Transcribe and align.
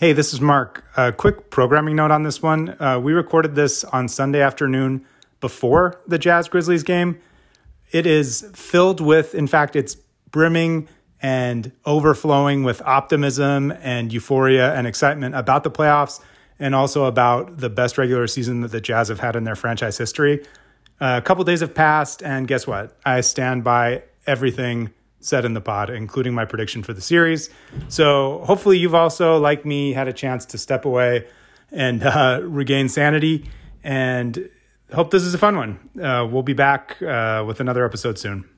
Hey, 0.00 0.12
this 0.12 0.32
is 0.32 0.40
Mark. 0.40 0.84
A 0.96 1.10
quick 1.10 1.50
programming 1.50 1.96
note 1.96 2.12
on 2.12 2.22
this 2.22 2.40
one. 2.40 2.80
Uh, 2.80 3.00
we 3.00 3.12
recorded 3.12 3.56
this 3.56 3.82
on 3.82 4.06
Sunday 4.06 4.40
afternoon 4.40 5.04
before 5.40 6.00
the 6.06 6.20
Jazz 6.20 6.48
Grizzlies 6.48 6.84
game. 6.84 7.18
It 7.90 8.06
is 8.06 8.48
filled 8.54 9.00
with, 9.00 9.34
in 9.34 9.48
fact, 9.48 9.74
it's 9.74 9.96
brimming 10.30 10.86
and 11.20 11.72
overflowing 11.84 12.62
with 12.62 12.80
optimism 12.82 13.72
and 13.72 14.12
euphoria 14.12 14.72
and 14.72 14.86
excitement 14.86 15.34
about 15.34 15.64
the 15.64 15.70
playoffs 15.72 16.20
and 16.60 16.76
also 16.76 17.06
about 17.06 17.58
the 17.58 17.68
best 17.68 17.98
regular 17.98 18.28
season 18.28 18.60
that 18.60 18.70
the 18.70 18.80
Jazz 18.80 19.08
have 19.08 19.18
had 19.18 19.34
in 19.34 19.42
their 19.42 19.56
franchise 19.56 19.98
history. 19.98 20.44
Uh, 21.00 21.18
a 21.20 21.22
couple 21.22 21.42
days 21.42 21.58
have 21.58 21.74
passed, 21.74 22.22
and 22.22 22.46
guess 22.46 22.68
what? 22.68 22.96
I 23.04 23.20
stand 23.20 23.64
by 23.64 24.04
everything 24.28 24.90
said 25.20 25.44
in 25.44 25.54
the 25.54 25.60
pod, 25.60 25.90
including 25.90 26.34
my 26.34 26.44
prediction 26.44 26.82
for 26.82 26.92
the 26.92 27.00
series. 27.00 27.50
So 27.88 28.42
hopefully, 28.44 28.78
you've 28.78 28.94
also, 28.94 29.38
like 29.38 29.64
me, 29.64 29.92
had 29.92 30.08
a 30.08 30.12
chance 30.12 30.46
to 30.46 30.58
step 30.58 30.84
away 30.84 31.26
and 31.72 32.02
uh, 32.02 32.40
regain 32.42 32.88
sanity. 32.88 33.50
And 33.82 34.48
hope 34.92 35.10
this 35.10 35.22
is 35.22 35.34
a 35.34 35.38
fun 35.38 35.56
one. 35.56 36.02
Uh, 36.02 36.26
we'll 36.30 36.42
be 36.42 36.52
back 36.52 37.00
uh, 37.02 37.44
with 37.46 37.60
another 37.60 37.84
episode 37.84 38.18
soon. 38.18 38.48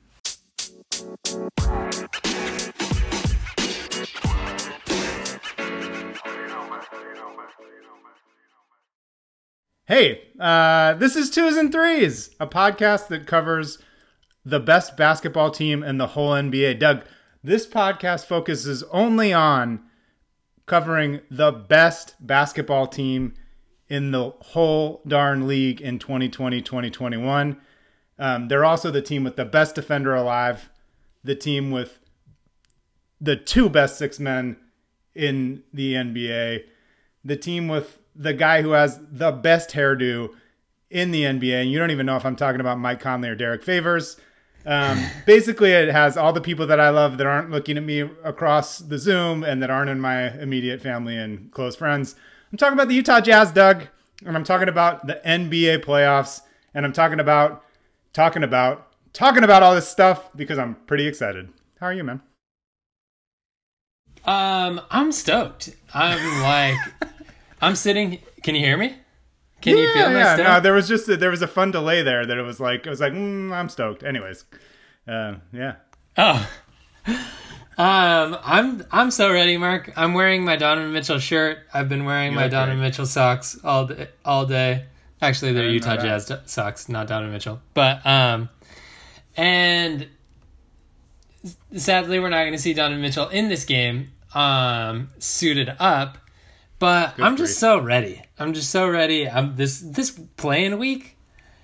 Hey, 9.85 10.29
uh, 10.39 10.93
this 10.93 11.17
is 11.17 11.29
Twos 11.29 11.57
and 11.57 11.69
Threes, 11.69 12.33
a 12.39 12.47
podcast 12.47 13.09
that 13.09 13.27
covers 13.27 13.77
the 14.45 14.59
best 14.59 14.97
basketball 14.97 15.51
team 15.51 15.83
in 15.83 15.97
the 15.97 16.07
whole 16.07 16.31
NBA. 16.31 16.79
Doug, 16.79 17.03
this 17.43 17.67
podcast 17.67 18.25
focuses 18.25 18.83
only 18.91 19.33
on 19.33 19.81
covering 20.65 21.21
the 21.29 21.51
best 21.51 22.15
basketball 22.19 22.87
team 22.87 23.33
in 23.87 24.11
the 24.11 24.29
whole 24.39 25.01
darn 25.05 25.47
league 25.47 25.81
in 25.81 25.99
2020 25.99 26.61
2021. 26.61 27.59
Um, 28.17 28.47
they're 28.47 28.65
also 28.65 28.91
the 28.91 29.01
team 29.01 29.23
with 29.23 29.35
the 29.35 29.45
best 29.45 29.75
defender 29.75 30.15
alive, 30.15 30.69
the 31.23 31.35
team 31.35 31.71
with 31.71 31.99
the 33.19 33.35
two 33.35 33.69
best 33.69 33.97
six 33.97 34.19
men 34.19 34.57
in 35.13 35.63
the 35.73 35.95
NBA, 35.95 36.63
the 37.23 37.35
team 37.35 37.67
with 37.67 37.99
the 38.15 38.33
guy 38.33 38.61
who 38.61 38.71
has 38.71 38.99
the 39.11 39.31
best 39.31 39.71
hairdo 39.71 40.29
in 40.89 41.11
the 41.11 41.23
NBA. 41.23 41.61
And 41.61 41.71
you 41.71 41.79
don't 41.79 41.91
even 41.91 42.05
know 42.05 42.15
if 42.15 42.25
I'm 42.25 42.35
talking 42.35 42.61
about 42.61 42.79
Mike 42.79 42.99
Conley 42.99 43.29
or 43.29 43.35
Derrick 43.35 43.63
Favors. 43.63 44.17
Um, 44.65 45.03
basically, 45.25 45.71
it 45.71 45.89
has 45.89 46.17
all 46.17 46.33
the 46.33 46.41
people 46.41 46.67
that 46.67 46.79
I 46.79 46.89
love 46.89 47.17
that 47.17 47.27
aren't 47.27 47.49
looking 47.49 47.77
at 47.77 47.83
me 47.83 48.01
across 48.01 48.79
the 48.79 48.97
Zoom 48.97 49.43
and 49.43 49.61
that 49.61 49.69
aren't 49.69 49.89
in 49.89 49.99
my 49.99 50.31
immediate 50.39 50.81
family 50.81 51.17
and 51.17 51.51
close 51.51 51.75
friends. 51.75 52.15
I'm 52.51 52.57
talking 52.57 52.73
about 52.73 52.87
the 52.87 52.95
Utah 52.95 53.21
Jazz, 53.21 53.51
Doug, 53.51 53.87
and 54.25 54.35
I'm 54.35 54.43
talking 54.43 54.69
about 54.69 55.07
the 55.07 55.21
NBA 55.25 55.83
playoffs, 55.83 56.41
and 56.73 56.85
I'm 56.85 56.93
talking 56.93 57.19
about, 57.19 57.63
talking 58.13 58.43
about, 58.43 58.87
talking 59.13 59.43
about 59.43 59.63
all 59.63 59.73
this 59.73 59.87
stuff 59.87 60.29
because 60.35 60.59
I'm 60.59 60.75
pretty 60.85 61.07
excited. 61.07 61.49
How 61.79 61.87
are 61.87 61.93
you, 61.93 62.03
man? 62.03 62.21
Um, 64.25 64.81
I'm 64.91 65.11
stoked. 65.11 65.75
I'm 65.93 66.41
like, 66.43 66.77
I'm 67.61 67.75
sitting. 67.75 68.19
Can 68.43 68.53
you 68.55 68.61
hear 68.61 68.77
me? 68.77 68.95
Can 69.61 69.77
yeah, 69.77 69.83
you 69.83 69.93
feel 69.93 70.11
yeah, 70.11 70.35
no, 70.37 70.59
there 70.59 70.73
was 70.73 70.87
just 70.87 71.07
a, 71.07 71.17
there 71.17 71.29
was 71.29 71.41
a 71.41 71.47
fun 71.47 71.71
delay 71.71 72.01
there 72.01 72.25
that 72.25 72.37
it 72.37 72.41
was 72.41 72.59
like 72.59 72.85
it 72.85 72.89
was 72.89 72.99
like 72.99 73.13
mm, 73.13 73.51
I'm 73.51 73.69
stoked. 73.69 74.03
Anyways, 74.03 74.45
uh, 75.07 75.35
yeah. 75.53 75.75
Oh, 76.17 76.49
um, 77.77 78.37
I'm 78.43 78.83
I'm 78.91 79.11
so 79.11 79.31
ready, 79.31 79.57
Mark. 79.57 79.91
I'm 79.95 80.13
wearing 80.13 80.43
my 80.43 80.55
Donovan 80.55 80.91
Mitchell 80.91 81.19
shirt. 81.19 81.59
I've 81.73 81.89
been 81.89 82.05
wearing 82.05 82.31
you 82.31 82.35
my 82.35 82.47
Donovan 82.47 82.79
great. 82.79 82.87
Mitchell 82.87 83.05
socks 83.05 83.59
all 83.63 83.85
day, 83.87 84.09
all 84.25 84.45
day. 84.45 84.85
Actually, 85.21 85.53
they're 85.53 85.69
Utah 85.69 85.97
Jazz 85.97 86.31
socks, 86.45 86.89
not 86.89 87.07
Donovan 87.07 87.31
Mitchell. 87.31 87.61
But 87.75 88.03
um, 88.05 88.49
and 89.37 90.07
sadly, 91.75 92.19
we're 92.19 92.29
not 92.29 92.41
going 92.41 92.53
to 92.53 92.59
see 92.59 92.73
Donovan 92.73 93.01
Mitchell 93.01 93.29
in 93.29 93.47
this 93.47 93.65
game. 93.65 94.11
Um, 94.33 95.09
suited 95.19 95.75
up 95.77 96.17
but 96.81 97.15
Good 97.15 97.25
I'm 97.25 97.37
just 97.37 97.59
so 97.59 97.79
ready. 97.79 98.23
I'm 98.39 98.53
just 98.53 98.71
so 98.71 98.89
ready. 98.89 99.29
I'm 99.29 99.55
this 99.55 99.79
this 99.79 100.09
playing 100.35 100.79
week 100.79 101.15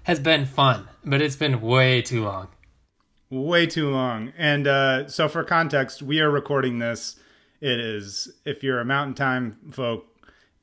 has 0.03 0.19
been 0.19 0.45
fun, 0.45 0.88
but 1.03 1.23
it's 1.23 1.35
been 1.35 1.59
way 1.59 2.03
too 2.03 2.23
long. 2.23 2.50
Way 3.31 3.66
too 3.66 3.89
long. 3.89 4.31
And 4.38 4.67
uh, 4.67 5.07
so 5.07 5.28
for 5.28 5.44
context, 5.44 6.03
we 6.03 6.22
are 6.22 6.29
recording 6.29 6.78
this. 6.78 7.16
It 7.59 7.79
is 7.79 8.31
if 8.45 8.61
you're 8.63 8.79
a 8.79 8.85
Mountain 8.85 9.16
Time 9.16 9.57
folk, 9.72 10.05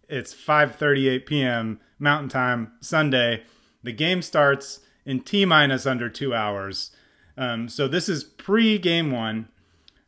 it's 0.09 0.33
5:38 0.33 1.27
p.m. 1.27 1.81
Mountain 1.99 2.29
Time 2.29 2.75
Sunday. 2.81 3.43
The 3.83 3.93
game 3.93 4.23
starts 4.23 4.81
in 5.05 5.21
t 5.23 5.45
minus 5.45 5.85
under 5.85 6.09
two 6.09 6.33
hours. 6.33 6.93
Um, 7.37 7.69
so 7.69 7.89
this 7.89 8.09
is 8.09 8.23
pre 8.23 8.79
game 8.79 9.11
one. 9.11 9.49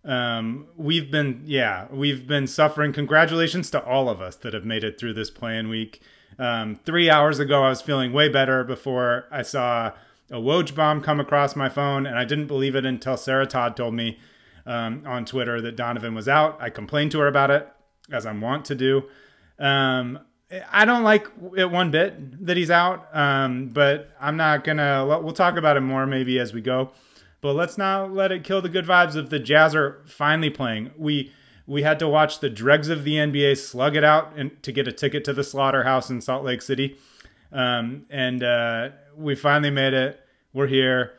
Um, 0.07 0.69
we've 0.77 1.11
been, 1.11 1.43
yeah, 1.45 1.87
we've 1.91 2.27
been 2.27 2.47
suffering. 2.47 2.93
Congratulations 2.93 3.71
to 3.71 3.85
all 3.85 4.09
of 4.09 4.21
us 4.21 4.37
that 4.37 4.55
have 4.55 4.65
made 4.65 4.85
it 4.85 4.99
through 4.99 5.15
this 5.15 5.31
playing 5.31 5.69
week. 5.69 6.01
Um, 6.39 6.77
three 6.85 7.11
hours 7.11 7.39
ago, 7.39 7.65
I 7.65 7.71
was 7.71 7.83
feeling 7.83 8.13
way 8.13 8.29
better 8.29 8.63
before 8.63 9.27
I 9.31 9.43
saw 9.43 9.93
a 10.31 10.37
Woj 10.37 10.75
bomb 10.75 11.01
come 11.01 11.19
across 11.19 11.57
my 11.57 11.69
phone, 11.69 12.07
and 12.07 12.19
I 12.19 12.25
didn't 12.25 12.47
believe 12.47 12.77
it 12.77 12.87
until 12.87 13.17
Sarah 13.17 13.47
Todd 13.47 13.77
told 13.77 13.95
me 13.95 14.19
um, 14.65 15.03
on 15.07 15.25
Twitter 15.25 15.61
that 15.61 15.77
Donovan 15.77 16.15
was 16.15 16.29
out. 16.29 16.57
I 16.61 16.71
complained 16.71 17.13
to 17.13 17.21
her 17.21 17.27
about 17.27 17.51
it, 17.51 17.69
as 18.11 18.27
I'm 18.27 18.41
wont 18.41 18.65
to 18.67 18.75
do. 18.75 19.05
Um, 19.59 20.21
I 20.71 20.85
don't 20.85 21.03
like 21.03 21.27
it 21.57 21.71
one 21.71 21.91
bit 21.91 22.47
that 22.47 22.57
he's 22.57 22.71
out, 22.71 23.09
um, 23.13 23.69
but 23.69 24.11
I'm 24.21 24.37
not 24.37 24.63
gonna. 24.63 25.05
We'll 25.21 25.33
talk 25.33 25.57
about 25.57 25.77
it 25.77 25.81
more 25.81 26.07
maybe 26.07 26.39
as 26.39 26.53
we 26.53 26.61
go. 26.61 26.93
But 27.41 27.55
let's 27.55 27.79
not 27.79 28.13
let 28.13 28.33
it 28.33 28.45
kill 28.45 28.63
the 28.63 28.69
good 28.69 28.87
vibes 28.87 29.15
of 29.15 29.31
the 29.31 29.39
Jazz 29.39 29.75
are 29.75 30.03
finally 30.07 30.51
playing. 30.51 30.91
We 30.97 31.33
we 31.67 31.83
had 31.83 31.99
to 31.99 32.09
watch 32.09 32.41
the 32.41 32.49
dregs 32.49 32.89
of 32.89 33.05
the 33.05 33.15
NBA 33.15 33.59
slug 33.59 33.97
it 33.97 34.05
out 34.05 34.33
and 34.37 34.63
to 34.63 34.71
get 34.73 34.87
a 34.87 34.93
ticket 34.93 35.25
to 35.25 35.33
the 35.33 35.43
slaughterhouse 35.43 36.11
in 36.11 36.21
Salt 36.21 36.45
Lake 36.45 36.63
City. 36.63 36.97
Um, 37.53 38.07
and 38.09 38.43
uh, 38.43 38.91
we 39.17 39.35
finally 39.35 39.71
made 39.71 39.93
it. 39.93 40.21
We're 40.53 40.69
here. 40.69 41.15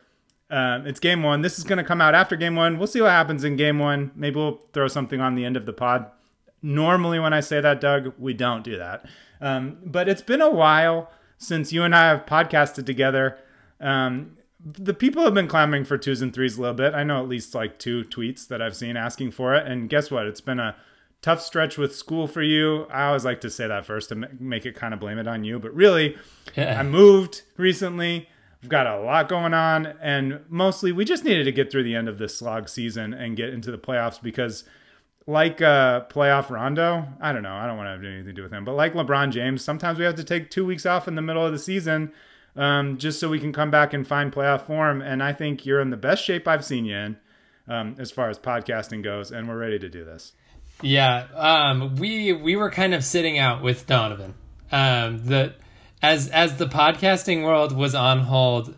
Um, 0.50 0.86
it's 0.86 1.00
game 1.00 1.22
one. 1.22 1.42
This 1.42 1.58
is 1.58 1.64
going 1.64 1.76
to 1.76 1.84
come 1.84 2.00
out 2.00 2.14
after 2.14 2.34
game 2.34 2.56
one. 2.56 2.78
We'll 2.78 2.86
see 2.86 3.02
what 3.02 3.10
happens 3.10 3.44
in 3.44 3.56
game 3.56 3.78
one. 3.78 4.10
Maybe 4.14 4.36
we'll 4.36 4.62
throw 4.72 4.88
something 4.88 5.20
on 5.20 5.34
the 5.34 5.44
end 5.44 5.56
of 5.56 5.66
the 5.66 5.74
pod. 5.74 6.10
Normally, 6.62 7.18
when 7.18 7.34
I 7.34 7.40
say 7.40 7.60
that, 7.60 7.80
Doug, 7.80 8.14
we 8.18 8.32
don't 8.32 8.64
do 8.64 8.78
that. 8.78 9.04
Um, 9.40 9.78
but 9.84 10.08
it's 10.08 10.22
been 10.22 10.40
a 10.40 10.50
while 10.50 11.10
since 11.36 11.72
you 11.72 11.84
and 11.84 11.94
I 11.94 12.08
have 12.08 12.26
podcasted 12.26 12.86
together. 12.86 13.38
Um, 13.80 14.37
the 14.64 14.94
people 14.94 15.24
have 15.24 15.34
been 15.34 15.48
clamoring 15.48 15.84
for 15.84 15.96
twos 15.96 16.20
and 16.20 16.34
threes 16.34 16.58
a 16.58 16.60
little 16.60 16.74
bit. 16.74 16.94
I 16.94 17.04
know 17.04 17.22
at 17.22 17.28
least 17.28 17.54
like 17.54 17.78
two 17.78 18.04
tweets 18.04 18.48
that 18.48 18.60
I've 18.60 18.76
seen 18.76 18.96
asking 18.96 19.30
for 19.30 19.54
it. 19.54 19.66
And 19.66 19.88
guess 19.88 20.10
what? 20.10 20.26
It's 20.26 20.40
been 20.40 20.58
a 20.58 20.76
tough 21.22 21.40
stretch 21.40 21.78
with 21.78 21.94
school 21.94 22.26
for 22.26 22.42
you. 22.42 22.84
I 22.86 23.06
always 23.06 23.24
like 23.24 23.40
to 23.42 23.50
say 23.50 23.68
that 23.68 23.86
first 23.86 24.08
to 24.08 24.16
make 24.38 24.66
it 24.66 24.74
kind 24.74 24.92
of 24.92 25.00
blame 25.00 25.18
it 25.18 25.28
on 25.28 25.44
you. 25.44 25.58
But 25.58 25.74
really, 25.74 26.16
yeah. 26.56 26.78
I 26.78 26.82
moved 26.82 27.42
recently. 27.56 28.28
I've 28.62 28.68
got 28.68 28.88
a 28.88 29.00
lot 29.00 29.28
going 29.28 29.54
on. 29.54 29.86
And 30.00 30.40
mostly, 30.48 30.90
we 30.90 31.04
just 31.04 31.24
needed 31.24 31.44
to 31.44 31.52
get 31.52 31.70
through 31.70 31.84
the 31.84 31.94
end 31.94 32.08
of 32.08 32.18
this 32.18 32.36
slog 32.36 32.68
season 32.68 33.14
and 33.14 33.36
get 33.36 33.50
into 33.50 33.70
the 33.70 33.78
playoffs 33.78 34.20
because, 34.20 34.64
like 35.28 35.62
uh, 35.62 36.06
playoff 36.06 36.50
Rondo, 36.50 37.06
I 37.20 37.32
don't 37.32 37.42
know. 37.42 37.54
I 37.54 37.68
don't 37.68 37.76
want 37.76 37.86
to 37.86 37.90
have 37.92 38.02
anything 38.02 38.26
to 38.26 38.32
do 38.32 38.42
with 38.42 38.52
him. 38.52 38.64
But 38.64 38.74
like 38.74 38.94
LeBron 38.94 39.30
James, 39.30 39.62
sometimes 39.62 40.00
we 40.00 40.04
have 40.04 40.16
to 40.16 40.24
take 40.24 40.50
two 40.50 40.66
weeks 40.66 40.84
off 40.84 41.06
in 41.06 41.14
the 41.14 41.22
middle 41.22 41.46
of 41.46 41.52
the 41.52 41.60
season 41.60 42.12
um, 42.58 42.98
just 42.98 43.20
so 43.20 43.28
we 43.28 43.38
can 43.38 43.52
come 43.52 43.70
back 43.70 43.94
and 43.94 44.06
find 44.06 44.32
playoff 44.32 44.62
form. 44.62 45.00
And 45.00 45.22
I 45.22 45.32
think 45.32 45.64
you're 45.64 45.80
in 45.80 45.90
the 45.90 45.96
best 45.96 46.24
shape 46.24 46.46
I've 46.46 46.64
seen 46.64 46.84
you 46.84 46.96
in 46.96 47.16
um, 47.68 47.94
as 47.98 48.10
far 48.10 48.28
as 48.28 48.38
podcasting 48.38 49.02
goes, 49.02 49.30
and 49.30 49.48
we're 49.48 49.56
ready 49.56 49.78
to 49.78 49.88
do 49.88 50.04
this. 50.04 50.32
Yeah, 50.82 51.26
um, 51.34 51.96
we 51.96 52.32
we 52.32 52.56
were 52.56 52.70
kind 52.70 52.94
of 52.94 53.04
sitting 53.04 53.38
out 53.38 53.62
with 53.62 53.86
Donovan. 53.86 54.34
Um, 54.70 55.24
the 55.24 55.54
as 56.02 56.28
as 56.28 56.56
the 56.56 56.66
podcasting 56.66 57.44
world 57.44 57.74
was 57.74 57.94
on 57.94 58.20
hold, 58.20 58.68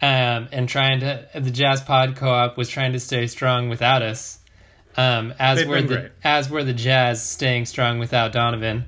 um, 0.00 0.48
and 0.52 0.68
trying 0.68 1.00
to 1.00 1.28
the 1.34 1.50
Jazz 1.50 1.80
Pod 1.82 2.16
Co-op 2.16 2.56
was 2.56 2.68
trying 2.68 2.92
to 2.92 3.00
stay 3.00 3.26
strong 3.26 3.68
without 3.68 4.02
us. 4.02 4.38
Um, 4.96 5.34
as 5.38 5.58
They've 5.58 5.68
were 5.68 5.82
the 5.82 5.96
great. 5.96 6.12
as 6.22 6.48
were 6.48 6.64
the 6.64 6.72
Jazz 6.72 7.22
staying 7.22 7.66
strong 7.66 7.98
without 7.98 8.32
Donovan. 8.32 8.84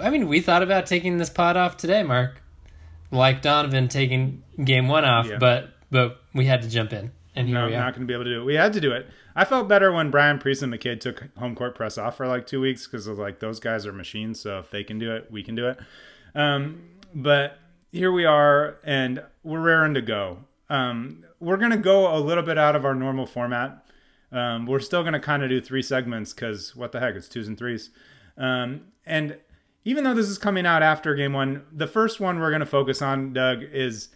I 0.00 0.10
mean, 0.10 0.28
we 0.28 0.40
thought 0.40 0.62
about 0.62 0.86
taking 0.86 1.18
this 1.18 1.30
pod 1.30 1.56
off 1.56 1.76
today, 1.76 2.02
Mark 2.02 2.40
like 3.10 3.42
Donovan 3.42 3.88
taking 3.88 4.42
game 4.62 4.88
one 4.88 5.04
off, 5.04 5.28
yeah. 5.28 5.38
but 5.38 5.70
but 5.90 6.20
we 6.34 6.46
had 6.46 6.62
to 6.62 6.68
jump 6.68 6.92
in. 6.92 7.12
And 7.34 7.48
here 7.48 7.58
no, 7.58 7.66
we 7.66 7.74
are. 7.74 7.78
not 7.78 7.94
going 7.94 8.06
to 8.06 8.06
be 8.06 8.14
able 8.14 8.24
to 8.24 8.30
do 8.30 8.40
it. 8.40 8.44
We 8.44 8.54
had 8.54 8.72
to 8.72 8.80
do 8.80 8.92
it. 8.92 9.08
I 9.34 9.44
felt 9.44 9.68
better 9.68 9.92
when 9.92 10.10
Brian 10.10 10.38
Priest 10.38 10.62
and 10.62 10.72
McCade 10.72 11.00
took 11.00 11.28
home 11.36 11.54
court 11.54 11.74
press 11.74 11.98
off 11.98 12.16
for 12.16 12.26
like 12.26 12.46
two 12.46 12.60
weeks 12.60 12.86
because 12.86 13.06
like 13.06 13.40
those 13.40 13.60
guys 13.60 13.86
are 13.86 13.92
machines. 13.92 14.40
So 14.40 14.58
if 14.58 14.70
they 14.70 14.82
can 14.82 14.98
do 14.98 15.14
it, 15.14 15.30
we 15.30 15.42
can 15.42 15.54
do 15.54 15.68
it. 15.68 15.78
Um, 16.34 16.82
but 17.14 17.58
here 17.92 18.10
we 18.10 18.24
are, 18.24 18.78
and 18.82 19.22
we're 19.42 19.60
raring 19.60 19.94
to 19.94 20.02
go. 20.02 20.38
Um, 20.70 21.24
we're 21.38 21.58
going 21.58 21.70
to 21.70 21.76
go 21.76 22.14
a 22.14 22.18
little 22.18 22.42
bit 22.42 22.58
out 22.58 22.74
of 22.74 22.84
our 22.84 22.94
normal 22.94 23.26
format. 23.26 23.84
Um, 24.32 24.66
we're 24.66 24.80
still 24.80 25.02
going 25.02 25.12
to 25.12 25.20
kind 25.20 25.42
of 25.42 25.50
do 25.50 25.60
three 25.60 25.82
segments 25.82 26.32
because 26.32 26.74
what 26.74 26.92
the 26.92 27.00
heck, 27.00 27.14
it's 27.14 27.28
twos 27.28 27.46
and 27.48 27.56
threes. 27.56 27.90
Um, 28.36 28.86
and 29.04 29.38
even 29.86 30.02
though 30.02 30.14
this 30.14 30.28
is 30.28 30.36
coming 30.36 30.66
out 30.66 30.82
after 30.82 31.14
game 31.14 31.32
one, 31.32 31.62
the 31.72 31.86
first 31.86 32.18
one 32.18 32.40
we're 32.40 32.50
going 32.50 32.58
to 32.58 32.66
focus 32.66 33.00
on, 33.00 33.32
Doug, 33.32 33.62
is 33.62 34.08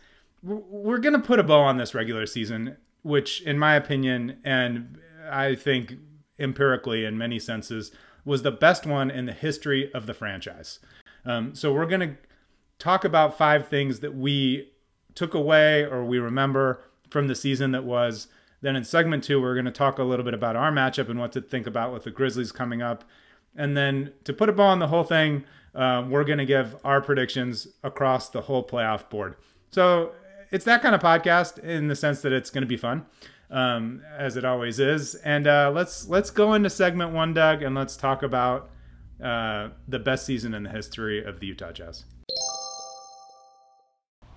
we're 0.42 0.98
going 0.98 1.14
to 1.14 1.20
put 1.20 1.38
a 1.38 1.44
bow 1.44 1.60
on 1.60 1.76
this 1.76 1.94
regular 1.94 2.26
season, 2.26 2.76
which, 3.02 3.40
in 3.42 3.56
my 3.56 3.76
opinion, 3.76 4.38
and 4.44 4.98
I 5.30 5.54
think 5.54 5.94
empirically 6.40 7.04
in 7.04 7.16
many 7.16 7.38
senses, 7.38 7.92
was 8.24 8.42
the 8.42 8.50
best 8.50 8.84
one 8.84 9.12
in 9.12 9.26
the 9.26 9.32
history 9.32 9.92
of 9.94 10.06
the 10.06 10.14
franchise. 10.14 10.80
Um, 11.24 11.54
so 11.54 11.72
we're 11.72 11.86
going 11.86 12.00
to 12.00 12.16
talk 12.80 13.04
about 13.04 13.38
five 13.38 13.68
things 13.68 14.00
that 14.00 14.16
we 14.16 14.72
took 15.14 15.34
away 15.34 15.84
or 15.84 16.04
we 16.04 16.18
remember 16.18 16.82
from 17.10 17.28
the 17.28 17.36
season 17.36 17.70
that 17.70 17.84
was. 17.84 18.26
Then 18.60 18.74
in 18.74 18.82
segment 18.82 19.22
two, 19.22 19.40
we're 19.40 19.54
going 19.54 19.66
to 19.66 19.70
talk 19.70 20.00
a 20.00 20.04
little 20.04 20.24
bit 20.24 20.34
about 20.34 20.56
our 20.56 20.72
matchup 20.72 21.08
and 21.08 21.20
what 21.20 21.30
to 21.32 21.40
think 21.40 21.68
about 21.68 21.92
with 21.92 22.02
the 22.02 22.10
Grizzlies 22.10 22.50
coming 22.50 22.82
up. 22.82 23.04
And 23.56 23.76
then 23.76 24.12
to 24.24 24.32
put 24.32 24.48
a 24.48 24.52
bow 24.52 24.64
on 24.64 24.78
the 24.78 24.88
whole 24.88 25.04
thing, 25.04 25.44
uh, 25.74 26.04
we're 26.08 26.24
going 26.24 26.38
to 26.38 26.46
give 26.46 26.76
our 26.84 27.00
predictions 27.00 27.68
across 27.82 28.28
the 28.28 28.42
whole 28.42 28.66
playoff 28.66 29.08
board. 29.08 29.36
So 29.70 30.12
it's 30.50 30.64
that 30.64 30.82
kind 30.82 30.94
of 30.94 31.00
podcast 31.00 31.58
in 31.58 31.88
the 31.88 31.96
sense 31.96 32.22
that 32.22 32.32
it's 32.32 32.50
going 32.50 32.62
to 32.62 32.68
be 32.68 32.76
fun, 32.76 33.06
um, 33.50 34.02
as 34.16 34.36
it 34.36 34.44
always 34.44 34.80
is. 34.80 35.14
And 35.16 35.46
uh, 35.46 35.70
let's 35.74 36.08
let's 36.08 36.30
go 36.30 36.54
into 36.54 36.70
segment 36.70 37.12
one, 37.12 37.34
Doug, 37.34 37.62
and 37.62 37.74
let's 37.74 37.96
talk 37.96 38.22
about 38.22 38.70
uh, 39.22 39.70
the 39.86 39.98
best 39.98 40.26
season 40.26 40.54
in 40.54 40.62
the 40.64 40.70
history 40.70 41.22
of 41.24 41.40
the 41.40 41.46
Utah 41.46 41.72
Jazz. 41.72 42.04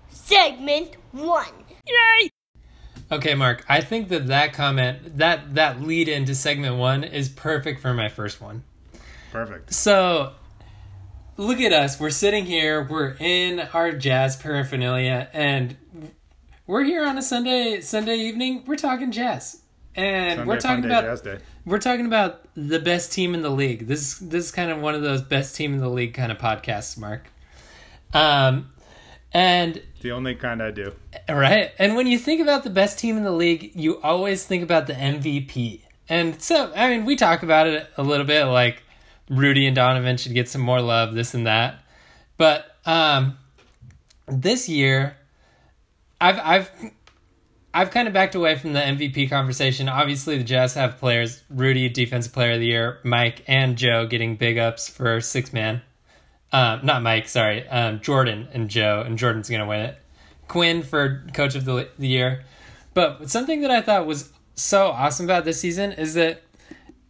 Segment 0.08 0.96
one. 1.12 1.46
Yay! 1.86 2.30
Okay, 3.10 3.34
Mark. 3.34 3.64
I 3.68 3.80
think 3.80 4.08
that 4.08 4.28
that 4.28 4.52
comment, 4.52 5.18
that 5.18 5.54
that 5.54 5.82
lead 5.82 6.08
into 6.08 6.34
segment 6.34 6.76
one, 6.76 7.04
is 7.04 7.28
perfect 7.28 7.80
for 7.80 7.92
my 7.92 8.08
first 8.08 8.40
one. 8.40 8.64
Perfect. 9.34 9.74
So, 9.74 10.32
look 11.36 11.60
at 11.60 11.72
us. 11.72 11.98
We're 11.98 12.10
sitting 12.10 12.46
here. 12.46 12.86
We're 12.88 13.16
in 13.18 13.58
our 13.58 13.90
jazz 13.90 14.36
paraphernalia, 14.36 15.28
and 15.32 15.76
we're 16.68 16.84
here 16.84 17.04
on 17.04 17.18
a 17.18 17.22
Sunday 17.22 17.80
Sunday 17.80 18.14
evening. 18.14 18.62
We're 18.64 18.76
talking 18.76 19.10
jazz, 19.10 19.60
and 19.96 20.38
Sunday 20.38 20.48
we're 20.48 20.60
talking 20.60 20.82
Day 20.82 20.88
about 20.88 21.02
Jazz 21.02 21.20
Day. 21.20 21.38
we're 21.66 21.80
talking 21.80 22.06
about 22.06 22.46
the 22.54 22.78
best 22.78 23.12
team 23.12 23.34
in 23.34 23.42
the 23.42 23.50
league. 23.50 23.88
This 23.88 24.18
this 24.20 24.44
is 24.44 24.50
kind 24.52 24.70
of 24.70 24.80
one 24.80 24.94
of 24.94 25.02
those 25.02 25.20
best 25.20 25.56
team 25.56 25.74
in 25.74 25.80
the 25.80 25.90
league 25.90 26.14
kind 26.14 26.30
of 26.30 26.38
podcasts, 26.38 26.96
Mark. 26.96 27.26
Um, 28.12 28.70
and 29.32 29.82
The 30.00 30.12
only 30.12 30.36
kind 30.36 30.62
I 30.62 30.70
do. 30.70 30.92
right, 31.28 31.72
and 31.80 31.96
when 31.96 32.06
you 32.06 32.20
think 32.20 32.40
about 32.40 32.62
the 32.62 32.70
best 32.70 33.00
team 33.00 33.16
in 33.16 33.24
the 33.24 33.32
league, 33.32 33.72
you 33.74 34.00
always 34.00 34.46
think 34.46 34.62
about 34.62 34.86
the 34.86 34.92
MVP. 34.92 35.80
And 36.08 36.40
so, 36.40 36.72
I 36.76 36.88
mean, 36.90 37.04
we 37.04 37.16
talk 37.16 37.42
about 37.42 37.66
it 37.66 37.90
a 37.96 38.04
little 38.04 38.26
bit, 38.26 38.44
like 38.44 38.83
Rudy 39.28 39.66
and 39.66 39.74
Donovan 39.74 40.16
should 40.16 40.34
get 40.34 40.48
some 40.48 40.60
more 40.60 40.80
love, 40.80 41.14
this 41.14 41.34
and 41.34 41.46
that. 41.46 41.82
But 42.36 42.76
um, 42.84 43.38
this 44.26 44.68
year, 44.68 45.16
I've 46.20 46.38
I've 46.38 46.70
I've 47.72 47.90
kind 47.90 48.06
of 48.06 48.14
backed 48.14 48.34
away 48.34 48.56
from 48.56 48.72
the 48.72 48.80
MVP 48.80 49.30
conversation. 49.30 49.88
Obviously, 49.88 50.38
the 50.38 50.44
Jazz 50.44 50.74
have 50.74 50.98
players: 50.98 51.42
Rudy, 51.50 51.88
Defensive 51.88 52.32
Player 52.32 52.52
of 52.52 52.60
the 52.60 52.66
Year, 52.66 52.98
Mike, 53.02 53.42
and 53.46 53.76
Joe 53.76 54.06
getting 54.06 54.36
big 54.36 54.58
ups 54.58 54.88
for 54.88 55.20
six 55.20 55.52
man. 55.52 55.82
Um, 56.52 56.80
not 56.84 57.02
Mike, 57.02 57.28
sorry, 57.28 57.66
um, 57.68 58.00
Jordan 58.00 58.48
and 58.52 58.68
Joe, 58.68 59.02
and 59.04 59.18
Jordan's 59.18 59.50
gonna 59.50 59.66
win 59.66 59.80
it. 59.80 59.98
Quinn 60.46 60.82
for 60.82 61.24
Coach 61.32 61.54
of 61.54 61.64
the, 61.64 61.88
the 61.98 62.06
Year. 62.06 62.44
But 62.92 63.28
something 63.28 63.62
that 63.62 63.70
I 63.70 63.80
thought 63.80 64.06
was 64.06 64.32
so 64.54 64.86
awesome 64.88 65.26
about 65.26 65.44
this 65.44 65.60
season 65.60 65.92
is 65.92 66.14
that 66.14 66.42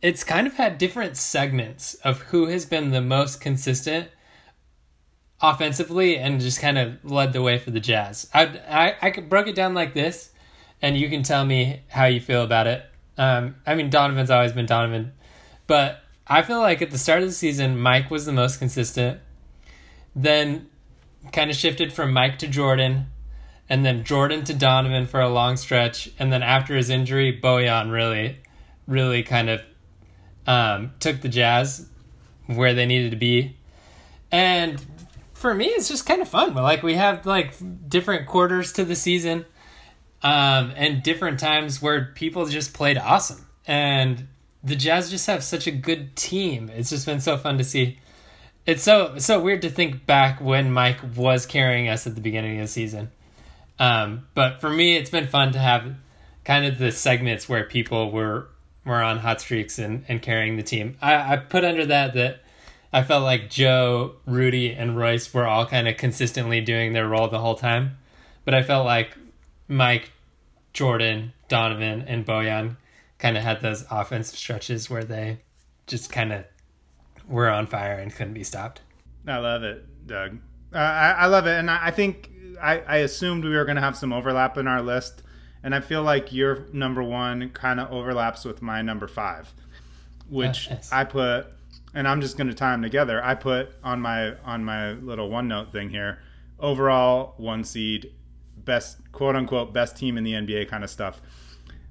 it's 0.04 0.22
kind 0.22 0.46
of 0.46 0.52
had 0.52 0.76
different 0.76 1.16
segments 1.16 1.94
of 2.04 2.20
who 2.24 2.48
has 2.48 2.66
been 2.66 2.90
the 2.90 3.00
most 3.00 3.40
consistent 3.40 4.06
offensively 5.40 6.18
and 6.18 6.42
just 6.42 6.60
kind 6.60 6.76
of 6.76 7.02
led 7.02 7.32
the 7.32 7.40
way 7.40 7.56
for 7.58 7.70
the 7.70 7.80
Jazz. 7.80 8.28
I 8.34 8.44
I, 8.68 8.96
I 9.00 9.20
broke 9.20 9.46
it 9.46 9.54
down 9.54 9.72
like 9.72 9.94
this, 9.94 10.30
and 10.82 10.98
you 10.98 11.08
can 11.08 11.22
tell 11.22 11.46
me 11.46 11.80
how 11.88 12.04
you 12.04 12.20
feel 12.20 12.42
about 12.42 12.66
it. 12.66 12.84
Um, 13.16 13.54
I 13.66 13.74
mean, 13.74 13.88
Donovan's 13.88 14.30
always 14.30 14.52
been 14.52 14.66
Donovan, 14.66 15.12
but 15.66 16.02
I 16.26 16.42
feel 16.42 16.60
like 16.60 16.82
at 16.82 16.90
the 16.90 16.98
start 16.98 17.22
of 17.22 17.28
the 17.28 17.34
season, 17.34 17.78
Mike 17.78 18.10
was 18.10 18.26
the 18.26 18.32
most 18.32 18.58
consistent. 18.58 19.20
Then, 20.14 20.68
kind 21.32 21.50
of 21.50 21.56
shifted 21.56 21.94
from 21.94 22.12
Mike 22.12 22.38
to 22.40 22.46
Jordan, 22.46 23.06
and 23.70 23.86
then 23.86 24.04
Jordan 24.04 24.44
to 24.44 24.52
Donovan 24.52 25.06
for 25.06 25.20
a 25.22 25.30
long 25.30 25.56
stretch, 25.56 26.10
and 26.18 26.30
then 26.30 26.42
after 26.42 26.76
his 26.76 26.90
injury, 26.90 27.40
Bojan 27.42 27.90
really, 27.90 28.38
really 28.86 29.22
kind 29.22 29.48
of 29.48 29.62
um, 30.46 30.92
took 31.00 31.20
the 31.20 31.28
Jazz 31.28 31.88
where 32.46 32.74
they 32.74 32.86
needed 32.86 33.10
to 33.10 33.16
be. 33.16 33.56
And 34.30 34.84
for 35.32 35.54
me, 35.54 35.66
it's 35.66 35.88
just 35.88 36.06
kind 36.06 36.22
of 36.22 36.28
fun. 36.28 36.54
Like 36.54 36.82
we 36.82 36.94
have 36.94 37.26
like 37.26 37.54
different 37.88 38.26
quarters 38.26 38.72
to 38.74 38.84
the 38.84 38.96
season, 38.96 39.44
um, 40.22 40.72
and 40.76 41.02
different 41.02 41.38
times 41.38 41.82
where 41.82 42.12
people 42.14 42.46
just 42.46 42.72
played 42.72 42.98
awesome, 42.98 43.46
and 43.66 44.26
the 44.62 44.76
Jazz 44.76 45.10
just 45.10 45.26
have 45.26 45.44
such 45.44 45.66
a 45.66 45.70
good 45.70 46.16
team. 46.16 46.70
It's 46.70 46.90
just 46.90 47.06
been 47.06 47.20
so 47.20 47.36
fun 47.36 47.58
to 47.58 47.64
see. 47.64 47.98
It's 48.66 48.82
so 48.82 49.18
so 49.18 49.40
weird 49.40 49.62
to 49.62 49.70
think 49.70 50.06
back 50.06 50.40
when 50.40 50.72
Mike 50.72 50.98
was 51.14 51.44
carrying 51.44 51.88
us 51.88 52.06
at 52.06 52.14
the 52.14 52.22
beginning 52.22 52.58
of 52.58 52.66
the 52.66 52.72
season. 52.72 53.10
Um, 53.78 54.26
but 54.34 54.60
for 54.60 54.70
me, 54.70 54.96
it's 54.96 55.10
been 55.10 55.26
fun 55.26 55.52
to 55.52 55.58
have 55.58 55.94
kind 56.44 56.64
of 56.64 56.78
the 56.78 56.92
segments 56.92 57.48
where 57.48 57.64
people 57.64 58.10
were 58.10 58.48
were 58.84 59.02
on 59.02 59.18
hot 59.18 59.40
streaks 59.40 59.78
and, 59.78 60.04
and 60.08 60.20
carrying 60.20 60.56
the 60.56 60.62
team. 60.62 60.96
I, 61.00 61.34
I 61.34 61.36
put 61.36 61.64
under 61.64 61.86
that 61.86 62.14
that 62.14 62.40
I 62.92 63.02
felt 63.02 63.24
like 63.24 63.50
Joe, 63.50 64.14
Rudy, 64.24 64.72
and 64.72 64.96
Royce 64.96 65.34
were 65.34 65.46
all 65.46 65.66
kind 65.66 65.88
of 65.88 65.96
consistently 65.96 66.60
doing 66.60 66.92
their 66.92 67.08
role 67.08 67.26
the 67.26 67.40
whole 67.40 67.56
time. 67.56 67.98
But 68.44 68.54
I 68.54 68.62
felt 68.62 68.86
like 68.86 69.16
Mike, 69.66 70.12
Jordan, 70.72 71.32
Donovan, 71.48 72.04
and 72.06 72.24
Bojan 72.24 72.76
kind 73.18 73.36
of 73.36 73.42
had 73.42 73.60
those 73.62 73.84
offensive 73.90 74.38
stretches 74.38 74.88
where 74.88 75.02
they 75.02 75.40
just 75.88 76.12
kind 76.12 76.32
of 76.32 76.44
were 77.26 77.50
on 77.50 77.66
fire 77.66 77.94
and 77.98 78.14
couldn't 78.14 78.34
be 78.34 78.44
stopped. 78.44 78.82
I 79.26 79.38
love 79.38 79.64
it, 79.64 80.06
Doug. 80.06 80.38
Uh, 80.72 80.78
I, 80.78 81.10
I 81.10 81.26
love 81.26 81.48
it, 81.48 81.58
and 81.58 81.68
I, 81.68 81.86
I 81.86 81.90
think 81.90 82.30
I, 82.62 82.78
I 82.80 82.96
assumed 82.98 83.44
we 83.44 83.56
were 83.56 83.64
going 83.64 83.74
to 83.74 83.82
have 83.82 83.96
some 83.96 84.12
overlap 84.12 84.56
in 84.56 84.68
our 84.68 84.82
list, 84.82 85.23
and 85.64 85.74
I 85.74 85.80
feel 85.80 86.02
like 86.02 86.32
your 86.32 86.66
number 86.72 87.02
one 87.02 87.48
kind 87.50 87.80
of 87.80 87.90
overlaps 87.90 88.44
with 88.44 88.60
my 88.62 88.82
number 88.82 89.08
five, 89.08 89.52
which 90.28 90.68
Uh, 90.68 90.74
yes. 90.74 90.92
I 90.92 91.04
put, 91.04 91.46
and 91.94 92.06
I'm 92.06 92.20
just 92.20 92.36
going 92.36 92.48
to 92.48 92.54
tie 92.54 92.70
them 92.72 92.82
together. 92.82 93.24
I 93.24 93.34
put 93.34 93.70
on 93.82 94.00
my 94.00 94.34
on 94.44 94.62
my 94.62 94.92
little 94.92 95.28
OneNote 95.30 95.72
thing 95.72 95.88
here, 95.90 96.20
overall 96.60 97.34
one 97.38 97.64
seed, 97.64 98.12
best 98.58 98.98
quote 99.10 99.34
unquote 99.34 99.72
best 99.72 99.96
team 99.96 100.18
in 100.18 100.22
the 100.24 100.32
NBA 100.32 100.68
kind 100.68 100.84
of 100.84 100.90
stuff. 100.90 101.20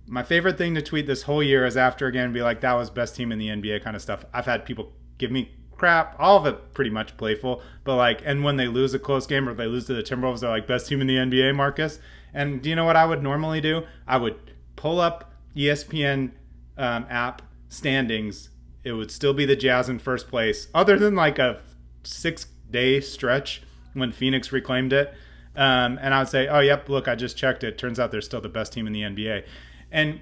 My 0.06 0.22
favorite 0.22 0.58
thing 0.58 0.76
to 0.76 0.82
tweet 0.82 1.08
this 1.08 1.24
whole 1.24 1.42
year 1.42 1.66
is 1.66 1.76
after 1.76 2.06
again 2.08 2.32
be 2.32 2.44
like 2.44 2.62
that 2.62 2.74
was 2.74 2.90
best 2.92 3.16
team 3.16 3.32
in 3.32 3.40
the 3.40 3.48
NBA 3.48 3.84
kind 3.84 3.96
of 3.96 4.02
stuff. 4.02 4.24
I've 4.34 4.46
had 4.46 4.66
people 4.66 4.94
give 5.18 5.32
me 5.32 5.52
crap, 5.76 6.16
all 6.20 6.38
of 6.38 6.46
it 6.46 6.74
pretty 6.74 6.92
much 6.92 7.18
playful, 7.18 7.62
but 7.84 7.96
like 7.96 8.22
and 8.24 8.44
when 8.44 8.58
they 8.58 8.68
lose 8.68 8.94
a 8.94 9.00
close 9.00 9.26
game 9.26 9.50
or 9.50 9.56
they 9.56 9.66
lose 9.66 9.88
to 9.88 9.94
the 9.96 10.04
Timberwolves, 10.04 10.42
they're 10.42 10.50
like 10.52 10.68
best 10.68 10.88
team 10.88 11.02
in 11.02 11.08
the 11.08 11.16
NBA, 11.16 11.56
Marcus. 11.56 12.00
And 12.34 12.62
do 12.62 12.70
you 12.70 12.76
know 12.76 12.86
what 12.86 12.96
I 12.96 13.06
would 13.06 13.22
normally 13.22 13.62
do? 13.62 13.84
I 14.08 14.18
would 14.18 14.36
pull 14.76 15.00
up 15.00 15.34
ESPN 15.56 16.32
um, 16.78 17.06
app 17.10 17.42
standings. 17.70 18.50
It 18.84 18.94
would 18.94 19.12
still 19.12 19.34
be 19.34 19.46
the 19.46 19.56
Jazz 19.56 19.90
in 19.90 20.00
first 20.00 20.28
place, 20.28 20.68
other 20.74 20.98
than 20.98 21.16
like 21.16 21.40
a 21.40 21.62
six 22.04 22.48
day 22.70 23.00
stretch 23.00 23.62
when 23.94 24.12
Phoenix 24.12 24.52
reclaimed 24.52 24.94
it. 24.94 25.14
Um, 25.56 26.00
and 26.02 26.14
I 26.14 26.20
would 26.20 26.30
say, 26.30 26.48
oh, 26.48 26.60
yep, 26.60 26.90
look, 26.90 27.08
I 27.08 27.16
just 27.16 27.38
checked 27.38 27.64
it. 27.64 27.78
Turns 27.78 28.00
out 28.00 28.12
they're 28.12 28.22
still 28.22 28.42
the 28.42 28.50
best 28.50 28.74
team 28.74 28.88
in 28.88 28.94
the 28.94 29.02
NBA. 29.02 29.46
And 29.92 30.22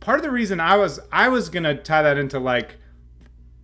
part 0.00 0.18
of 0.18 0.22
the 0.22 0.30
reason 0.30 0.58
I 0.58 0.76
was 0.76 0.98
I 1.12 1.28
was 1.28 1.50
gonna 1.50 1.76
tie 1.76 2.02
that 2.02 2.16
into 2.16 2.38
like 2.38 2.76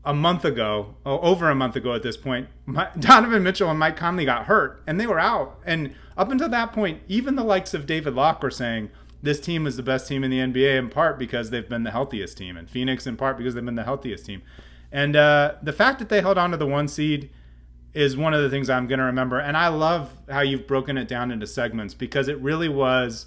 a 0.05 0.15
month 0.15 0.45
ago, 0.45 0.95
oh, 1.05 1.19
over 1.21 1.51
a 1.51 1.55
month 1.55 1.75
ago 1.75 1.95
at 1.95 2.03
this 2.03 2.17
point, 2.17 2.49
my, 2.67 2.89
Donovan 2.99 3.43
Mitchell 3.43 3.71
and 3.71 3.79
Mike 3.79 3.97
Conley 3.97 4.25
got 4.25 4.47
hurt 4.47 4.83
and 4.87 5.01
they 5.01 5.07
were 5.07 5.19
out. 5.19 5.59
And 5.65 5.95
up 6.17 6.31
until 6.31 6.49
that 6.49 6.73
point, 6.73 7.03
even 7.09 7.37
the 7.37 7.45
likes 7.45 7.75
of 7.75 7.87
David 7.87 8.15
Locke 8.15 8.43
were 8.43 8.51
saying 8.51 8.91
this 9.23 9.41
team 9.41 9.67
is 9.67 9.77
the 9.77 9.83
best 9.83 10.09
team 10.09 10.25
in 10.25 10.31
the 10.31 10.39
NBA 10.39 10.79
in 10.79 10.89
part 10.89 11.19
because 11.19 11.51
they've 11.51 11.69
been 11.69 11.83
the 11.83 11.91
healthiest 11.91 12.37
team, 12.37 12.57
and 12.57 12.69
Phoenix 12.69 13.07
in 13.07 13.17
part 13.17 13.37
because 13.37 13.55
they've 13.55 13.65
been 13.65 13.75
the 13.75 13.85
healthiest 13.85 14.25
team. 14.27 14.43
And 14.93 15.17
uh, 15.17 15.55
the 15.63 15.73
fact 15.73 15.99
that 15.99 16.09
they 16.09 16.21
held 16.21 16.39
on 16.39 16.53
to 16.53 16.57
the 16.57 16.67
one 16.67 16.89
seed 16.89 17.31
is 17.93 18.17
one 18.17 18.35
of 18.35 18.43
the 18.43 18.51
things 18.51 18.69
I'm 18.69 18.87
going 18.87 18.99
to 18.99 19.05
remember. 19.05 19.39
And 19.39 19.57
I 19.57 19.69
love 19.69 20.13
how 20.29 20.41
you've 20.41 20.67
broken 20.67 20.99
it 20.99 21.09
down 21.09 21.31
into 21.31 21.47
segments 21.47 21.95
because 21.95 22.29
it 22.29 22.39
really 22.41 22.69
was 22.69 23.27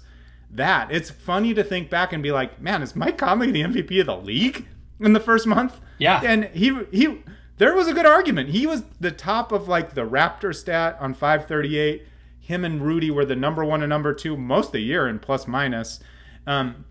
that. 0.50 0.90
It's 0.90 1.10
funny 1.10 1.54
to 1.54 1.64
think 1.64 1.90
back 1.90 2.12
and 2.12 2.22
be 2.22 2.32
like, 2.32 2.60
man, 2.60 2.82
is 2.82 2.94
Mike 2.94 3.18
Conley 3.18 3.50
the 3.50 3.62
MVP 3.62 4.00
of 4.00 4.06
the 4.06 4.16
league 4.16 4.66
in 5.00 5.12
the 5.12 5.20
first 5.20 5.46
month? 5.46 5.80
Yeah. 5.98 6.20
And 6.24 6.44
he 6.46 6.84
he 6.92 7.22
there 7.58 7.74
was 7.74 7.88
a 7.88 7.92
good 7.92 8.06
argument. 8.06 8.50
He 8.50 8.66
was 8.66 8.84
the 9.00 9.10
top 9.10 9.52
of 9.52 9.68
like 9.68 9.94
the 9.94 10.06
Raptor 10.06 10.54
stat 10.54 10.96
on 11.00 11.14
538. 11.14 12.06
Him 12.50 12.64
and 12.64 12.82
Rudy 12.82 13.10
were 13.10 13.24
the 13.24 13.36
number 13.36 13.64
one 13.64 13.80
and 13.82 13.88
number 13.88 14.12
two 14.12 14.36
most 14.36 14.66
of 14.66 14.72
the 14.72 14.80
year 14.80 15.06
in 15.06 15.20
plus 15.20 15.46
minus. 15.46 16.00
Um, 16.46 16.84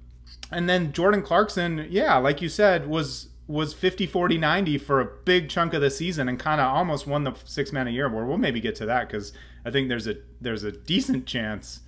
and 0.51 0.69
then 0.69 0.93
Jordan 0.93 1.21
Clarkson, 1.21 1.85
yeah, 1.89 2.15
like 2.17 2.41
you 2.41 2.47
said, 2.49 2.87
was 2.87 3.27
was 3.45 3.73
50 3.73 4.05
40 4.05 4.37
90 4.37 4.77
for 4.77 5.01
a 5.01 5.05
big 5.05 5.49
chunk 5.49 5.73
of 5.73 5.81
the 5.81 5.89
season 5.89 6.29
and 6.29 6.39
kind 6.39 6.61
of 6.61 6.67
almost 6.67 7.07
won 7.07 7.23
the 7.23 7.33
six 7.43 7.73
man 7.73 7.87
a 7.87 7.91
year 7.91 8.05
award. 8.05 8.27
We'll 8.27 8.37
maybe 8.37 8.61
get 8.61 8.75
to 8.75 8.85
that 8.85 9.07
because 9.07 9.33
I 9.65 9.71
think 9.71 9.89
there's 9.89 10.07
a 10.07 10.15
there's 10.39 10.63
a 10.63 10.71
decent 10.71 11.25
chance. 11.25 11.81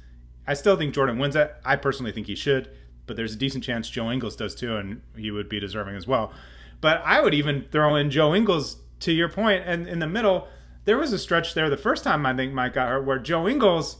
I 0.46 0.54
still 0.54 0.76
think 0.76 0.94
Jordan 0.94 1.18
wins 1.18 1.36
it. 1.36 1.56
I 1.64 1.78
personally 1.78 2.12
think 2.12 2.28
he 2.28 2.36
should, 2.36 2.70
but 3.06 3.16
there's 3.16 3.34
a 3.34 3.38
decent 3.38 3.64
chance 3.64 3.90
Joe 3.90 4.12
Ingles 4.12 4.36
does 4.36 4.54
too, 4.54 4.76
and 4.76 5.02
he 5.16 5.32
would 5.32 5.48
be 5.48 5.60
deserving 5.60 5.96
as 5.96 6.06
well. 6.06 6.34
But 6.82 7.02
I 7.06 7.22
would 7.22 7.34
even 7.34 7.66
throw 7.72 7.96
in 7.96 8.10
Joe 8.10 8.36
Ingles 8.36 8.78
to 9.02 9.14
your 9.14 9.30
point, 9.30 9.64
and 9.66 9.88
in 9.88 10.00
the 10.00 10.08
middle, 10.08 10.48
there 10.86 10.98
was 10.98 11.14
a 11.14 11.20
stretch 11.20 11.54
there 11.54 11.70
the 11.70 11.78
first 11.78 12.04
time 12.04 12.26
I 12.26 12.36
think 12.36 12.54
Mike 12.54 12.74
got 12.74 12.90
hurt 12.90 13.06
where 13.06 13.20
Joe 13.20 13.48
Ingles 13.48 13.98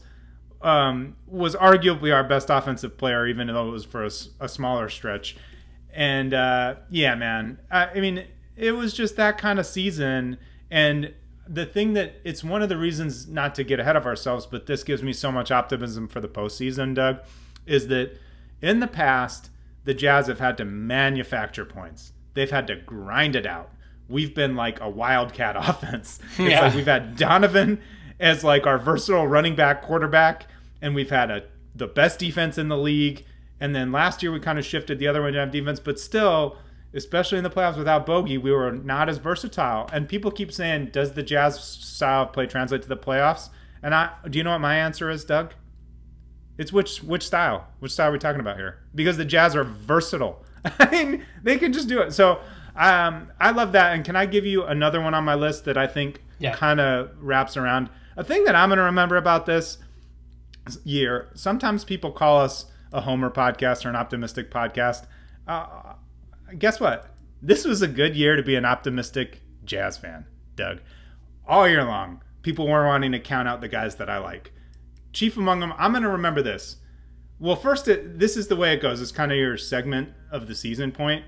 um, 0.62 1.16
was 1.26 1.54
arguably 1.56 2.14
our 2.14 2.24
best 2.24 2.50
offensive 2.50 2.96
player, 2.96 3.26
even 3.26 3.48
though 3.48 3.68
it 3.68 3.72
was 3.72 3.84
for 3.84 4.04
a, 4.04 4.10
a 4.40 4.48
smaller 4.48 4.88
stretch. 4.88 5.36
And 5.92 6.32
uh, 6.32 6.76
yeah, 6.90 7.14
man, 7.14 7.58
I, 7.70 7.86
I 7.86 8.00
mean, 8.00 8.24
it 8.56 8.72
was 8.72 8.94
just 8.94 9.16
that 9.16 9.38
kind 9.38 9.58
of 9.58 9.66
season. 9.66 10.38
And 10.70 11.14
the 11.48 11.66
thing 11.66 11.92
that 11.94 12.14
it's 12.24 12.42
one 12.42 12.62
of 12.62 12.68
the 12.68 12.78
reasons 12.78 13.28
not 13.28 13.54
to 13.56 13.64
get 13.64 13.80
ahead 13.80 13.96
of 13.96 14.06
ourselves, 14.06 14.46
but 14.46 14.66
this 14.66 14.84
gives 14.84 15.02
me 15.02 15.12
so 15.12 15.30
much 15.30 15.50
optimism 15.50 16.08
for 16.08 16.20
the 16.20 16.28
postseason, 16.28 16.94
Doug, 16.94 17.18
is 17.66 17.88
that 17.88 18.18
in 18.60 18.80
the 18.80 18.86
past, 18.86 19.50
the 19.84 19.94
Jazz 19.94 20.28
have 20.28 20.38
had 20.38 20.56
to 20.58 20.64
manufacture 20.64 21.64
points. 21.64 22.12
They've 22.34 22.50
had 22.50 22.66
to 22.68 22.76
grind 22.76 23.36
it 23.36 23.46
out. 23.46 23.70
We've 24.08 24.34
been 24.34 24.56
like 24.56 24.80
a 24.80 24.88
wildcat 24.88 25.56
offense. 25.58 26.18
It's 26.32 26.38
Yeah. 26.38 26.62
like 26.62 26.74
we've 26.74 26.86
had 26.86 27.16
Donovan 27.16 27.80
as 28.20 28.44
like 28.44 28.66
our 28.66 28.78
versatile 28.78 29.26
running 29.26 29.54
back 29.56 29.82
quarterback, 29.82 30.46
and 30.80 30.94
we've 30.94 31.10
had 31.10 31.30
a 31.30 31.44
the 31.74 31.86
best 31.86 32.18
defense 32.18 32.58
in 32.58 32.68
the 32.68 32.76
league. 32.76 33.24
And 33.60 33.74
then 33.74 33.92
last 33.92 34.22
year 34.22 34.30
we 34.32 34.40
kind 34.40 34.58
of 34.58 34.64
shifted 34.66 34.98
the 34.98 35.06
other 35.08 35.22
way 35.22 35.30
to 35.30 35.38
have 35.38 35.50
defense, 35.50 35.78
but 35.80 35.98
still, 35.98 36.58
especially 36.92 37.38
in 37.38 37.44
the 37.44 37.50
playoffs 37.50 37.78
without 37.78 38.04
Bogey, 38.04 38.36
we 38.36 38.50
were 38.50 38.72
not 38.72 39.08
as 39.08 39.18
versatile. 39.18 39.88
And 39.92 40.08
people 40.08 40.30
keep 40.30 40.52
saying, 40.52 40.86
does 40.92 41.12
the 41.12 41.22
Jazz 41.22 41.62
style 41.62 42.24
of 42.24 42.32
play 42.32 42.46
translate 42.46 42.82
to 42.82 42.88
the 42.88 42.96
playoffs? 42.96 43.48
And 43.82 43.94
I 43.94 44.10
do 44.28 44.36
you 44.38 44.44
know 44.44 44.50
what 44.50 44.60
my 44.60 44.76
answer 44.76 45.08
is, 45.10 45.24
Doug? 45.24 45.54
It's 46.58 46.72
which 46.72 47.02
which 47.02 47.26
style? 47.26 47.66
Which 47.78 47.92
style 47.92 48.10
are 48.10 48.12
we 48.12 48.18
talking 48.18 48.40
about 48.40 48.56
here? 48.56 48.78
Because 48.94 49.16
the 49.16 49.24
Jazz 49.24 49.56
are 49.56 49.64
versatile. 49.64 50.44
I 50.78 50.90
mean, 50.90 51.24
they 51.42 51.56
can 51.56 51.72
just 51.72 51.88
do 51.88 52.00
it. 52.00 52.12
So 52.12 52.40
um, 52.76 53.30
I 53.40 53.50
love 53.50 53.72
that. 53.72 53.94
And 53.94 54.04
can 54.04 54.16
I 54.16 54.26
give 54.26 54.44
you 54.46 54.64
another 54.64 55.00
one 55.00 55.14
on 55.14 55.24
my 55.24 55.34
list 55.34 55.64
that 55.66 55.76
I 55.76 55.86
think 55.86 56.22
Yeah. 56.38 56.54
kind 56.54 56.80
of 56.80 57.10
wraps 57.20 57.56
around 57.56 57.88
a 58.16 58.24
thing 58.24 58.44
that 58.44 58.54
I'm 58.54 58.68
going 58.68 58.78
to 58.78 58.84
remember 58.84 59.16
about 59.16 59.46
this 59.46 59.78
year? 60.84 61.28
Sometimes 61.34 61.84
people 61.84 62.10
call 62.12 62.40
us 62.40 62.66
a 62.92 63.00
Homer 63.02 63.30
podcast 63.30 63.84
or 63.84 63.88
an 63.88 63.96
optimistic 63.96 64.50
podcast. 64.50 65.06
Uh, 65.46 65.94
guess 66.58 66.80
what? 66.80 67.08
This 67.40 67.64
was 67.64 67.82
a 67.82 67.88
good 67.88 68.14
year 68.14 68.36
to 68.36 68.42
be 68.42 68.54
an 68.54 68.64
optimistic 68.64 69.40
Jazz 69.64 69.96
fan, 69.98 70.26
Doug. 70.56 70.80
All 71.46 71.68
year 71.68 71.84
long, 71.84 72.20
people 72.42 72.68
were 72.68 72.86
wanting 72.86 73.12
to 73.12 73.18
count 73.20 73.48
out 73.48 73.60
the 73.60 73.68
guys 73.68 73.96
that 73.96 74.08
I 74.08 74.18
like. 74.18 74.52
Chief 75.12 75.36
among 75.36 75.60
them, 75.60 75.72
I'm 75.76 75.90
going 75.92 76.04
to 76.04 76.08
remember 76.08 76.42
this. 76.42 76.76
Well, 77.38 77.56
first, 77.56 77.88
it, 77.88 78.18
this 78.20 78.36
is 78.36 78.46
the 78.46 78.54
way 78.56 78.72
it 78.72 78.80
goes. 78.80 79.00
It's 79.02 79.10
kind 79.10 79.32
of 79.32 79.38
your 79.38 79.56
segment 79.56 80.10
of 80.30 80.46
the 80.46 80.54
season 80.54 80.92
point. 80.92 81.24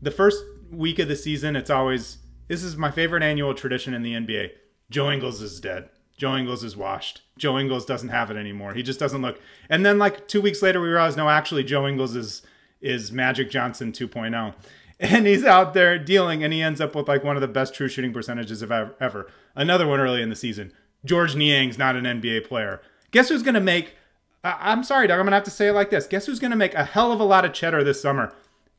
The 0.00 0.10
first 0.10 0.42
week 0.76 0.98
of 0.98 1.08
the 1.08 1.16
season, 1.16 1.56
it's 1.56 1.70
always 1.70 2.18
this 2.48 2.62
is 2.62 2.76
my 2.76 2.90
favorite 2.90 3.22
annual 3.22 3.54
tradition 3.54 3.94
in 3.94 4.02
the 4.02 4.12
NBA. 4.12 4.50
Joe 4.90 5.10
Ingles 5.10 5.40
is 5.40 5.60
dead. 5.60 5.88
Joe 6.16 6.36
Ingles 6.36 6.62
is 6.62 6.76
washed. 6.76 7.22
Joe 7.38 7.58
Ingles 7.58 7.84
doesn't 7.84 8.10
have 8.10 8.30
it 8.30 8.36
anymore. 8.36 8.74
He 8.74 8.82
just 8.82 9.00
doesn't 9.00 9.22
look. 9.22 9.40
And 9.68 9.84
then 9.84 9.98
like 9.98 10.28
two 10.28 10.40
weeks 10.40 10.62
later, 10.62 10.80
we 10.80 10.88
realize 10.88 11.16
no, 11.16 11.28
actually, 11.28 11.64
Joe 11.64 11.86
Ingles 11.86 12.14
is 12.14 12.42
is 12.80 13.10
Magic 13.10 13.50
Johnson 13.50 13.92
2.0, 13.92 14.54
and 15.00 15.26
he's 15.26 15.44
out 15.44 15.72
there 15.72 15.98
dealing, 15.98 16.44
and 16.44 16.52
he 16.52 16.60
ends 16.60 16.80
up 16.80 16.94
with 16.94 17.08
like 17.08 17.24
one 17.24 17.36
of 17.36 17.40
the 17.40 17.48
best 17.48 17.74
true 17.74 17.88
shooting 17.88 18.12
percentages 18.12 18.62
of 18.62 18.70
ever. 18.70 19.30
Another 19.54 19.86
one 19.86 20.00
early 20.00 20.22
in 20.22 20.28
the 20.28 20.36
season. 20.36 20.72
George 21.04 21.34
Niang's 21.34 21.78
not 21.78 21.96
an 21.96 22.04
NBA 22.04 22.46
player. 22.46 22.80
Guess 23.10 23.28
who's 23.28 23.42
to 23.54 23.60
make? 23.60 23.94
I'm 24.42 24.84
sorry, 24.84 25.06
Doug. 25.06 25.18
I'm 25.18 25.26
to 25.26 25.32
have 25.32 25.44
to 25.44 25.50
say 25.50 25.68
it 25.68 25.72
like 25.72 25.90
this. 25.90 26.06
Guess 26.06 26.26
who's 26.26 26.38
to 26.50 26.56
make 26.56 26.74
a 26.74 26.84
hell 26.84 27.12
of 27.12 27.20
a 27.20 27.24
lot 27.24 27.44
of 27.44 27.52
cheddar 27.52 27.82
this 27.82 28.00
summer? 28.00 28.32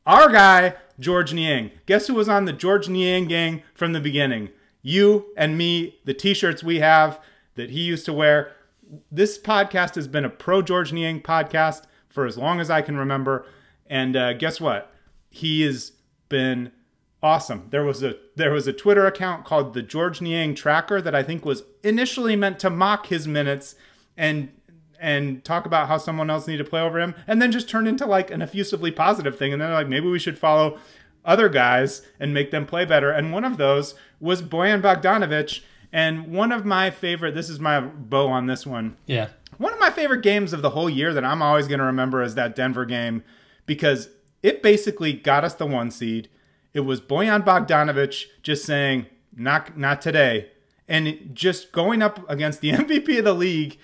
Our 0.06 0.30
guy, 0.30 0.74
George 0.98 1.32
Niang. 1.32 1.70
Guess 1.86 2.06
who 2.06 2.14
was 2.14 2.28
on 2.28 2.44
the 2.44 2.52
George 2.52 2.88
Niang 2.88 3.26
gang 3.26 3.62
from 3.74 3.92
the 3.92 4.00
beginning? 4.00 4.50
You 4.82 5.26
and 5.36 5.58
me, 5.58 5.98
the 6.04 6.14
t 6.14 6.34
shirts 6.34 6.62
we 6.62 6.80
have 6.80 7.20
that 7.56 7.70
he 7.70 7.80
used 7.80 8.04
to 8.06 8.12
wear. 8.12 8.52
This 9.10 9.38
podcast 9.38 9.96
has 9.96 10.06
been 10.06 10.24
a 10.24 10.30
pro 10.30 10.62
George 10.62 10.92
Niang 10.92 11.20
podcast 11.20 11.82
for 12.08 12.24
as 12.24 12.38
long 12.38 12.60
as 12.60 12.70
I 12.70 12.82
can 12.82 12.96
remember. 12.96 13.46
And 13.86 14.16
uh, 14.16 14.32
guess 14.34 14.60
what? 14.60 14.92
He 15.28 15.62
has 15.62 15.92
been 16.28 16.72
awesome. 17.22 17.66
There 17.70 17.84
was 17.84 18.02
a 18.02 18.16
there 18.36 18.52
was 18.52 18.66
a 18.66 18.72
Twitter 18.72 19.06
account 19.06 19.44
called 19.44 19.74
the 19.74 19.82
George 19.82 20.20
Niang 20.20 20.54
Tracker 20.54 21.00
that 21.02 21.14
I 21.14 21.22
think 21.22 21.44
was 21.44 21.64
initially 21.82 22.36
meant 22.36 22.58
to 22.60 22.70
mock 22.70 23.06
his 23.06 23.26
minutes 23.26 23.74
and 24.16 24.50
and 25.06 25.44
talk 25.44 25.66
about 25.66 25.86
how 25.86 25.98
someone 25.98 26.28
else 26.28 26.48
needed 26.48 26.64
to 26.64 26.68
play 26.68 26.80
over 26.80 26.98
him, 26.98 27.14
and 27.28 27.40
then 27.40 27.52
just 27.52 27.68
turn 27.68 27.86
into 27.86 28.04
like 28.04 28.28
an 28.32 28.42
effusively 28.42 28.90
positive 28.90 29.38
thing. 29.38 29.52
And 29.52 29.62
then 29.62 29.72
like, 29.72 29.86
maybe 29.86 30.08
we 30.08 30.18
should 30.18 30.36
follow 30.36 30.80
other 31.24 31.48
guys 31.48 32.02
and 32.18 32.34
make 32.34 32.50
them 32.50 32.66
play 32.66 32.84
better. 32.84 33.12
And 33.12 33.32
one 33.32 33.44
of 33.44 33.56
those 33.56 33.94
was 34.18 34.42
Bojan 34.42 34.82
Bogdanovic. 34.82 35.60
And 35.92 36.32
one 36.32 36.50
of 36.50 36.64
my 36.64 36.90
favorite, 36.90 37.36
this 37.36 37.48
is 37.48 37.60
my 37.60 37.80
bow 37.80 38.26
on 38.26 38.46
this 38.46 38.66
one. 38.66 38.96
Yeah. 39.06 39.28
One 39.58 39.72
of 39.72 39.78
my 39.78 39.90
favorite 39.90 40.22
games 40.22 40.52
of 40.52 40.60
the 40.60 40.70
whole 40.70 40.90
year 40.90 41.14
that 41.14 41.24
I'm 41.24 41.40
always 41.40 41.68
going 41.68 41.78
to 41.78 41.84
remember 41.84 42.20
is 42.20 42.34
that 42.34 42.56
Denver 42.56 42.84
game 42.84 43.22
because 43.64 44.08
it 44.42 44.60
basically 44.60 45.12
got 45.12 45.44
us 45.44 45.54
the 45.54 45.66
one 45.66 45.92
seed. 45.92 46.28
It 46.74 46.80
was 46.80 47.00
Bojan 47.00 47.44
Bogdanovic 47.44 48.24
just 48.42 48.64
saying, 48.64 49.06
not, 49.36 49.78
not 49.78 50.02
today. 50.02 50.50
And 50.88 51.30
just 51.32 51.70
going 51.70 52.02
up 52.02 52.28
against 52.28 52.60
the 52.60 52.70
MVP 52.72 53.18
of 53.18 53.24
the 53.24 53.34
league, 53.34 53.78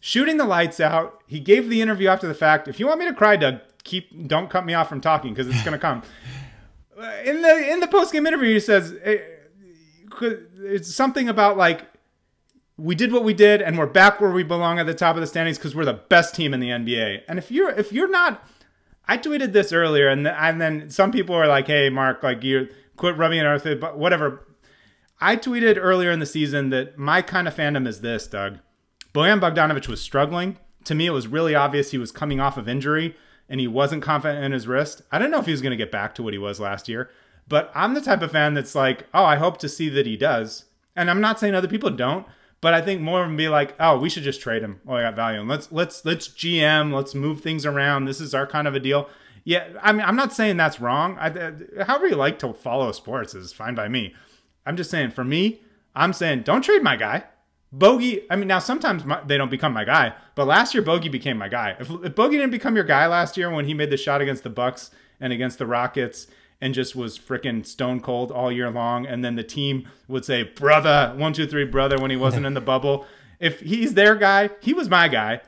shooting 0.00 0.36
the 0.36 0.44
lights 0.44 0.80
out. 0.80 1.22
He 1.26 1.40
gave 1.40 1.68
the 1.68 1.80
interview 1.80 2.08
after 2.08 2.26
the 2.26 2.34
fact. 2.34 2.68
If 2.68 2.78
you 2.80 2.86
want 2.86 3.00
me 3.00 3.06
to 3.06 3.14
cry, 3.14 3.36
Doug, 3.36 3.60
keep 3.84 4.28
don't 4.28 4.50
cut 4.50 4.64
me 4.64 4.74
off 4.74 4.88
from 4.88 5.00
talking 5.00 5.32
because 5.32 5.48
it's 5.48 5.62
going 5.62 5.72
to 5.72 5.78
come. 5.78 6.02
In 7.24 7.42
the 7.42 7.72
in 7.72 7.78
the 7.78 7.86
post 7.86 8.12
game 8.12 8.26
interview, 8.26 8.54
he 8.54 8.58
says 8.58 8.92
eh, 9.04 9.18
it's 10.20 10.92
something 10.92 11.28
about 11.28 11.56
like 11.56 11.86
we 12.76 12.96
did 12.96 13.12
what 13.12 13.22
we 13.22 13.34
did 13.34 13.62
and 13.62 13.78
we're 13.78 13.86
back 13.86 14.20
where 14.20 14.32
we 14.32 14.42
belong 14.42 14.80
at 14.80 14.86
the 14.86 14.94
top 14.94 15.14
of 15.14 15.20
the 15.20 15.26
standings 15.28 15.58
because 15.58 15.76
we're 15.76 15.84
the 15.84 15.92
best 15.92 16.34
team 16.34 16.52
in 16.52 16.58
the 16.58 16.70
NBA. 16.70 17.22
And 17.28 17.38
if 17.38 17.52
you're 17.52 17.70
if 17.70 17.92
you're 17.92 18.10
not, 18.10 18.44
I 19.06 19.16
tweeted 19.16 19.52
this 19.52 19.72
earlier 19.72 20.08
and 20.08 20.24
th- 20.24 20.34
and 20.38 20.60
then 20.60 20.90
some 20.90 21.12
people 21.12 21.36
were 21.36 21.46
like, 21.46 21.68
"Hey, 21.68 21.88
Mark, 21.88 22.24
like 22.24 22.42
you 22.42 22.68
quit 22.96 23.16
rubbing 23.16 23.38
it 23.38 23.66
it," 23.66 23.80
but 23.80 23.96
whatever. 23.96 24.44
I 25.20 25.36
tweeted 25.36 25.78
earlier 25.80 26.10
in 26.10 26.18
the 26.18 26.26
season 26.26 26.70
that 26.70 26.98
my 26.98 27.22
kind 27.22 27.46
of 27.46 27.54
fandom 27.54 27.86
is 27.86 28.00
this, 28.00 28.26
Doug. 28.26 28.58
Bojan 29.14 29.40
Bogdanovic 29.40 29.88
was 29.88 30.00
struggling. 30.00 30.58
To 30.84 30.94
me, 30.94 31.06
it 31.06 31.12
was 31.12 31.26
really 31.26 31.54
obvious 31.54 31.90
he 31.90 31.98
was 31.98 32.12
coming 32.12 32.40
off 32.40 32.56
of 32.56 32.68
injury 32.68 33.16
and 33.48 33.60
he 33.60 33.66
wasn't 33.66 34.02
confident 34.02 34.44
in 34.44 34.52
his 34.52 34.66
wrist. 34.66 35.02
I 35.10 35.18
don't 35.18 35.30
know 35.30 35.38
if 35.38 35.46
he 35.46 35.52
was 35.52 35.62
going 35.62 35.70
to 35.70 35.76
get 35.76 35.90
back 35.90 36.14
to 36.14 36.22
what 36.22 36.34
he 36.34 36.38
was 36.38 36.60
last 36.60 36.88
year, 36.88 37.10
but 37.48 37.70
I'm 37.74 37.94
the 37.94 38.00
type 38.00 38.22
of 38.22 38.32
fan 38.32 38.54
that's 38.54 38.74
like, 38.74 39.06
oh, 39.14 39.24
I 39.24 39.36
hope 39.36 39.58
to 39.58 39.68
see 39.68 39.88
that 39.90 40.06
he 40.06 40.16
does. 40.16 40.66
And 40.94 41.10
I'm 41.10 41.20
not 41.20 41.40
saying 41.40 41.54
other 41.54 41.68
people 41.68 41.90
don't, 41.90 42.26
but 42.60 42.74
I 42.74 42.80
think 42.80 43.00
more 43.00 43.22
of 43.22 43.28
them 43.28 43.36
be 43.36 43.48
like, 43.48 43.74
oh, 43.78 43.98
we 43.98 44.10
should 44.10 44.24
just 44.24 44.40
trade 44.40 44.62
him. 44.62 44.80
Oh, 44.86 44.94
I 44.94 45.02
got 45.02 45.16
value. 45.16 45.40
And 45.40 45.48
let's 45.48 45.70
let's 45.70 46.04
let's 46.04 46.28
GM. 46.28 46.92
Let's 46.92 47.14
move 47.14 47.40
things 47.40 47.64
around. 47.64 48.04
This 48.04 48.20
is 48.20 48.34
our 48.34 48.46
kind 48.46 48.66
of 48.66 48.74
a 48.74 48.80
deal. 48.80 49.08
Yeah, 49.44 49.68
I 49.80 49.92
mean, 49.92 50.02
I'm 50.02 50.16
not 50.16 50.32
saying 50.32 50.56
that's 50.56 50.80
wrong. 50.80 51.16
I, 51.18 51.30
however 51.84 52.08
you 52.08 52.16
like 52.16 52.38
to 52.40 52.52
follow 52.52 52.92
sports 52.92 53.34
is 53.34 53.52
fine 53.52 53.74
by 53.74 53.88
me. 53.88 54.14
I'm 54.66 54.76
just 54.76 54.90
saying, 54.90 55.12
for 55.12 55.24
me, 55.24 55.62
I'm 55.94 56.12
saying 56.12 56.42
don't 56.42 56.62
trade 56.62 56.82
my 56.82 56.96
guy. 56.96 57.24
Bogey, 57.70 58.22
I 58.30 58.36
mean, 58.36 58.48
now 58.48 58.60
sometimes 58.60 59.04
my, 59.04 59.20
they 59.22 59.36
don't 59.36 59.50
become 59.50 59.72
my 59.72 59.84
guy, 59.84 60.14
but 60.34 60.46
last 60.46 60.74
year 60.74 60.82
Bogey 60.82 61.08
became 61.08 61.36
my 61.36 61.48
guy. 61.48 61.76
If, 61.78 61.90
if 62.02 62.14
Bogey 62.14 62.36
didn't 62.36 62.50
become 62.50 62.74
your 62.74 62.84
guy 62.84 63.06
last 63.06 63.36
year 63.36 63.50
when 63.50 63.66
he 63.66 63.74
made 63.74 63.90
the 63.90 63.96
shot 63.96 64.20
against 64.20 64.42
the 64.42 64.50
Bucks 64.50 64.90
and 65.20 65.32
against 65.32 65.58
the 65.58 65.66
Rockets 65.66 66.28
and 66.60 66.74
just 66.74 66.96
was 66.96 67.18
freaking 67.18 67.64
stone 67.64 68.00
cold 68.00 68.32
all 68.32 68.50
year 68.50 68.70
long, 68.70 69.06
and 69.06 69.24
then 69.24 69.36
the 69.36 69.44
team 69.44 69.86
would 70.08 70.24
say, 70.24 70.42
"Brother, 70.42 71.14
one, 71.16 71.32
two, 71.32 71.46
three, 71.46 71.64
brother," 71.64 71.98
when 71.98 72.10
he 72.10 72.16
wasn't 72.16 72.46
in 72.46 72.54
the 72.54 72.60
bubble. 72.60 73.06
If 73.38 73.60
he's 73.60 73.94
their 73.94 74.16
guy, 74.16 74.50
he 74.60 74.74
was 74.74 74.88
my 74.88 75.06
guy, 75.06 75.40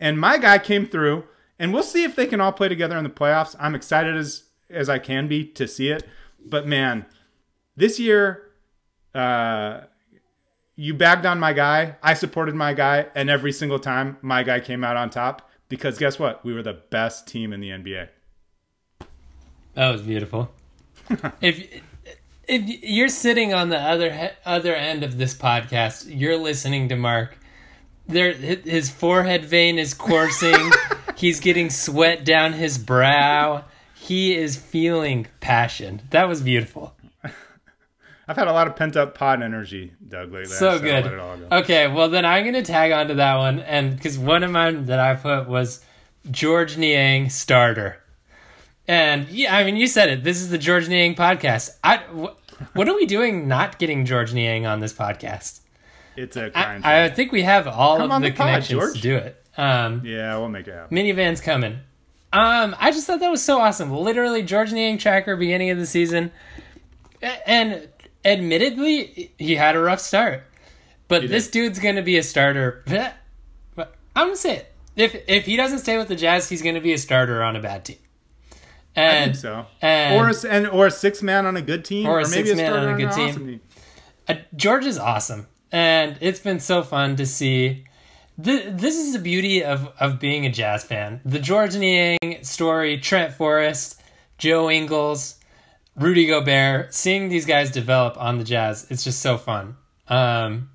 and 0.00 0.18
my 0.18 0.38
guy 0.38 0.58
came 0.58 0.86
through. 0.86 1.24
And 1.58 1.72
we'll 1.72 1.82
see 1.82 2.04
if 2.04 2.16
they 2.16 2.26
can 2.26 2.40
all 2.40 2.52
play 2.52 2.68
together 2.68 2.98
in 2.98 3.04
the 3.04 3.10
playoffs. 3.10 3.54
I'm 3.58 3.74
excited 3.74 4.16
as 4.16 4.44
as 4.68 4.88
I 4.88 4.98
can 4.98 5.28
be 5.28 5.44
to 5.44 5.68
see 5.68 5.90
it, 5.90 6.02
but 6.44 6.66
man, 6.66 7.06
this 7.76 8.00
year, 8.00 8.50
uh, 9.14 9.82
you 10.76 10.94
bagged 10.94 11.26
on 11.26 11.40
my 11.40 11.52
guy. 11.52 11.96
I 12.02 12.14
supported 12.14 12.54
my 12.54 12.74
guy, 12.74 13.06
and 13.14 13.30
every 13.30 13.52
single 13.52 13.78
time 13.78 14.18
my 14.22 14.42
guy 14.42 14.60
came 14.60 14.84
out 14.84 14.96
on 14.96 15.10
top 15.10 15.50
because 15.68 15.98
guess 15.98 16.18
what? 16.18 16.44
We 16.44 16.52
were 16.52 16.62
the 16.62 16.74
best 16.74 17.26
team 17.26 17.52
in 17.52 17.60
the 17.60 17.70
NBA. 17.70 18.08
That 19.74 19.90
was 19.90 20.02
beautiful. 20.02 20.50
if 21.40 21.82
if 22.48 22.62
you're 22.82 23.08
sitting 23.08 23.52
on 23.52 23.70
the 23.70 23.78
other 23.78 24.32
other 24.44 24.74
end 24.74 25.02
of 25.02 25.18
this 25.18 25.34
podcast, 25.34 26.06
you're 26.08 26.36
listening 26.36 26.88
to 26.90 26.96
Mark. 26.96 27.38
There, 28.08 28.32
his 28.32 28.88
forehead 28.88 29.44
vein 29.44 29.78
is 29.78 29.92
coursing. 29.92 30.70
He's 31.16 31.40
getting 31.40 31.70
sweat 31.70 32.24
down 32.24 32.52
his 32.52 32.78
brow. 32.78 33.64
he 33.94 34.36
is 34.36 34.56
feeling 34.56 35.26
passion. 35.40 36.02
That 36.10 36.28
was 36.28 36.42
beautiful. 36.42 36.94
I've 38.28 38.36
had 38.36 38.48
a 38.48 38.52
lot 38.52 38.66
of 38.66 38.74
pent 38.74 38.96
up 38.96 39.14
pod 39.16 39.42
energy, 39.42 39.92
Doug, 40.06 40.32
lately. 40.32 40.46
So 40.46 40.70
I'll 40.70 40.78
good. 40.80 41.04
let 41.04 41.12
it 41.12 41.18
all 41.20 41.36
go. 41.36 41.46
Okay, 41.58 41.86
well 41.86 42.08
then 42.08 42.24
I'm 42.24 42.44
gonna 42.44 42.62
tag 42.62 42.92
onto 42.92 43.14
that 43.14 43.36
one, 43.36 43.60
and 43.60 43.94
because 43.94 44.18
one 44.18 44.42
of 44.42 44.50
mine 44.50 44.86
that 44.86 44.98
I 44.98 45.14
put 45.14 45.48
was 45.48 45.84
George 46.30 46.76
Niang 46.76 47.28
starter, 47.30 48.02
and 48.88 49.28
yeah, 49.28 49.54
I 49.56 49.64
mean 49.64 49.76
you 49.76 49.86
said 49.86 50.08
it. 50.08 50.24
This 50.24 50.40
is 50.40 50.48
the 50.50 50.58
George 50.58 50.88
Niang 50.88 51.14
podcast. 51.14 51.70
I 51.84 51.98
wh- 51.98 52.76
what 52.76 52.88
are 52.88 52.94
we 52.94 53.06
doing 53.06 53.46
not 53.48 53.78
getting 53.78 54.04
George 54.06 54.32
Niang 54.34 54.66
on 54.66 54.80
this 54.80 54.92
podcast? 54.92 55.60
It's 56.16 56.36
a 56.36 56.46
I, 56.46 56.50
crime. 56.50 56.80
I 56.84 57.08
think 57.10 57.30
we 57.30 57.42
have 57.42 57.68
all 57.68 57.98
Come 57.98 58.06
of 58.06 58.10
on 58.12 58.22
the, 58.22 58.30
the 58.30 58.34
pod, 58.36 58.46
connections 58.46 58.80
George. 58.80 58.94
to 58.96 59.00
do 59.02 59.16
it. 59.16 59.42
Um, 59.58 60.02
yeah, 60.04 60.36
we'll 60.38 60.48
make 60.48 60.66
it 60.66 60.74
happen. 60.74 60.94
minivan's 60.96 61.40
coming. 61.40 61.78
Um, 62.32 62.74
I 62.78 62.90
just 62.90 63.06
thought 63.06 63.20
that 63.20 63.30
was 63.30 63.42
so 63.42 63.60
awesome. 63.60 63.90
Literally, 63.92 64.42
George 64.42 64.72
Niang 64.72 64.98
tracker 64.98 65.36
beginning 65.36 65.70
of 65.70 65.78
the 65.78 65.86
season, 65.86 66.32
and 67.46 67.88
admittedly, 68.26 69.32
he 69.38 69.54
had 69.56 69.76
a 69.76 69.80
rough 69.80 70.00
start. 70.00 70.42
But 71.08 71.22
He 71.22 71.28
this 71.28 71.44
did. 71.46 71.52
dude's 71.52 71.78
going 71.78 71.96
to 71.96 72.02
be 72.02 72.16
a 72.18 72.22
starter. 72.22 72.82
But 73.74 73.94
I'm 74.16 74.28
gonna 74.28 74.36
say 74.36 74.56
it. 74.56 74.72
If 74.96 75.14
if 75.28 75.46
he 75.46 75.56
doesn't 75.56 75.78
stay 75.80 75.96
with 75.98 76.08
the 76.08 76.16
Jazz, 76.16 76.48
he's 76.48 76.62
going 76.62 76.74
to 76.74 76.80
be 76.80 76.92
a 76.92 76.98
starter 76.98 77.42
on 77.42 77.54
a 77.56 77.60
bad 77.60 77.84
team. 77.84 77.98
I 78.96 79.00
And 79.00 79.24
think 79.32 79.36
so. 79.42 79.66
and- 79.82 80.16
or 80.16 80.30
a, 80.30 80.50
and 80.52 80.66
or 80.68 80.86
a 80.86 80.90
six 80.90 81.22
man 81.22 81.44
on 81.46 81.56
a 81.56 81.62
good 81.62 81.84
team, 81.84 82.06
Or 82.06 82.20
a 82.20 82.28
maybe 82.28 82.48
starter 82.54 82.78
on 82.78 82.88
a 82.94 82.96
good 82.96 83.08
an 83.10 83.14
team. 83.14 83.28
awesome 83.28 83.60
uh, 84.28 84.34
George 84.56 84.86
is 84.86 84.98
awesome, 84.98 85.46
and 85.70 86.16
it's 86.20 86.40
been 86.40 86.58
so 86.60 86.82
fun 86.82 87.14
to 87.16 87.26
see. 87.26 87.84
Th- 88.42 88.64
this 88.70 88.96
is 88.96 89.12
the 89.12 89.18
beauty 89.20 89.62
of 89.62 89.92
of 90.00 90.18
being 90.18 90.44
a 90.46 90.50
jazz 90.50 90.82
fan. 90.82 91.20
The 91.24 91.38
George 91.38 91.76
Niang 91.76 92.38
story, 92.42 92.98
Trent 92.98 93.34
Forrest, 93.34 94.00
Joe 94.38 94.68
Ingles, 94.70 95.36
Rudy 95.96 96.26
Gobert, 96.26 96.92
seeing 96.94 97.28
these 97.28 97.46
guys 97.46 97.70
develop 97.70 98.20
on 98.20 98.38
the 98.38 98.44
Jazz, 98.44 98.86
it's 98.90 99.02
just 99.04 99.20
so 99.20 99.38
fun. 99.38 99.76
Um, 100.08 100.70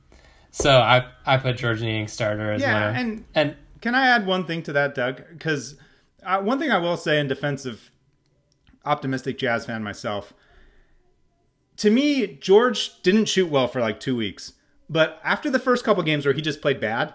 so 0.51 0.71
I 0.79 1.05
I 1.25 1.37
put 1.37 1.57
George 1.57 1.81
Niang 1.81 2.07
starter 2.07 2.51
as 2.53 2.61
Yeah, 2.61 2.89
of- 2.89 2.95
and 2.95 3.25
and 3.35 3.55
Can 3.81 3.95
I 3.95 4.07
add 4.07 4.25
one 4.25 4.45
thing 4.45 4.61
to 4.63 4.73
that, 4.73 4.93
Doug? 4.95 5.23
Because 5.31 5.75
uh, 6.23 6.39
one 6.41 6.59
thing 6.59 6.71
I 6.71 6.77
will 6.77 6.97
say 6.97 7.19
in 7.19 7.27
defense 7.27 7.65
of 7.65 7.91
optimistic 8.85 9.37
Jazz 9.37 9.65
fan 9.65 9.83
myself, 9.83 10.33
to 11.77 11.89
me, 11.89 12.27
George 12.27 13.01
didn't 13.01 13.25
shoot 13.25 13.49
well 13.49 13.67
for 13.67 13.79
like 13.81 13.99
two 13.99 14.15
weeks. 14.15 14.53
But 14.89 15.19
after 15.23 15.49
the 15.49 15.57
first 15.59 15.83
couple 15.85 16.03
games 16.03 16.25
where 16.25 16.33
he 16.33 16.41
just 16.41 16.61
played 16.61 16.79
bad, 16.79 17.13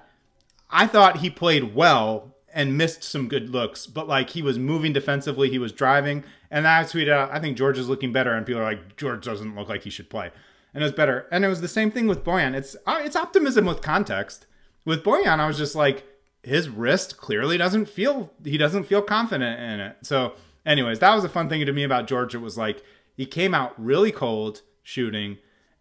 I 0.71 0.87
thought 0.87 1.19
he 1.19 1.29
played 1.31 1.75
well 1.75 2.35
and 2.53 2.77
missed 2.79 3.05
some 3.05 3.29
good 3.29 3.51
looks. 3.51 3.87
But 3.87 4.09
like 4.09 4.31
he 4.31 4.43
was 4.43 4.59
moving 4.59 4.93
defensively, 4.93 5.51
he 5.51 5.59
was 5.59 5.73
driving. 5.73 6.25
And 6.57 6.67
I 6.67 6.85
tweeted 6.85 7.11
out, 7.11 7.31
I 7.31 7.39
think 7.39 7.59
George 7.59 7.77
is 7.77 7.87
looking 7.87 8.15
better. 8.15 8.33
And 8.33 8.47
people 8.47 8.63
are 8.63 8.65
like, 8.65 8.97
George 8.97 9.27
doesn't 9.27 9.55
look 9.55 9.69
like 9.69 9.83
he 9.83 9.91
should 9.91 10.09
play. 10.09 10.31
And 10.73 10.83
it 10.83 10.87
was 10.87 10.93
better. 10.95 11.27
And 11.31 11.45
it 11.45 11.49
was 11.49 11.61
the 11.61 11.69
same 11.69 11.91
thing 11.91 12.07
with 12.07 12.25
Bojan. 12.25 12.55
It's 12.55 12.75
uh, 12.87 12.99
it's 13.03 13.15
optimism 13.15 13.67
with 13.67 13.83
context. 13.83 14.47
With 14.87 15.05
Bojan, 15.05 15.39
I 15.39 15.49
was 15.49 15.59
just 15.59 15.75
like, 15.75 16.07
his 16.43 16.71
wrist 16.71 17.19
clearly 17.19 17.59
doesn't 17.59 17.91
feel 17.91 18.33
he 18.43 18.57
doesn't 18.57 18.85
feel 18.85 19.03
confident 19.03 19.61
in 19.61 19.81
it. 19.81 19.97
So, 20.01 20.33
anyways, 20.65 20.99
that 21.01 21.15
was 21.15 21.25
a 21.25 21.29
fun 21.29 21.51
thing 21.51 21.67
to 21.67 21.73
me 21.75 21.83
about 21.83 22.07
George. 22.07 22.35
It 22.35 22.39
was 22.39 22.57
like 22.57 22.83
he 23.15 23.27
came 23.27 23.53
out 23.53 23.75
really 23.77 24.11
cold 24.11 24.63
shooting, 24.83 25.37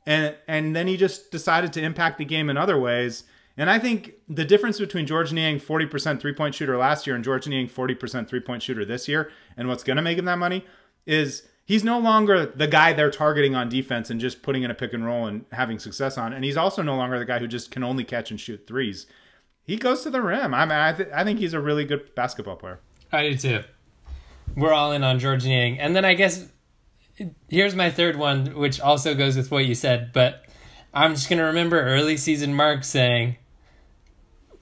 and 0.05 0.35
and 0.45 0.75
then 0.75 0.87
he 0.87 0.97
just 0.97 1.31
decided 1.31 1.71
to 1.71 1.81
impact 1.81 2.17
the 2.17 2.25
game 2.25 2.49
in 2.49 2.57
other 2.57 2.77
ways. 2.77 3.23
And 3.57 3.69
I 3.69 3.79
think 3.79 4.13
the 4.27 4.43
difference 4.43 4.79
between 4.79 5.05
George 5.05 5.31
Niang, 5.31 5.59
40% 5.59 6.19
three 6.19 6.33
point 6.33 6.55
shooter 6.55 6.77
last 6.77 7.07
year, 7.07 7.15
and 7.15 7.23
George 7.23 7.47
Niang, 7.47 7.67
40% 7.67 8.27
three 8.27 8.39
point 8.41 8.61
shooter 8.61 8.83
this 8.83 9.07
year, 9.07 9.31
and 9.55 9.67
what's 9.67 9.83
going 9.83 9.97
to 9.97 10.03
make 10.03 10.17
him 10.17 10.25
that 10.25 10.37
money 10.37 10.65
is 11.05 11.43
he's 11.65 11.83
no 11.83 11.99
longer 11.99 12.45
the 12.45 12.67
guy 12.67 12.93
they're 12.93 13.11
targeting 13.11 13.55
on 13.55 13.69
defense 13.69 14.09
and 14.09 14.19
just 14.19 14.41
putting 14.41 14.63
in 14.63 14.71
a 14.71 14.75
pick 14.75 14.93
and 14.93 15.05
roll 15.05 15.25
and 15.25 15.45
having 15.51 15.79
success 15.79 16.17
on. 16.17 16.33
And 16.33 16.43
he's 16.43 16.57
also 16.57 16.81
no 16.81 16.95
longer 16.95 17.17
the 17.17 17.25
guy 17.25 17.39
who 17.39 17.47
just 17.47 17.71
can 17.71 17.83
only 17.83 18.03
catch 18.03 18.29
and 18.29 18.39
shoot 18.39 18.67
threes. 18.67 19.07
He 19.63 19.77
goes 19.77 20.03
to 20.03 20.09
the 20.09 20.21
rim. 20.21 20.53
I 20.53 20.65
mean, 20.65 20.71
I, 20.77 20.93
th- 20.93 21.09
I 21.13 21.23
think 21.23 21.39
he's 21.39 21.53
a 21.53 21.59
really 21.59 21.85
good 21.85 22.13
basketball 22.13 22.55
player. 22.55 22.79
I 23.11 23.29
do 23.29 23.37
too. 23.37 23.63
We're 24.55 24.73
all 24.73 24.91
in 24.91 25.03
on 25.03 25.19
George 25.19 25.45
Niang. 25.45 25.79
And 25.79 25.95
then 25.95 26.05
I 26.05 26.13
guess 26.13 26.47
here's 27.49 27.75
my 27.75 27.89
third 27.89 28.15
one, 28.15 28.55
which 28.55 28.79
also 28.79 29.15
goes 29.15 29.35
with 29.35 29.49
what 29.49 29.65
you 29.65 29.75
said, 29.75 30.11
but 30.13 30.45
I'm 30.93 31.15
just 31.15 31.29
going 31.29 31.39
to 31.39 31.45
remember 31.45 31.81
early 31.81 32.17
season 32.17 32.53
Mark 32.53 32.83
saying 32.83 33.37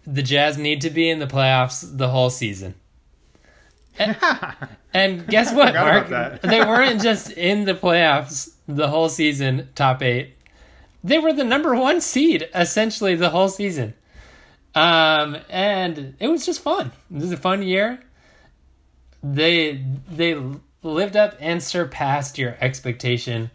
the 0.05 0.21
Jazz 0.21 0.57
need 0.57 0.81
to 0.81 0.89
be 0.89 1.09
in 1.09 1.19
the 1.19 1.27
playoffs 1.27 1.85
the 1.97 2.09
whole 2.09 2.29
season. 2.29 2.75
And, 3.97 4.17
and 4.93 5.27
guess 5.27 5.53
what, 5.53 5.73
Mark? 5.73 6.41
they 6.41 6.59
weren't 6.59 7.01
just 7.01 7.31
in 7.31 7.65
the 7.65 7.73
playoffs 7.73 8.53
the 8.67 8.87
whole 8.87 9.09
season, 9.09 9.69
top 9.75 10.01
eight. 10.01 10.35
They 11.03 11.19
were 11.19 11.33
the 11.33 11.43
number 11.43 11.75
one 11.75 12.01
seed 12.01 12.49
essentially 12.55 13.15
the 13.15 13.29
whole 13.29 13.49
season. 13.49 13.93
Um, 14.75 15.37
and 15.49 16.15
it 16.19 16.27
was 16.27 16.45
just 16.45 16.61
fun. 16.61 16.91
It 17.13 17.21
was 17.21 17.31
a 17.31 17.37
fun 17.37 17.61
year. 17.61 17.99
They 19.21 19.83
they 20.09 20.41
lived 20.81 21.15
up 21.15 21.35
and 21.39 21.61
surpassed 21.61 22.37
your 22.37 22.57
expectation 22.59 23.51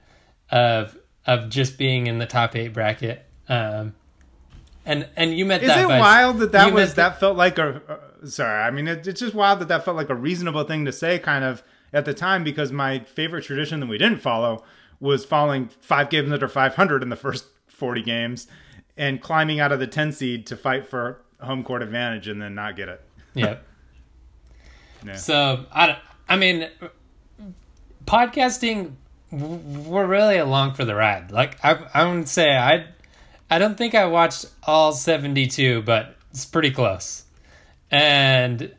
of 0.51 0.97
of 1.27 1.49
just 1.49 1.77
being 1.77 2.07
in 2.07 2.19
the 2.19 2.27
top 2.27 2.55
eight 2.55 2.73
bracket. 2.73 3.27
Um, 3.49 3.95
and 4.89 5.09
and 5.17 5.39
you 5.39 5.45
met 5.45 5.63
Is 5.63 5.69
that. 5.69 5.85
it 5.85 5.89
by- 5.89 6.01
wild 6.01 6.39
that 6.39 6.53
that 6.53 6.73
was 6.73 6.95
that 6.95 7.21
felt 7.21 7.37
like 7.37 7.59
a 7.59 7.81
uh, 7.89 8.27
sorry? 8.27 8.63
I 8.63 8.71
mean, 8.71 8.89
it, 8.89 9.07
it's 9.07 9.21
just 9.21 9.35
wild 9.35 9.61
that 9.61 9.69
that 9.69 9.85
felt 9.85 9.97
like 9.97 10.09
a 10.11 10.15
reasonable 10.15 10.65
thing 10.65 10.85
to 10.87 10.93
say, 10.93 11.19
kind 11.19 11.45
of 11.45 11.63
at 11.93 12.05
the 12.05 12.15
time, 12.15 12.43
because 12.43 12.73
my 12.73 13.01
favorite 13.01 13.45
tradition 13.45 13.81
that 13.81 13.87
we 13.89 13.99
didn't 13.99 14.19
follow 14.19 14.65
was 14.99 15.25
falling 15.25 15.69
five 15.81 16.11
games 16.11 16.33
under 16.33 16.49
500 16.49 17.03
in 17.03 17.09
the 17.09 17.17
first 17.17 17.45
40 17.69 18.03
games 18.03 18.49
and 18.97 19.21
climbing 19.23 19.61
out 19.61 19.71
of 19.71 19.79
the 19.79 19.87
10 19.87 20.11
seed 20.13 20.47
to 20.49 20.57
fight 20.57 20.89
for 20.89 21.21
home 21.41 21.63
court 21.63 21.83
advantage 21.83 22.27
and 22.27 22.43
then 22.43 22.55
not 22.55 22.75
get 22.77 22.89
it. 22.89 23.01
Yep. 23.35 23.65
Yeah. 25.07 25.15
So 25.15 25.65
I, 25.71 25.97
I 26.29 26.35
mean, 26.35 26.69
podcasting, 28.05 28.95
we're 29.31 30.07
really 30.07 30.39
along 30.39 30.75
for 30.75 30.85
the 30.85 30.95
ride. 30.97 31.31
Like 31.31 31.63
I, 31.65 31.79
I 31.95 32.13
would 32.13 32.29
say 32.29 32.57
I, 32.57 32.87
I 33.51 33.59
don't 33.59 33.77
think 33.79 33.95
I 33.95 34.07
watched 34.07 34.47
all 34.65 34.93
seventy 34.93 35.47
two, 35.47 35.83
but 35.83 36.17
it's 36.31 36.45
pretty 36.45 36.71
close. 36.71 37.25
And 37.91 38.75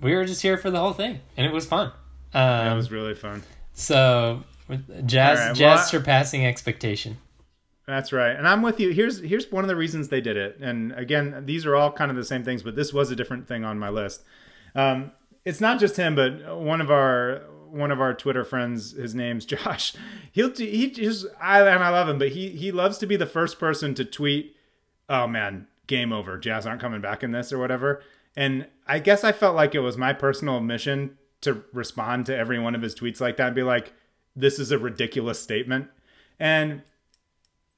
we 0.00 0.14
were 0.14 0.24
just 0.24 0.42
here 0.42 0.56
for 0.56 0.70
the 0.70 0.78
whole 0.78 0.92
thing, 0.94 1.20
and 1.36 1.46
it 1.46 1.52
was 1.52 1.66
fun. 1.66 1.88
Um, 2.32 2.42
That 2.64 2.74
was 2.74 2.90
really 2.90 3.14
fun. 3.14 3.42
so 3.74 4.42
jazz, 5.04 5.38
right, 5.38 5.54
jazz 5.54 5.58
well, 5.58 5.78
surpassing 5.78 6.46
expectation. 6.46 7.18
That's 7.86 8.12
right. 8.12 8.36
And 8.36 8.46
I'm 8.46 8.62
with 8.62 8.78
you. 8.78 8.90
Here's 8.90 9.20
here's 9.20 9.50
one 9.50 9.64
of 9.64 9.68
the 9.68 9.76
reasons 9.76 10.08
they 10.08 10.20
did 10.20 10.36
it. 10.36 10.58
And 10.60 10.92
again, 10.92 11.42
these 11.44 11.66
are 11.66 11.74
all 11.74 11.90
kind 11.90 12.10
of 12.10 12.16
the 12.16 12.24
same 12.24 12.44
things, 12.44 12.62
but 12.62 12.76
this 12.76 12.92
was 12.92 13.10
a 13.10 13.16
different 13.16 13.48
thing 13.48 13.64
on 13.64 13.78
my 13.78 13.88
list. 13.88 14.22
Um, 14.74 15.10
it's 15.44 15.60
not 15.60 15.80
just 15.80 15.96
him, 15.96 16.14
but 16.14 16.56
one 16.58 16.80
of 16.80 16.90
our 16.90 17.42
one 17.70 17.90
of 17.90 18.00
our 18.00 18.14
Twitter 18.14 18.44
friends, 18.44 18.92
his 18.92 19.14
name's 19.14 19.44
Josh. 19.46 19.94
He'll 20.32 20.54
he 20.54 20.90
just 20.90 21.26
I 21.40 21.60
and 21.60 21.82
I 21.82 21.90
love 21.90 22.08
him, 22.08 22.18
but 22.18 22.30
he 22.30 22.50
he 22.50 22.72
loves 22.72 22.98
to 22.98 23.06
be 23.06 23.16
the 23.16 23.26
first 23.26 23.58
person 23.58 23.94
to 23.94 24.04
tweet, 24.04 24.56
"Oh 25.08 25.26
man, 25.26 25.66
game 25.86 26.12
over. 26.12 26.38
Jazz 26.38 26.66
aren't 26.66 26.80
coming 26.80 27.00
back 27.00 27.22
in 27.22 27.32
this 27.32 27.52
or 27.52 27.58
whatever." 27.58 28.02
And 28.36 28.66
I 28.86 29.00
guess 29.00 29.24
I 29.24 29.32
felt 29.32 29.56
like 29.56 29.74
it 29.74 29.80
was 29.80 29.96
my 29.96 30.12
personal 30.12 30.60
mission 30.60 31.18
to 31.40 31.64
respond 31.72 32.26
to 32.26 32.36
every 32.36 32.58
one 32.58 32.74
of 32.74 32.82
his 32.82 32.94
tweets 32.94 33.20
like 33.20 33.36
that 33.38 33.48
and 33.48 33.56
be 33.56 33.62
like, 33.62 33.92
"This 34.36 34.58
is 34.58 34.70
a 34.70 34.78
ridiculous 34.78 35.40
statement." 35.40 35.88
And 36.38 36.82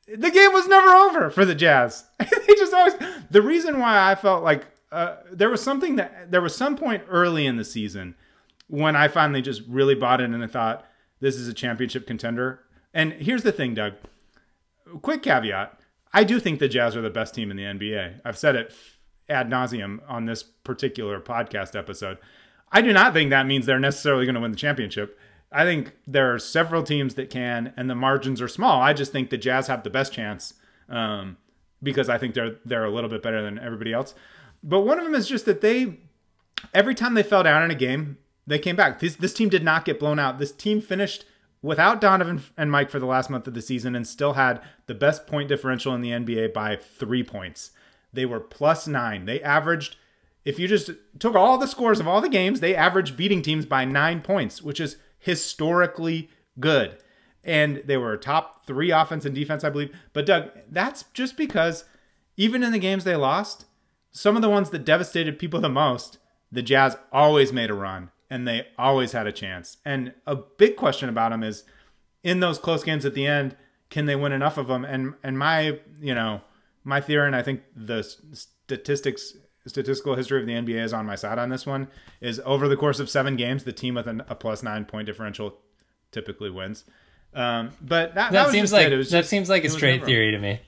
the 0.06 0.30
game 0.30 0.52
was 0.52 0.68
never 0.68 0.88
over 0.88 1.30
for 1.30 1.44
the 1.44 1.54
Jazz. 1.54 2.04
they 2.18 2.54
just 2.54 2.74
always. 2.74 2.94
The 3.30 3.42
reason 3.42 3.78
why 3.78 4.10
I 4.10 4.14
felt 4.14 4.42
like 4.44 4.66
uh, 4.90 5.16
there 5.30 5.48
was 5.48 5.62
something 5.62 5.96
that 5.96 6.30
there 6.30 6.42
was 6.42 6.54
some 6.54 6.76
point 6.76 7.04
early 7.08 7.46
in 7.46 7.56
the 7.56 7.64
season 7.64 8.14
when 8.72 8.96
I 8.96 9.06
finally 9.06 9.42
just 9.42 9.60
really 9.68 9.94
bought 9.94 10.22
it 10.22 10.30
and 10.30 10.42
I 10.42 10.46
thought 10.46 10.86
this 11.20 11.36
is 11.36 11.46
a 11.46 11.52
championship 11.52 12.06
contender. 12.06 12.60
And 12.94 13.12
here's 13.12 13.42
the 13.42 13.52
thing, 13.52 13.74
Doug. 13.74 13.92
Quick 15.02 15.22
caveat: 15.22 15.78
I 16.14 16.24
do 16.24 16.40
think 16.40 16.58
the 16.58 16.68
Jazz 16.68 16.96
are 16.96 17.02
the 17.02 17.10
best 17.10 17.34
team 17.34 17.50
in 17.50 17.58
the 17.58 17.64
NBA. 17.64 18.22
I've 18.24 18.38
said 18.38 18.56
it 18.56 18.74
ad 19.28 19.50
nauseum 19.50 20.00
on 20.08 20.24
this 20.24 20.42
particular 20.42 21.20
podcast 21.20 21.78
episode. 21.78 22.16
I 22.72 22.80
do 22.80 22.94
not 22.94 23.12
think 23.12 23.28
that 23.28 23.46
means 23.46 23.66
they're 23.66 23.78
necessarily 23.78 24.24
going 24.24 24.36
to 24.36 24.40
win 24.40 24.52
the 24.52 24.56
championship. 24.56 25.18
I 25.52 25.64
think 25.64 25.92
there 26.06 26.32
are 26.32 26.38
several 26.38 26.82
teams 26.82 27.14
that 27.16 27.28
can, 27.28 27.74
and 27.76 27.90
the 27.90 27.94
margins 27.94 28.40
are 28.40 28.48
small. 28.48 28.80
I 28.80 28.94
just 28.94 29.12
think 29.12 29.28
the 29.28 29.36
Jazz 29.36 29.66
have 29.66 29.82
the 29.82 29.90
best 29.90 30.14
chance 30.14 30.54
um, 30.88 31.36
because 31.82 32.08
I 32.08 32.16
think 32.16 32.32
they're 32.32 32.56
they're 32.64 32.86
a 32.86 32.90
little 32.90 33.10
bit 33.10 33.22
better 33.22 33.42
than 33.42 33.58
everybody 33.58 33.92
else. 33.92 34.14
But 34.62 34.80
one 34.80 34.98
of 34.98 35.04
them 35.04 35.14
is 35.14 35.28
just 35.28 35.44
that 35.44 35.60
they 35.60 35.98
every 36.72 36.94
time 36.94 37.12
they 37.12 37.22
fell 37.22 37.42
down 37.42 37.62
in 37.62 37.70
a 37.70 37.74
game, 37.74 38.16
they 38.46 38.58
came 38.58 38.76
back. 38.76 39.00
This 39.00 39.16
this 39.16 39.34
team 39.34 39.48
did 39.48 39.62
not 39.62 39.84
get 39.84 40.00
blown 40.00 40.18
out. 40.18 40.38
This 40.38 40.52
team 40.52 40.80
finished 40.80 41.24
without 41.62 42.00
Donovan 42.00 42.42
and 42.56 42.70
Mike 42.70 42.90
for 42.90 42.98
the 42.98 43.06
last 43.06 43.30
month 43.30 43.46
of 43.46 43.54
the 43.54 43.62
season 43.62 43.94
and 43.94 44.06
still 44.06 44.32
had 44.32 44.60
the 44.86 44.94
best 44.94 45.26
point 45.26 45.48
differential 45.48 45.94
in 45.94 46.00
the 46.00 46.10
NBA 46.10 46.52
by 46.52 46.76
three 46.76 47.22
points. 47.22 47.70
They 48.12 48.26
were 48.26 48.40
plus 48.40 48.86
nine. 48.86 49.24
They 49.24 49.40
averaged 49.40 49.96
if 50.44 50.58
you 50.58 50.66
just 50.66 50.90
took 51.20 51.36
all 51.36 51.56
the 51.56 51.68
scores 51.68 52.00
of 52.00 52.08
all 52.08 52.20
the 52.20 52.28
games, 52.28 52.60
they 52.60 52.74
averaged 52.74 53.16
beating 53.16 53.42
teams 53.42 53.64
by 53.64 53.84
nine 53.84 54.20
points, 54.20 54.60
which 54.60 54.80
is 54.80 54.96
historically 55.20 56.28
good. 56.58 56.98
And 57.44 57.82
they 57.86 57.96
were 57.96 58.16
top 58.16 58.66
three 58.66 58.90
offense 58.90 59.24
and 59.24 59.34
defense, 59.34 59.62
I 59.62 59.70
believe. 59.70 59.94
But 60.12 60.26
Doug, 60.26 60.50
that's 60.68 61.04
just 61.14 61.36
because 61.36 61.84
even 62.36 62.62
in 62.62 62.72
the 62.72 62.78
games 62.78 63.04
they 63.04 63.16
lost, 63.16 63.66
some 64.10 64.34
of 64.36 64.42
the 64.42 64.50
ones 64.50 64.70
that 64.70 64.84
devastated 64.84 65.38
people 65.38 65.60
the 65.60 65.68
most, 65.68 66.18
the 66.50 66.62
Jazz 66.62 66.96
always 67.12 67.52
made 67.52 67.70
a 67.70 67.74
run 67.74 68.10
and 68.32 68.48
they 68.48 68.66
always 68.78 69.12
had 69.12 69.26
a 69.26 69.32
chance. 69.32 69.76
And 69.84 70.12
a 70.26 70.34
big 70.36 70.76
question 70.76 71.08
about 71.08 71.30
them 71.32 71.42
is 71.42 71.64
in 72.22 72.40
those 72.40 72.58
close 72.58 72.82
games 72.82 73.04
at 73.04 73.14
the 73.14 73.26
end, 73.26 73.56
can 73.90 74.06
they 74.06 74.16
win 74.16 74.32
enough 74.32 74.56
of 74.58 74.66
them? 74.68 74.84
And 74.84 75.14
and 75.22 75.38
my, 75.38 75.78
you 76.00 76.14
know, 76.14 76.40
my 76.82 77.00
theory 77.00 77.26
and 77.26 77.36
I 77.36 77.42
think 77.42 77.62
the 77.76 78.02
statistics 78.32 79.34
statistical 79.66 80.16
history 80.16 80.40
of 80.40 80.46
the 80.46 80.52
NBA 80.54 80.82
is 80.82 80.92
on 80.92 81.06
my 81.06 81.14
side 81.14 81.38
on 81.38 81.48
this 81.48 81.64
one 81.66 81.86
is 82.20 82.40
over 82.44 82.66
the 82.68 82.76
course 82.76 82.98
of 82.98 83.08
7 83.08 83.36
games, 83.36 83.62
the 83.62 83.72
team 83.72 83.94
with 83.94 84.08
an, 84.08 84.20
a 84.28 84.34
plus 84.34 84.62
9 84.62 84.84
point 84.86 85.06
differential 85.06 85.56
typically 86.10 86.50
wins. 86.50 86.84
Um, 87.34 87.70
but 87.80 88.14
that, 88.16 88.32
That, 88.32 88.46
that, 88.46 88.50
seems 88.50 88.62
was 88.64 88.72
like 88.72 88.86
it. 88.88 88.92
It 88.92 88.96
was 88.96 89.10
that 89.10 89.18
just- 89.20 89.30
seems 89.30 89.48
like 89.48 89.64
a 89.64 89.68
straight 89.70 90.04
theory 90.04 90.32
to 90.32 90.38
me. 90.38 90.60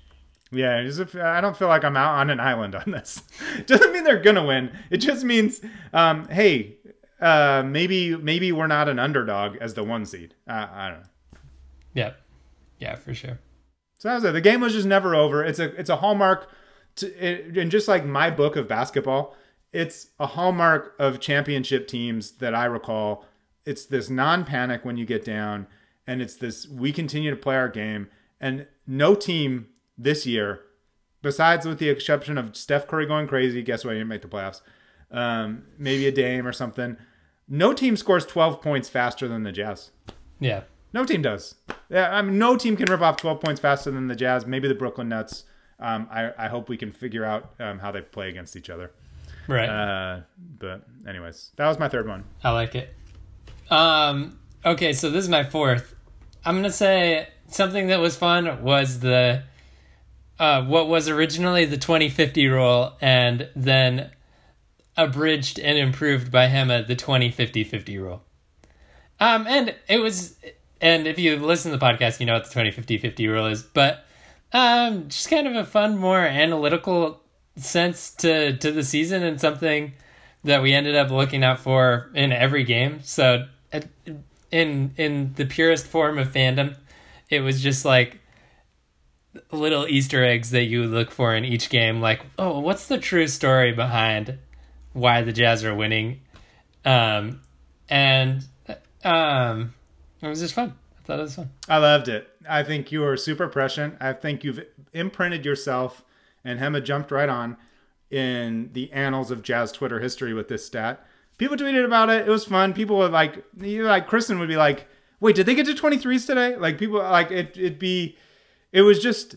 yeah, 0.52 0.82
just- 0.84 1.16
I 1.16 1.40
don't 1.40 1.56
feel 1.56 1.68
like 1.68 1.82
I'm 1.84 1.96
out 1.96 2.14
on 2.20 2.30
an 2.30 2.38
island 2.40 2.74
on 2.76 2.90
this. 2.92 3.22
Doesn't 3.66 3.92
mean 3.92 4.04
they're 4.04 4.22
gonna 4.22 4.44
win. 4.46 4.70
It 4.90 4.98
just 4.98 5.24
means, 5.24 5.60
um, 5.92 6.28
hey, 6.28 6.76
uh, 7.24 7.62
maybe 7.64 8.14
maybe 8.16 8.52
we're 8.52 8.66
not 8.66 8.86
an 8.86 8.98
underdog 8.98 9.56
as 9.56 9.72
the 9.72 9.82
one 9.82 10.04
seed. 10.04 10.34
Uh, 10.46 10.68
I 10.70 10.90
don't 10.90 11.00
know. 11.00 11.08
Yeah, 11.94 12.12
yeah, 12.78 12.96
for 12.96 13.14
sure. 13.14 13.38
So 13.98 14.08
that 14.08 14.14
was 14.16 14.24
it. 14.24 14.32
The 14.32 14.42
game 14.42 14.60
was 14.60 14.74
just 14.74 14.86
never 14.86 15.14
over. 15.14 15.42
It's 15.42 15.58
a 15.58 15.74
it's 15.80 15.88
a 15.88 15.96
hallmark, 15.96 16.50
to, 16.96 17.06
it, 17.16 17.56
and 17.56 17.70
just 17.70 17.88
like 17.88 18.04
my 18.04 18.30
book 18.30 18.56
of 18.56 18.68
basketball, 18.68 19.34
it's 19.72 20.08
a 20.20 20.26
hallmark 20.26 20.94
of 20.98 21.18
championship 21.18 21.88
teams 21.88 22.32
that 22.32 22.54
I 22.54 22.66
recall. 22.66 23.24
It's 23.64 23.86
this 23.86 24.10
non-panic 24.10 24.84
when 24.84 24.98
you 24.98 25.06
get 25.06 25.24
down, 25.24 25.66
and 26.06 26.20
it's 26.20 26.36
this 26.36 26.68
we 26.68 26.92
continue 26.92 27.30
to 27.30 27.36
play 27.36 27.56
our 27.56 27.70
game, 27.70 28.08
and 28.38 28.66
no 28.86 29.14
team 29.14 29.68
this 29.96 30.26
year, 30.26 30.60
besides 31.22 31.64
with 31.64 31.78
the 31.78 31.88
exception 31.88 32.36
of 32.36 32.54
Steph 32.54 32.86
Curry 32.86 33.06
going 33.06 33.28
crazy, 33.28 33.62
guess 33.62 33.82
what? 33.82 33.92
He 33.92 34.00
didn't 34.00 34.10
make 34.10 34.20
the 34.20 34.28
playoffs. 34.28 34.60
Um, 35.10 35.62
maybe 35.78 36.06
a 36.06 36.12
Dame 36.12 36.46
or 36.46 36.52
something. 36.52 36.98
No 37.48 37.72
team 37.72 37.96
scores 37.96 38.24
12 38.26 38.62
points 38.62 38.88
faster 38.88 39.28
than 39.28 39.42
the 39.42 39.52
Jazz. 39.52 39.90
Yeah, 40.40 40.62
No 40.92 41.04
team 41.04 41.22
does. 41.22 41.56
Yeah, 41.90 42.10
I 42.14 42.22
mean, 42.22 42.38
no 42.38 42.56
team 42.56 42.76
can 42.76 42.90
rip 42.90 43.00
off 43.00 43.16
12 43.16 43.40
points 43.40 43.60
faster 43.60 43.90
than 43.90 44.08
the 44.08 44.16
Jazz. 44.16 44.46
Maybe 44.46 44.68
the 44.68 44.74
Brooklyn 44.74 45.08
Nets. 45.08 45.44
Um, 45.78 46.08
I, 46.10 46.32
I 46.38 46.48
hope 46.48 46.68
we 46.68 46.76
can 46.76 46.92
figure 46.92 47.24
out 47.24 47.54
um, 47.60 47.78
how 47.78 47.90
they 47.92 48.00
play 48.00 48.28
against 48.28 48.56
each 48.56 48.70
other. 48.70 48.92
right. 49.48 49.68
Uh, 49.68 50.20
but 50.58 50.82
anyways, 51.06 51.50
that 51.56 51.66
was 51.66 51.78
my 51.78 51.88
third 51.88 52.08
one. 52.08 52.24
I 52.42 52.50
like 52.50 52.74
it. 52.74 52.94
Um, 53.70 54.38
okay, 54.64 54.92
so 54.92 55.10
this 55.10 55.24
is 55.24 55.28
my 55.30 55.44
fourth. 55.44 55.94
I'm 56.44 56.56
gonna 56.56 56.70
say 56.70 57.28
something 57.48 57.88
that 57.88 58.00
was 58.00 58.16
fun 58.16 58.62
was 58.62 59.00
the 59.00 59.42
uh, 60.38 60.62
what 60.64 60.88
was 60.88 61.08
originally 61.08 61.64
the 61.64 61.76
2050 61.76 62.48
rule, 62.48 62.96
and 63.00 63.48
then 63.56 64.10
abridged 64.96 65.58
and 65.58 65.78
improved 65.78 66.30
by 66.30 66.48
Hema 66.48 66.86
the 66.86 66.96
2050-50 66.96 68.00
rule. 68.00 68.22
Um, 69.20 69.46
and 69.46 69.74
it 69.88 69.98
was, 69.98 70.36
and 70.80 71.06
if 71.06 71.18
you 71.18 71.36
listen 71.36 71.72
to 71.72 71.78
the 71.78 71.84
podcast, 71.84 72.20
you 72.20 72.26
know 72.26 72.34
what 72.34 72.50
the 72.50 72.60
2050-50 72.60 73.28
rule 73.28 73.46
is, 73.46 73.62
but 73.62 74.04
um, 74.52 75.08
just 75.08 75.28
kind 75.28 75.46
of 75.46 75.56
a 75.56 75.64
fun, 75.64 75.98
more 75.98 76.20
analytical 76.20 77.20
sense 77.56 78.10
to 78.10 78.56
to 78.56 78.72
the 78.72 78.82
season 78.82 79.22
and 79.22 79.40
something 79.40 79.92
that 80.42 80.62
we 80.62 80.72
ended 80.72 80.96
up 80.96 81.10
looking 81.10 81.44
out 81.44 81.58
for 81.58 82.10
in 82.14 82.32
every 82.32 82.64
game. 82.64 83.00
So 83.02 83.46
in 84.50 84.92
in 84.96 85.34
the 85.34 85.44
purest 85.44 85.86
form 85.86 86.18
of 86.18 86.28
fandom, 86.32 86.76
it 87.28 87.40
was 87.40 87.62
just 87.62 87.84
like 87.84 88.20
little 89.50 89.86
Easter 89.88 90.24
eggs 90.24 90.50
that 90.50 90.64
you 90.64 90.84
look 90.84 91.10
for 91.10 91.34
in 91.34 91.44
each 91.44 91.70
game. 91.70 92.00
Like, 92.00 92.24
oh, 92.38 92.60
what's 92.60 92.86
the 92.86 92.98
true 92.98 93.26
story 93.26 93.72
behind 93.72 94.38
why 94.94 95.20
the 95.20 95.32
Jazz 95.32 95.62
are 95.64 95.74
winning? 95.74 96.22
Um, 96.84 97.42
and 97.88 98.46
um, 99.04 99.74
it 100.22 100.28
was 100.28 100.40
just 100.40 100.54
fun. 100.54 100.74
I 100.98 101.06
thought 101.06 101.18
it 101.18 101.22
was 101.22 101.34
fun. 101.34 101.50
I 101.68 101.76
loved 101.76 102.08
it. 102.08 102.30
I 102.48 102.62
think 102.62 102.90
you 102.90 103.04
are 103.04 103.16
super 103.16 103.48
prescient. 103.48 103.96
I 104.00 104.14
think 104.14 104.42
you've 104.42 104.64
imprinted 104.94 105.44
yourself, 105.44 106.02
and 106.42 106.58
Hema 106.58 106.82
jumped 106.82 107.10
right 107.10 107.28
on 107.28 107.58
in 108.10 108.70
the 108.72 108.90
annals 108.92 109.30
of 109.30 109.42
Jazz 109.42 109.72
Twitter 109.72 110.00
history 110.00 110.32
with 110.32 110.48
this 110.48 110.64
stat. 110.64 111.04
People 111.36 111.56
tweeted 111.56 111.84
about 111.84 112.10
it. 112.10 112.26
It 112.26 112.30
was 112.30 112.44
fun. 112.44 112.72
People 112.72 112.96
would 112.98 113.12
like, 113.12 113.44
you 113.60 113.84
like 113.84 114.06
Kristen 114.06 114.38
would 114.38 114.48
be 114.48 114.56
like, 114.56 114.86
"Wait, 115.20 115.34
did 115.34 115.46
they 115.46 115.54
get 115.54 115.66
to 115.66 115.74
23s 115.74 116.26
today?" 116.26 116.56
Like 116.56 116.78
people 116.78 116.98
like 116.98 117.30
it. 117.30 117.56
It'd 117.56 117.78
be, 117.78 118.16
it 118.72 118.82
was 118.82 119.00
just, 119.00 119.36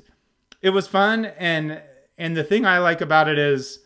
it 0.61 0.69
was 0.69 0.87
fun. 0.87 1.25
And 1.25 1.81
and 2.17 2.37
the 2.37 2.43
thing 2.43 2.65
I 2.65 2.77
like 2.77 3.01
about 3.01 3.27
it 3.27 3.39
is, 3.39 3.79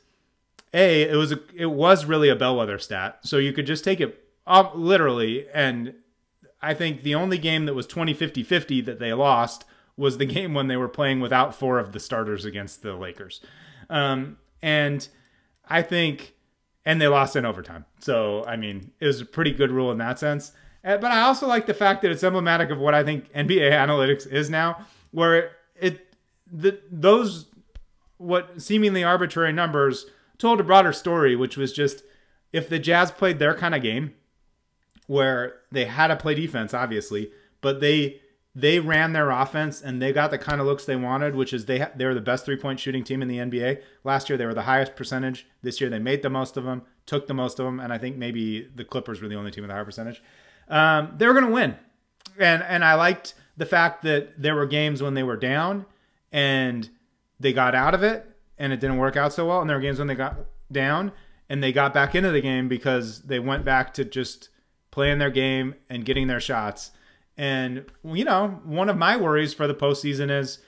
a 0.74 1.04
it 1.04 1.16
was 1.16 1.32
a 1.32 1.40
it 1.56 1.68
was 1.68 2.06
really 2.06 2.30
a 2.30 2.36
bellwether 2.36 2.80
stat. 2.80 3.20
So 3.24 3.38
you 3.38 3.54
could 3.54 3.66
just 3.66 3.84
take 3.84 4.00
it 4.00 4.24
up 4.48 4.74
literally 4.76 5.48
and 5.54 5.94
I 6.62 6.74
think 6.74 7.04
the 7.04 7.16
only 7.16 7.38
game 7.38 7.66
that 7.66 7.74
was 7.74 7.88
20 7.88 8.14
50 8.14 8.44
50 8.44 8.82
that 8.82 9.00
they 9.00 9.14
lost 9.14 9.66
was 9.98 10.18
the 10.18 10.26
game 10.38 10.54
when 10.54 10.68
they 10.68 10.78
were 10.78 10.88
playing 10.88 11.20
without 11.20 11.56
four 11.56 11.80
of 11.80 11.92
the 11.92 12.00
starters 12.00 12.46
against 12.46 12.82
the 12.82 12.94
Lakers. 12.96 13.42
Um, 13.90 14.38
and 14.62 15.08
I 15.68 15.82
think, 15.82 16.36
and 16.86 17.02
they 17.02 17.08
lost 17.08 17.36
in 17.36 17.46
overtime. 17.46 17.86
So, 18.00 18.46
I 18.46 18.56
mean, 18.56 18.92
it 19.00 19.08
was 19.08 19.22
a 19.22 19.26
pretty 19.26 19.52
good 19.52 19.72
rule 19.72 19.92
in 19.92 19.98
that 19.98 20.20
sense. 20.20 20.52
Uh, 20.84 20.98
But 20.98 21.12
I 21.12 21.22
also 21.22 21.48
like 21.48 21.66
the 21.66 21.74
fact 21.74 22.02
that 22.02 22.12
it's 22.12 22.24
emblematic 22.24 22.70
of 22.70 22.80
what 22.80 22.94
I 22.94 23.04
think 23.04 23.32
NBA 23.34 23.72
analytics 23.72 24.28
is 24.32 24.50
now, 24.50 24.86
where 25.12 25.36
it, 25.36 25.52
it 25.80 26.16
the, 26.52 26.80
those, 26.92 27.48
what 28.18 28.62
seemingly 28.62 29.04
arbitrary 29.04 29.52
numbers 29.52 30.06
told 30.42 30.60
a 30.60 30.64
broader 30.64 30.92
story, 30.92 31.36
which 31.36 31.56
was 31.56 31.72
just 31.72 32.04
if 32.52 32.68
the 32.68 32.80
Jazz 32.80 33.12
played 33.12 33.40
their 33.40 33.54
kind 33.54 33.76
of 33.76 33.82
game, 33.82 34.14
where 35.08 35.60
they 35.72 35.86
had 35.86 36.08
to 36.08 36.16
play 36.16 36.36
defense, 36.36 36.74
obviously, 36.74 37.32
but 37.62 37.80
they 37.80 38.22
they 38.54 38.80
ran 38.80 39.14
their 39.14 39.30
offense 39.30 39.82
and 39.82 40.02
they 40.02 40.12
got 40.12 40.30
the 40.30 40.38
kind 40.38 40.60
of 40.60 40.68
looks 40.68 40.84
they 40.84 40.96
wanted, 40.96 41.36
which 41.36 41.54
is 41.54 41.66
they 41.66 41.88
they 41.96 42.06
were 42.06 42.14
the 42.14 42.22
best 42.22 42.46
three 42.46 42.58
point 42.58 42.80
shooting 42.80 43.04
team 43.04 43.22
in 43.22 43.28
the 43.28 43.38
NBA 43.38 43.82
last 44.04 44.30
year. 44.30 44.38
They 44.38 44.46
were 44.46 44.54
the 44.54 44.64
highest 44.64 44.96
percentage. 44.96 45.48
This 45.62 45.80
year 45.80 45.90
they 45.90 46.00
made 46.00 46.22
the 46.22 46.30
most 46.30 46.58
of 46.58 46.64
them, 46.64 46.84
took 47.06 47.28
the 47.28 47.34
most 47.34 47.60
of 47.60 47.66
them, 47.66 47.80
and 47.80 47.94
I 47.94 47.98
think 47.98 48.18
maybe 48.18 48.68
the 48.76 48.84
Clippers 48.84 49.22
were 49.22 49.28
the 49.28 49.36
only 49.36 49.52
team 49.52 49.64
with 49.64 49.72
a 49.72 49.74
higher 49.74 49.86
percentage. 49.86 50.22
Um, 50.68 51.14
they 51.18 51.28
were 51.28 51.34
going 51.34 51.46
to 51.46 51.52
win, 51.52 51.76
and 52.38 52.64
and 52.64 52.84
I 52.84 52.96
liked 52.96 53.36
the 53.58 53.66
fact 53.66 54.04
that 54.04 54.42
there 54.42 54.56
were 54.56 54.66
games 54.66 55.04
when 55.04 55.14
they 55.14 55.24
were 55.24 55.38
down 55.38 55.86
and 56.32 56.90
they 57.40 57.54
got 57.54 57.76
out 57.76 57.94
of 57.94 58.04
it 58.04 58.31
and 58.62 58.72
it 58.72 58.80
didn't 58.80 58.98
work 58.98 59.18
out 59.18 59.34
so 59.34 59.48
well, 59.48 59.60
and 59.60 59.68
there 59.68 59.76
were 59.76 59.82
games 59.82 59.98
when 59.98 60.08
they 60.08 60.14
got 60.14 60.38
down 60.72 61.12
and 61.50 61.64
they 61.64 61.72
got 61.72 61.96
back 61.96 62.14
into 62.14 62.30
the 62.30 62.42
game 62.42 62.68
because 62.68 63.24
they 63.24 63.40
went 63.40 63.66
back 63.66 63.92
to 63.96 64.06
just 64.06 64.50
playing 64.92 65.18
their 65.18 65.32
game 65.32 65.74
and 65.90 66.06
getting 66.06 66.28
their 66.28 66.40
shots. 66.40 66.92
And 67.36 67.86
you 68.06 68.24
know, 68.24 68.62
one 68.64 68.88
of 68.88 68.98
my 68.98 69.18
worries 69.18 69.52
for 69.56 69.66
the 69.66 69.74
postseason 69.74 70.30
is, 70.30 70.60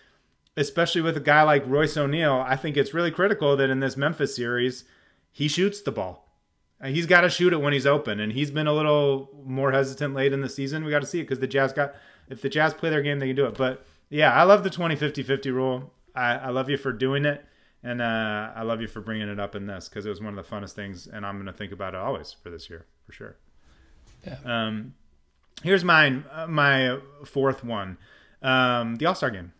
especially 0.57 1.01
with 1.01 1.15
a 1.15 1.19
guy 1.21 1.43
like 1.43 1.63
Royce 1.67 1.95
O'Neal, 1.95 2.43
I 2.45 2.55
think 2.55 2.77
it's 2.77 2.95
really 2.95 3.11
critical 3.11 3.55
that 3.57 3.69
in 3.69 3.79
this 3.79 3.95
Memphis 3.95 4.35
series, 4.35 4.85
he 5.31 5.47
shoots 5.47 5.79
the 5.79 5.91
ball. 5.91 6.27
Uh, 6.81 6.87
He's 6.87 7.05
got 7.05 7.21
to 7.21 7.29
shoot 7.29 7.53
it 7.53 7.61
when 7.61 7.73
he's 7.73 7.85
open, 7.85 8.19
and 8.19 8.33
he's 8.33 8.49
been 8.49 8.67
a 8.67 8.73
little 8.73 9.29
more 9.45 9.71
hesitant 9.71 10.15
late 10.15 10.33
in 10.33 10.41
the 10.41 10.49
season. 10.49 10.83
We 10.83 10.89
got 10.89 11.01
to 11.01 11.07
see 11.07 11.19
it 11.19 11.23
because 11.23 11.39
the 11.39 11.47
Jazz 11.47 11.73
got, 11.73 11.93
if 12.27 12.41
the 12.41 12.49
Jazz 12.49 12.73
play 12.73 12.89
their 12.89 13.03
game, 13.03 13.19
they 13.19 13.27
can 13.27 13.35
do 13.35 13.45
it. 13.45 13.53
But 13.55 13.85
yeah, 14.09 14.33
I 14.33 14.43
love 14.43 14.63
the 14.63 14.71
20 14.71 14.95
50 14.95 15.21
50 15.21 15.51
rule. 15.51 15.93
I, 16.15 16.35
I 16.35 16.49
love 16.49 16.71
you 16.71 16.77
for 16.77 16.91
doing 16.91 17.25
it, 17.25 17.45
and 17.83 18.01
uh, 18.01 18.51
I 18.55 18.63
love 18.63 18.81
you 18.81 18.87
for 18.87 19.01
bringing 19.01 19.29
it 19.29 19.39
up 19.39 19.55
in 19.55 19.67
this 19.67 19.89
because 19.89 20.05
it 20.05 20.09
was 20.09 20.21
one 20.21 20.37
of 20.37 20.49
the 20.49 20.55
funnest 20.55 20.71
things, 20.71 21.07
and 21.07 21.25
I'm 21.25 21.35
going 21.35 21.47
to 21.47 21.53
think 21.53 21.71
about 21.71 21.93
it 21.93 21.99
always 21.99 22.31
for 22.31 22.49
this 22.49 22.69
year, 22.69 22.85
for 23.05 23.11
sure. 23.11 23.35
Yeah. 24.25 24.37
Um, 24.45 24.93
here's 25.63 25.83
mine, 25.83 26.23
uh, 26.31 26.47
my 26.47 26.99
fourth 27.25 27.63
one 27.63 27.97
um, 28.43 28.97
the 28.97 29.05
All 29.05 29.15
Star 29.15 29.31
game. 29.31 29.53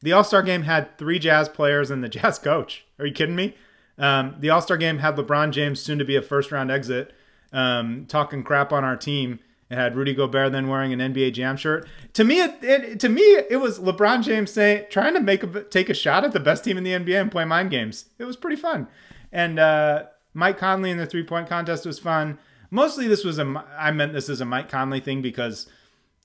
The 0.00 0.12
All 0.12 0.24
Star 0.24 0.42
game 0.42 0.62
had 0.62 0.96
three 0.98 1.18
Jazz 1.18 1.48
players 1.48 1.90
and 1.90 2.02
the 2.02 2.08
Jazz 2.10 2.38
coach. 2.38 2.86
Are 2.98 3.06
you 3.06 3.12
kidding 3.12 3.36
me? 3.36 3.54
Um, 3.98 4.36
the 4.40 4.50
All 4.50 4.62
Star 4.62 4.76
game 4.76 4.98
had 4.98 5.16
LeBron 5.16 5.50
James, 5.52 5.80
soon 5.80 5.98
to 5.98 6.04
be 6.04 6.16
a 6.16 6.22
first 6.22 6.50
round 6.50 6.70
exit, 6.70 7.12
um, 7.52 8.06
talking 8.08 8.42
crap 8.42 8.72
on 8.72 8.82
our 8.82 8.96
team. 8.96 9.38
It 9.70 9.76
had 9.76 9.94
Rudy 9.94 10.14
Gobert 10.14 10.50
then 10.50 10.66
wearing 10.66 10.92
an 10.92 10.98
NBA 10.98 11.32
Jam 11.32 11.56
shirt. 11.56 11.88
To 12.14 12.24
me, 12.24 12.40
it, 12.40 12.58
it 12.62 13.00
to 13.00 13.08
me 13.08 13.22
it 13.22 13.60
was 13.60 13.78
LeBron 13.78 14.22
James 14.24 14.50
saying 14.50 14.86
trying 14.90 15.14
to 15.14 15.20
make 15.20 15.42
a 15.44 15.62
take 15.62 15.88
a 15.88 15.94
shot 15.94 16.24
at 16.24 16.32
the 16.32 16.40
best 16.40 16.64
team 16.64 16.76
in 16.76 16.82
the 16.84 16.90
NBA 16.90 17.20
and 17.20 17.30
play 17.30 17.44
mind 17.44 17.70
games. 17.70 18.06
It 18.18 18.24
was 18.24 18.36
pretty 18.36 18.56
fun. 18.56 18.88
And 19.30 19.60
uh, 19.60 20.04
Mike 20.34 20.58
Conley 20.58 20.90
in 20.90 20.98
the 20.98 21.06
three 21.06 21.22
point 21.22 21.48
contest 21.48 21.86
was 21.86 22.00
fun. 22.00 22.38
Mostly, 22.72 23.06
this 23.06 23.24
was 23.24 23.38
a 23.38 23.64
I 23.78 23.92
meant 23.92 24.12
this 24.12 24.28
as 24.28 24.40
a 24.40 24.44
Mike 24.44 24.68
Conley 24.68 24.98
thing 25.00 25.22
because 25.22 25.68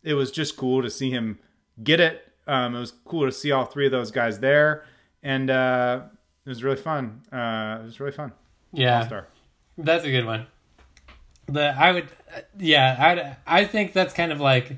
it 0.03 0.15
was 0.15 0.31
just 0.31 0.57
cool 0.57 0.81
to 0.81 0.89
see 0.89 1.11
him 1.11 1.37
get 1.83 1.99
it. 1.99 2.31
Um, 2.47 2.75
it 2.75 2.79
was 2.79 2.93
cool 3.05 3.25
to 3.25 3.31
see 3.31 3.51
all 3.51 3.65
three 3.65 3.85
of 3.85 3.91
those 3.91 4.09
guys 4.11 4.39
there, 4.39 4.85
and 5.23 5.49
uh, 5.49 6.01
it 6.45 6.49
was 6.49 6.63
really 6.63 6.77
fun. 6.77 7.21
Uh, 7.31 7.79
it 7.81 7.85
was 7.85 7.99
really 7.99 8.11
fun. 8.11 8.31
Yeah, 8.71 8.99
All-star. 8.99 9.27
that's 9.77 10.03
a 10.05 10.11
good 10.11 10.25
one. 10.25 10.45
The 11.47 11.75
I 11.77 11.91
would, 11.91 12.07
yeah, 12.57 13.37
I 13.47 13.61
I 13.61 13.65
think 13.65 13.93
that's 13.93 14.13
kind 14.13 14.31
of 14.31 14.39
like 14.39 14.77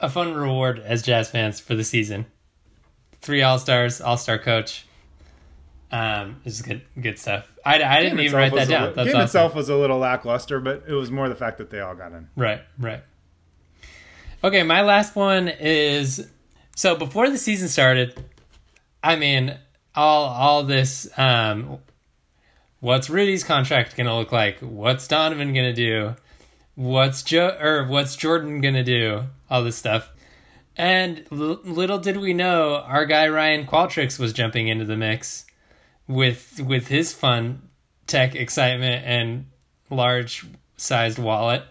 a 0.00 0.08
fun 0.08 0.34
reward 0.34 0.78
as 0.78 1.02
Jazz 1.02 1.30
fans 1.30 1.60
for 1.60 1.74
the 1.74 1.84
season. 1.84 2.26
Three 3.20 3.42
All 3.42 3.58
Stars, 3.58 4.00
All 4.00 4.16
Star 4.16 4.38
coach. 4.38 4.86
Um, 5.90 6.40
this 6.44 6.54
is 6.54 6.62
good, 6.62 6.82
good 7.00 7.18
stuff. 7.18 7.50
I, 7.64 7.82
I 7.82 8.02
didn't 8.02 8.18
even 8.20 8.36
write 8.36 8.54
that 8.54 8.68
down. 8.68 8.88
li- 8.88 8.94
game 9.04 9.08
awesome. 9.08 9.20
itself 9.20 9.54
was 9.54 9.68
a 9.68 9.76
little 9.76 9.98
lackluster, 9.98 10.60
but 10.60 10.84
it 10.88 10.92
was 10.92 11.10
more 11.10 11.28
the 11.28 11.36
fact 11.36 11.58
that 11.58 11.70
they 11.70 11.80
all 11.80 11.94
got 11.94 12.12
in. 12.12 12.28
Right, 12.36 12.60
right. 12.78 13.02
Okay, 14.42 14.62
my 14.62 14.82
last 14.82 15.14
one 15.16 15.48
is 15.48 16.28
so 16.74 16.96
before 16.96 17.30
the 17.30 17.38
season 17.38 17.68
started, 17.68 18.22
I 19.02 19.16
mean, 19.16 19.56
all 19.94 20.24
all 20.24 20.62
this 20.64 21.08
um 21.16 21.78
what's 22.80 23.10
Rudy's 23.10 23.44
contract 23.44 23.96
to 23.96 24.14
look 24.14 24.32
like? 24.32 24.58
What's 24.60 25.08
Donovan 25.08 25.52
to 25.54 25.72
do? 25.72 26.14
What's 26.74 27.22
Joe 27.22 27.56
or 27.60 27.86
what's 27.86 28.16
Jordan 28.16 28.60
to 28.74 28.84
do? 28.84 29.24
All 29.50 29.64
this 29.64 29.76
stuff. 29.76 30.12
And 30.76 31.24
l- 31.32 31.60
little 31.64 31.98
did 31.98 32.18
we 32.18 32.34
know 32.34 32.76
our 32.76 33.06
guy 33.06 33.28
Ryan 33.28 33.66
Qualtrics 33.66 34.18
was 34.18 34.32
jumping 34.32 34.68
into 34.68 34.84
the 34.84 34.96
mix 34.96 35.46
with 36.06 36.60
with 36.60 36.88
his 36.88 37.12
fun 37.12 37.68
tech 38.06 38.34
excitement 38.34 39.04
and 39.06 39.46
large 39.90 40.46
sized 40.76 41.18
wallet. 41.18 41.62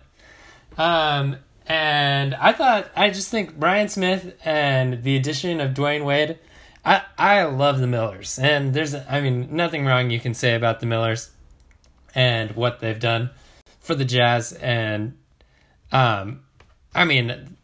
Um, 0.77 1.37
and 1.67 2.35
I 2.35 2.51
thought, 2.53 2.91
I 2.95 3.09
just 3.09 3.29
think 3.29 3.53
Ryan 3.57 3.87
Smith 3.87 4.35
and 4.43 5.03
the 5.03 5.15
addition 5.15 5.59
of 5.59 5.73
Dwyane 5.73 6.05
Wade, 6.05 6.37
I, 6.85 7.01
I 7.17 7.43
love 7.43 7.79
the 7.79 7.87
Millers. 7.87 8.37
And 8.37 8.73
there's, 8.73 8.93
I 8.93 9.19
mean, 9.19 9.55
nothing 9.55 9.85
wrong 9.85 10.11
you 10.11 10.19
can 10.19 10.33
say 10.33 10.53
about 10.53 10.79
the 10.79 10.85
Millers 10.85 11.31
and 12.13 12.51
what 12.51 12.79
they've 12.79 12.99
done 12.99 13.31
for 13.79 13.95
the 13.95 14.05
Jazz. 14.05 14.53
And, 14.53 15.17
um, 15.91 16.41
I 16.93 17.05
mean, 17.05 17.57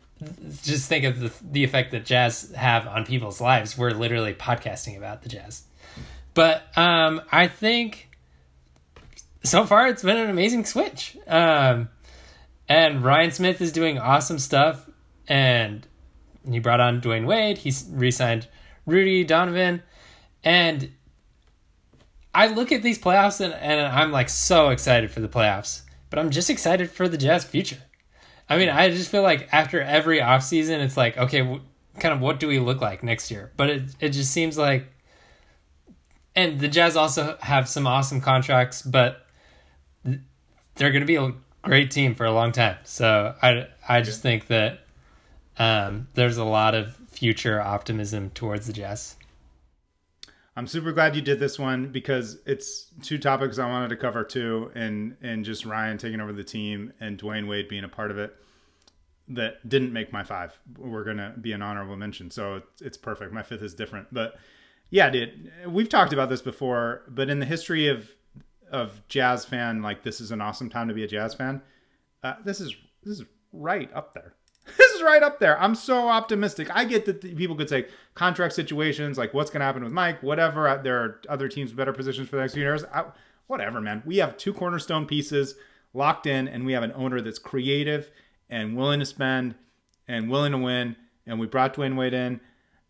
just 0.64 0.90
think 0.90 1.06
of 1.06 1.20
the, 1.20 1.32
the 1.52 1.64
effect 1.64 1.92
that 1.92 2.06
Jazz 2.06 2.52
have 2.56 2.88
on 2.88 3.06
people's 3.06 3.40
lives. 3.40 3.78
We're 3.78 3.92
literally 3.92 4.34
podcasting 4.34 4.98
about 4.98 5.22
the 5.22 5.30
Jazz. 5.30 5.64
But, 6.34 6.64
um, 6.76 7.22
I 7.32 7.48
think 7.48 8.10
so 9.44 9.66
far 9.66 9.88
it's 9.88 10.04
been 10.04 10.18
an 10.18 10.30
amazing 10.30 10.66
switch. 10.66 11.16
Um, 11.28 11.90
and 12.68 13.04
Ryan 13.04 13.32
Smith 13.32 13.62
is 13.62 13.72
doing 13.72 14.00
awesome 14.00 14.40
stuff. 14.40 14.90
And 15.28 15.86
he 16.50 16.58
brought 16.60 16.80
on 16.80 17.02
Dwyane 17.02 17.28
Wade. 17.28 17.60
He 17.60 17.72
re 17.92 18.10
signed 18.10 18.48
Rudy 18.86 19.24
Donovan. 19.24 19.84
And 20.44 20.92
I 22.34 22.48
look 22.48 22.72
at 22.72 22.82
these 22.82 23.00
playoffs 23.00 23.42
and, 23.42 23.54
and 23.54 23.82
I'm 23.82 24.12
like 24.12 24.30
so 24.30 24.70
excited 24.70 25.12
for 25.12 25.20
the 25.20 25.28
playoffs. 25.28 25.82
But 26.10 26.20
I'm 26.20 26.30
just 26.30 26.50
excited 26.50 26.90
for 26.90 27.08
the 27.08 27.18
Jazz 27.18 27.44
future. 27.44 27.82
I 28.50 28.58
mean, 28.58 28.70
I 28.70 28.90
just 28.90 29.10
feel 29.10 29.22
like 29.22 29.48
after 29.54 29.82
every 29.82 30.20
offseason, 30.20 30.80
it's 30.80 30.98
like, 30.98 31.18
okay, 31.18 31.40
w- 31.40 31.62
kind 32.00 32.14
of 32.14 32.20
what 32.20 32.40
do 32.40 32.48
we 32.48 32.60
look 32.60 32.82
like 32.82 33.02
next 33.02 33.32
year? 33.32 33.52
But 33.56 33.70
it, 33.70 33.84
it 34.00 34.10
just 34.10 34.32
seems 34.32 34.58
like. 34.58 34.88
And 36.36 36.60
the 36.60 36.68
Jazz 36.68 36.96
also 36.96 37.38
have 37.42 37.68
some 37.68 37.88
awesome 37.88 38.22
contracts, 38.22 38.82
but 38.82 39.26
they're 40.04 40.92
going 40.92 41.02
to 41.02 41.06
be 41.06 41.18
a 41.18 41.34
great 41.62 41.92
team 41.92 42.16
for 42.16 42.26
a 42.26 42.32
long 42.32 42.52
time. 42.52 42.78
So 42.84 43.36
I, 43.42 43.68
I 43.88 44.02
just 44.02 44.22
think 44.22 44.48
that 44.48 44.80
um, 45.58 46.08
there's 46.14 46.38
a 46.38 46.46
lot 46.46 46.74
of 46.76 46.98
future 47.22 47.62
optimism 47.62 48.32
towards 48.32 48.66
the 48.66 48.74
Jazz. 48.74 49.16
I'm 50.56 50.66
super 50.66 50.92
glad 50.92 51.16
you 51.16 51.22
did 51.22 51.40
this 51.40 51.60
one 51.60 51.92
because 51.92 52.40
it's 52.48 52.88
two 53.04 53.20
topics 53.20 53.60
I 53.60 53.70
wanted 53.70 53.90
to 53.90 53.96
cover 53.96 54.24
too, 54.24 54.72
and 54.74 55.16
and 55.22 55.46
just 55.46 55.64
Ryan 55.64 56.00
taking 56.00 56.20
over 56.20 56.34
the 56.34 56.44
team 56.44 56.94
and 57.00 57.20
Dwyane 57.20 57.48
Wade 57.48 57.68
being 57.68 57.84
a 57.84 57.88
part 57.88 58.10
of 58.10 58.18
it 58.18 58.36
that 59.28 59.70
didn't 59.70 59.94
make 59.94 60.12
my 60.12 60.24
five. 60.24 60.58
We're 60.80 61.04
gonna 61.04 61.36
be 61.40 61.52
an 61.52 61.62
honorable 61.62 61.96
mention, 61.96 62.32
so 62.32 62.56
it's, 62.56 62.82
it's 62.82 62.98
perfect. 62.98 63.32
My 63.32 63.44
fifth 63.44 63.62
is 63.62 63.76
different, 63.76 64.08
but 64.12 64.40
yeah, 64.90 65.12
dude, 65.12 65.52
we've 65.68 65.90
talked 65.90 66.14
about 66.14 66.30
this 66.30 66.42
before, 66.42 67.04
but 67.08 67.30
in 67.30 67.38
the 67.38 67.46
history 67.46 67.88
of 67.88 68.10
of 68.72 69.08
jazz 69.10 69.46
fan, 69.46 69.84
like 69.84 70.02
this 70.02 70.20
is 70.20 70.32
an 70.32 70.42
awesome 70.42 70.72
time 70.72 70.88
to 70.88 70.96
be 70.96 71.04
a 71.04 71.08
jazz 71.08 71.36
fan. 71.36 71.62
Uh, 72.24 72.34
this 72.44 72.60
is 72.60 72.76
this 73.04 73.20
is 73.20 73.28
right 73.54 73.94
up 73.94 74.16
there. 74.16 74.34
Right 75.02 75.24
up 75.24 75.40
there. 75.40 75.60
I'm 75.62 75.76
so 75.76 76.08
optimistic. 76.08 76.74
I 76.76 76.86
get 76.86 77.06
that 77.06 77.22
people 77.36 77.56
could 77.56 77.70
say 77.70 77.88
contract 78.14 78.54
situations, 78.54 79.18
like 79.18 79.34
what's 79.34 79.50
going 79.50 79.60
to 79.62 79.66
happen 79.66 79.84
with 79.84 79.94
Mike, 79.94 80.22
whatever. 80.24 80.68
Uh, 80.68 80.78
There 80.78 81.00
are 81.00 81.22
other 81.28 81.48
teams 81.48 81.72
better 81.72 81.94
positions 81.94 82.30
for 82.30 82.36
the 82.38 82.42
next 82.44 82.54
few 82.54 82.64
years. 82.64 82.84
I, 82.86 83.06
whatever, 83.48 83.82
man. 83.82 84.04
We 84.06 84.18
have 84.18 84.38
two 84.38 84.54
cornerstone 84.54 85.06
pieces 85.06 85.56
locked 85.94 86.26
in, 86.28 86.48
and 86.48 86.66
we 86.66 86.74
have 86.74 86.84
an 86.84 86.94
owner 86.96 87.20
that's 87.22 87.40
creative 87.40 88.12
and 88.50 88.78
willing 88.78 89.00
to 89.00 89.06
spend 89.06 89.56
and 90.08 90.30
willing 90.30 90.52
to 90.54 90.58
win. 90.58 90.96
And 91.26 91.40
we 91.40 91.48
brought 91.48 91.74
Dwyane 91.76 91.96
Wade 91.96 92.14
in. 92.14 92.40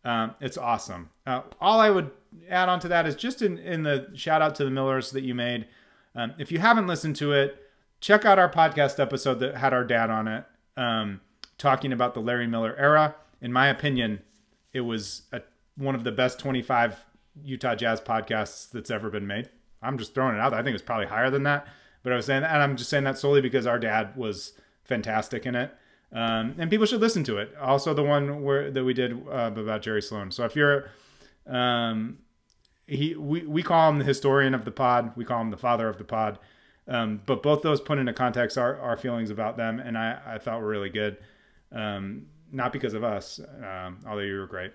Um, 0.03 0.35
it's 0.39 0.57
awesome. 0.57 1.09
Uh, 1.25 1.41
all 1.59 1.79
I 1.79 1.89
would 1.89 2.11
add 2.49 2.69
on 2.69 2.79
to 2.81 2.87
that 2.87 3.05
is 3.05 3.15
just 3.15 3.41
in, 3.41 3.57
in 3.57 3.83
the 3.83 4.09
shout 4.15 4.41
out 4.41 4.55
to 4.55 4.63
the 4.63 4.71
Millers 4.71 5.11
that 5.11 5.23
you 5.23 5.35
made. 5.35 5.67
Um, 6.15 6.33
if 6.39 6.51
you 6.51 6.59
haven't 6.59 6.87
listened 6.87 7.15
to 7.17 7.33
it, 7.33 7.57
check 7.99 8.25
out 8.25 8.39
our 8.39 8.49
podcast 8.49 8.99
episode 8.99 9.35
that 9.39 9.57
had 9.57 9.73
our 9.73 9.83
dad 9.83 10.09
on 10.09 10.27
it, 10.27 10.43
um, 10.75 11.21
talking 11.61 11.93
about 11.93 12.13
the 12.13 12.19
Larry 12.19 12.47
Miller 12.47 12.75
era. 12.77 13.15
In 13.39 13.53
my 13.53 13.67
opinion, 13.67 14.21
it 14.73 14.81
was 14.81 15.23
a, 15.31 15.41
one 15.77 15.95
of 15.95 16.03
the 16.03 16.11
best 16.11 16.39
25 16.39 17.05
Utah 17.43 17.75
Jazz 17.75 18.01
podcasts 18.01 18.69
that's 18.69 18.89
ever 18.89 19.09
been 19.09 19.27
made. 19.27 19.49
I'm 19.81 19.97
just 19.97 20.13
throwing 20.13 20.35
it 20.35 20.41
out. 20.41 20.53
I 20.53 20.63
think 20.63 20.73
it's 20.73 20.83
probably 20.83 21.07
higher 21.07 21.29
than 21.29 21.43
that. 21.43 21.67
But 22.03 22.13
I 22.13 22.15
was 22.15 22.25
saying, 22.25 22.43
and 22.43 22.63
I'm 22.63 22.77
just 22.77 22.89
saying 22.89 23.03
that 23.03 23.17
solely 23.17 23.41
because 23.41 23.67
our 23.67 23.77
dad 23.77 24.15
was 24.15 24.53
fantastic 24.83 25.45
in 25.45 25.55
it. 25.55 25.71
Um, 26.11 26.55
and 26.57 26.69
people 26.69 26.85
should 26.85 26.99
listen 26.99 27.23
to 27.25 27.37
it. 27.37 27.55
Also, 27.61 27.93
the 27.93 28.03
one 28.03 28.43
where 28.43 28.69
that 28.71 28.83
we 28.83 28.93
did 28.93 29.13
uh, 29.27 29.51
about 29.55 29.81
Jerry 29.81 30.01
Sloan. 30.01 30.31
So 30.31 30.43
if 30.43 30.55
you're, 30.55 30.89
um, 31.47 32.17
he 32.87 33.15
we, 33.15 33.45
we 33.45 33.63
call 33.63 33.89
him 33.89 33.99
the 33.99 34.03
historian 34.03 34.53
of 34.53 34.65
the 34.65 34.71
pod. 34.71 35.13
We 35.15 35.23
call 35.23 35.39
him 35.41 35.51
the 35.51 35.57
father 35.57 35.87
of 35.87 35.97
the 35.97 36.03
pod. 36.03 36.39
Um, 36.87 37.21
but 37.25 37.41
both 37.43 37.61
those 37.61 37.79
put 37.79 37.99
into 37.99 38.11
context 38.13 38.57
our, 38.57 38.77
our 38.79 38.97
feelings 38.97 39.29
about 39.29 39.55
them, 39.55 39.79
and 39.79 39.97
I, 39.97 40.19
I 40.25 40.37
thought 40.39 40.59
were 40.59 40.67
really 40.67 40.89
good. 40.89 41.17
Um, 41.71 42.27
not 42.51 42.73
because 42.73 42.93
of 42.93 43.03
us, 43.03 43.39
um, 43.63 43.99
although 44.05 44.21
you 44.21 44.37
were 44.37 44.47
great. 44.47 44.73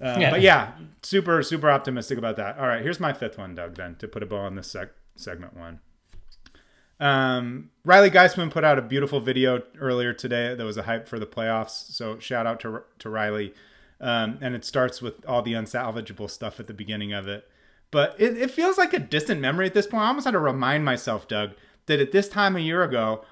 Uh, 0.00 0.16
Yeah. 0.18 0.30
But 0.30 0.42
yeah, 0.42 0.72
super 1.02 1.42
super 1.42 1.70
optimistic 1.70 2.18
about 2.18 2.36
that. 2.36 2.58
All 2.58 2.66
right, 2.66 2.82
here's 2.82 3.00
my 3.00 3.12
fifth 3.12 3.38
one, 3.38 3.54
Doug. 3.54 3.74
Then 3.74 3.96
to 3.96 4.08
put 4.08 4.22
a 4.22 4.26
bow 4.26 4.38
on 4.38 4.54
this 4.54 4.70
sec- 4.70 4.94
segment 5.16 5.56
one. 5.56 5.80
Um, 6.98 7.70
Riley 7.84 8.10
Geisman 8.10 8.50
put 8.50 8.64
out 8.64 8.78
a 8.78 8.82
beautiful 8.82 9.20
video 9.20 9.62
earlier 9.78 10.12
today 10.14 10.54
that 10.54 10.64
was 10.64 10.76
a 10.76 10.82
hype 10.84 11.06
for 11.06 11.18
the 11.18 11.26
playoffs. 11.26 11.92
So 11.92 12.18
shout 12.18 12.46
out 12.46 12.60
to 12.60 12.82
to 13.00 13.10
Riley. 13.10 13.54
Um, 14.00 14.38
and 14.42 14.54
it 14.54 14.64
starts 14.64 15.00
with 15.00 15.24
all 15.26 15.40
the 15.42 15.54
unsalvageable 15.54 16.30
stuff 16.30 16.60
at 16.60 16.66
the 16.66 16.74
beginning 16.74 17.12
of 17.14 17.26
it. 17.28 17.48
But 17.90 18.14
it, 18.18 18.36
it 18.36 18.50
feels 18.50 18.76
like 18.76 18.92
a 18.92 18.98
distant 18.98 19.40
memory 19.40 19.64
at 19.66 19.74
this 19.74 19.86
point. 19.86 20.02
I 20.02 20.08
almost 20.08 20.26
had 20.26 20.32
to 20.32 20.38
remind 20.38 20.84
myself, 20.84 21.26
Doug, 21.28 21.52
that 21.86 22.00
at 22.00 22.12
this 22.12 22.28
time 22.28 22.56
a 22.56 22.60
year 22.60 22.82
ago, 22.82 23.24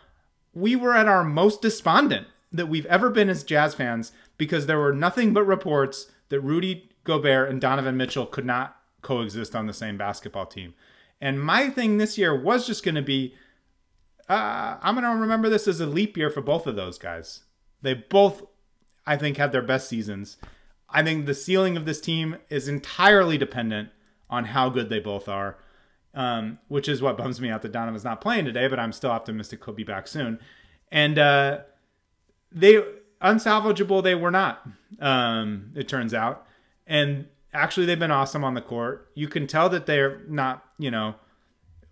we 0.55 0.74
were 0.74 0.94
at 0.94 1.09
our 1.09 1.22
most 1.24 1.61
despondent 1.61 2.29
that 2.54 2.68
we've 2.68 2.86
ever 2.86 3.10
been 3.10 3.28
as 3.28 3.44
Jazz 3.44 3.74
fans 3.74 4.12
because 4.38 4.66
there 4.66 4.78
were 4.78 4.92
nothing 4.92 5.32
but 5.32 5.44
reports 5.44 6.10
that 6.28 6.40
Rudy 6.40 6.90
Gobert 7.04 7.50
and 7.50 7.60
Donovan 7.60 7.96
Mitchell 7.96 8.26
could 8.26 8.46
not 8.46 8.76
coexist 9.02 9.54
on 9.54 9.66
the 9.66 9.72
same 9.72 9.98
basketball 9.98 10.46
team. 10.46 10.74
And 11.20 11.40
my 11.40 11.68
thing 11.68 11.98
this 11.98 12.16
year 12.16 12.34
was 12.34 12.66
just 12.66 12.84
going 12.84 12.94
to 12.94 13.02
be 13.02 13.34
uh, 14.28 14.78
I'm 14.80 14.94
going 14.94 15.04
to 15.04 15.20
remember 15.20 15.48
this 15.48 15.68
as 15.68 15.80
a 15.80 15.86
leap 15.86 16.16
year 16.16 16.30
for 16.30 16.40
both 16.40 16.66
of 16.66 16.76
those 16.76 16.98
guys. 16.98 17.42
They 17.82 17.94
both, 17.94 18.42
I 19.06 19.16
think, 19.16 19.36
had 19.36 19.52
their 19.52 19.62
best 19.62 19.88
seasons. 19.88 20.38
I 20.88 21.02
think 21.02 21.26
the 21.26 21.34
ceiling 21.34 21.76
of 21.76 21.84
this 21.84 22.00
team 22.00 22.36
is 22.48 22.68
entirely 22.68 23.36
dependent 23.36 23.90
on 24.30 24.46
how 24.46 24.70
good 24.70 24.88
they 24.88 25.00
both 25.00 25.28
are, 25.28 25.58
um, 26.14 26.58
which 26.68 26.88
is 26.88 27.02
what 27.02 27.18
bums 27.18 27.40
me 27.40 27.50
out 27.50 27.62
that 27.62 27.72
Donovan's 27.72 28.04
not 28.04 28.22
playing 28.22 28.46
today, 28.46 28.66
but 28.66 28.78
I'm 28.78 28.92
still 28.92 29.10
optimistic 29.10 29.62
he'll 29.64 29.74
be 29.74 29.84
back 29.84 30.08
soon. 30.08 30.38
And 30.90 31.18
uh, 31.18 31.58
they, 32.54 32.82
unsalvageable, 33.20 34.02
they 34.02 34.14
were 34.14 34.30
not, 34.30 34.66
um, 35.00 35.72
it 35.74 35.88
turns 35.88 36.14
out. 36.14 36.46
And 36.86 37.26
actually, 37.52 37.86
they've 37.86 37.98
been 37.98 38.10
awesome 38.10 38.44
on 38.44 38.54
the 38.54 38.60
court. 38.60 39.10
You 39.14 39.28
can 39.28 39.46
tell 39.46 39.68
that 39.70 39.86
they're 39.86 40.20
not, 40.28 40.64
you 40.78 40.90
know, 40.90 41.16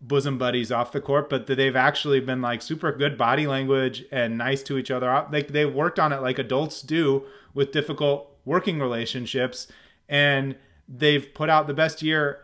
bosom 0.03 0.37
buddies 0.37 0.73
off 0.73 0.93
the 0.93 1.01
court, 1.01 1.31
but 1.31 1.47
that 1.47 1.55
they've 1.55 1.77
actually 1.77 2.21
been 2.21 2.43
like 2.43 2.61
super 2.61 2.93
good 2.93 3.17
body 3.17 3.47
language 3.47 4.05
and 4.11 4.37
nice 4.37 4.63
to 4.65 4.77
each 4.77 4.91
other. 4.91 5.27
Like 5.31 5.49
they 5.49 5.65
worked 5.65 5.99
on 5.99 6.13
it 6.13 6.21
like 6.21 6.39
adults 6.39 6.83
do 6.83 7.25
with 7.55 7.73
difficult 7.73 8.37
working 8.45 8.81
relationships, 8.81 9.69
and 10.09 10.57
they've 10.89 11.33
put 11.33 11.49
out 11.49 11.69
the 11.69 11.75
best 11.75 12.03
year. 12.03 12.41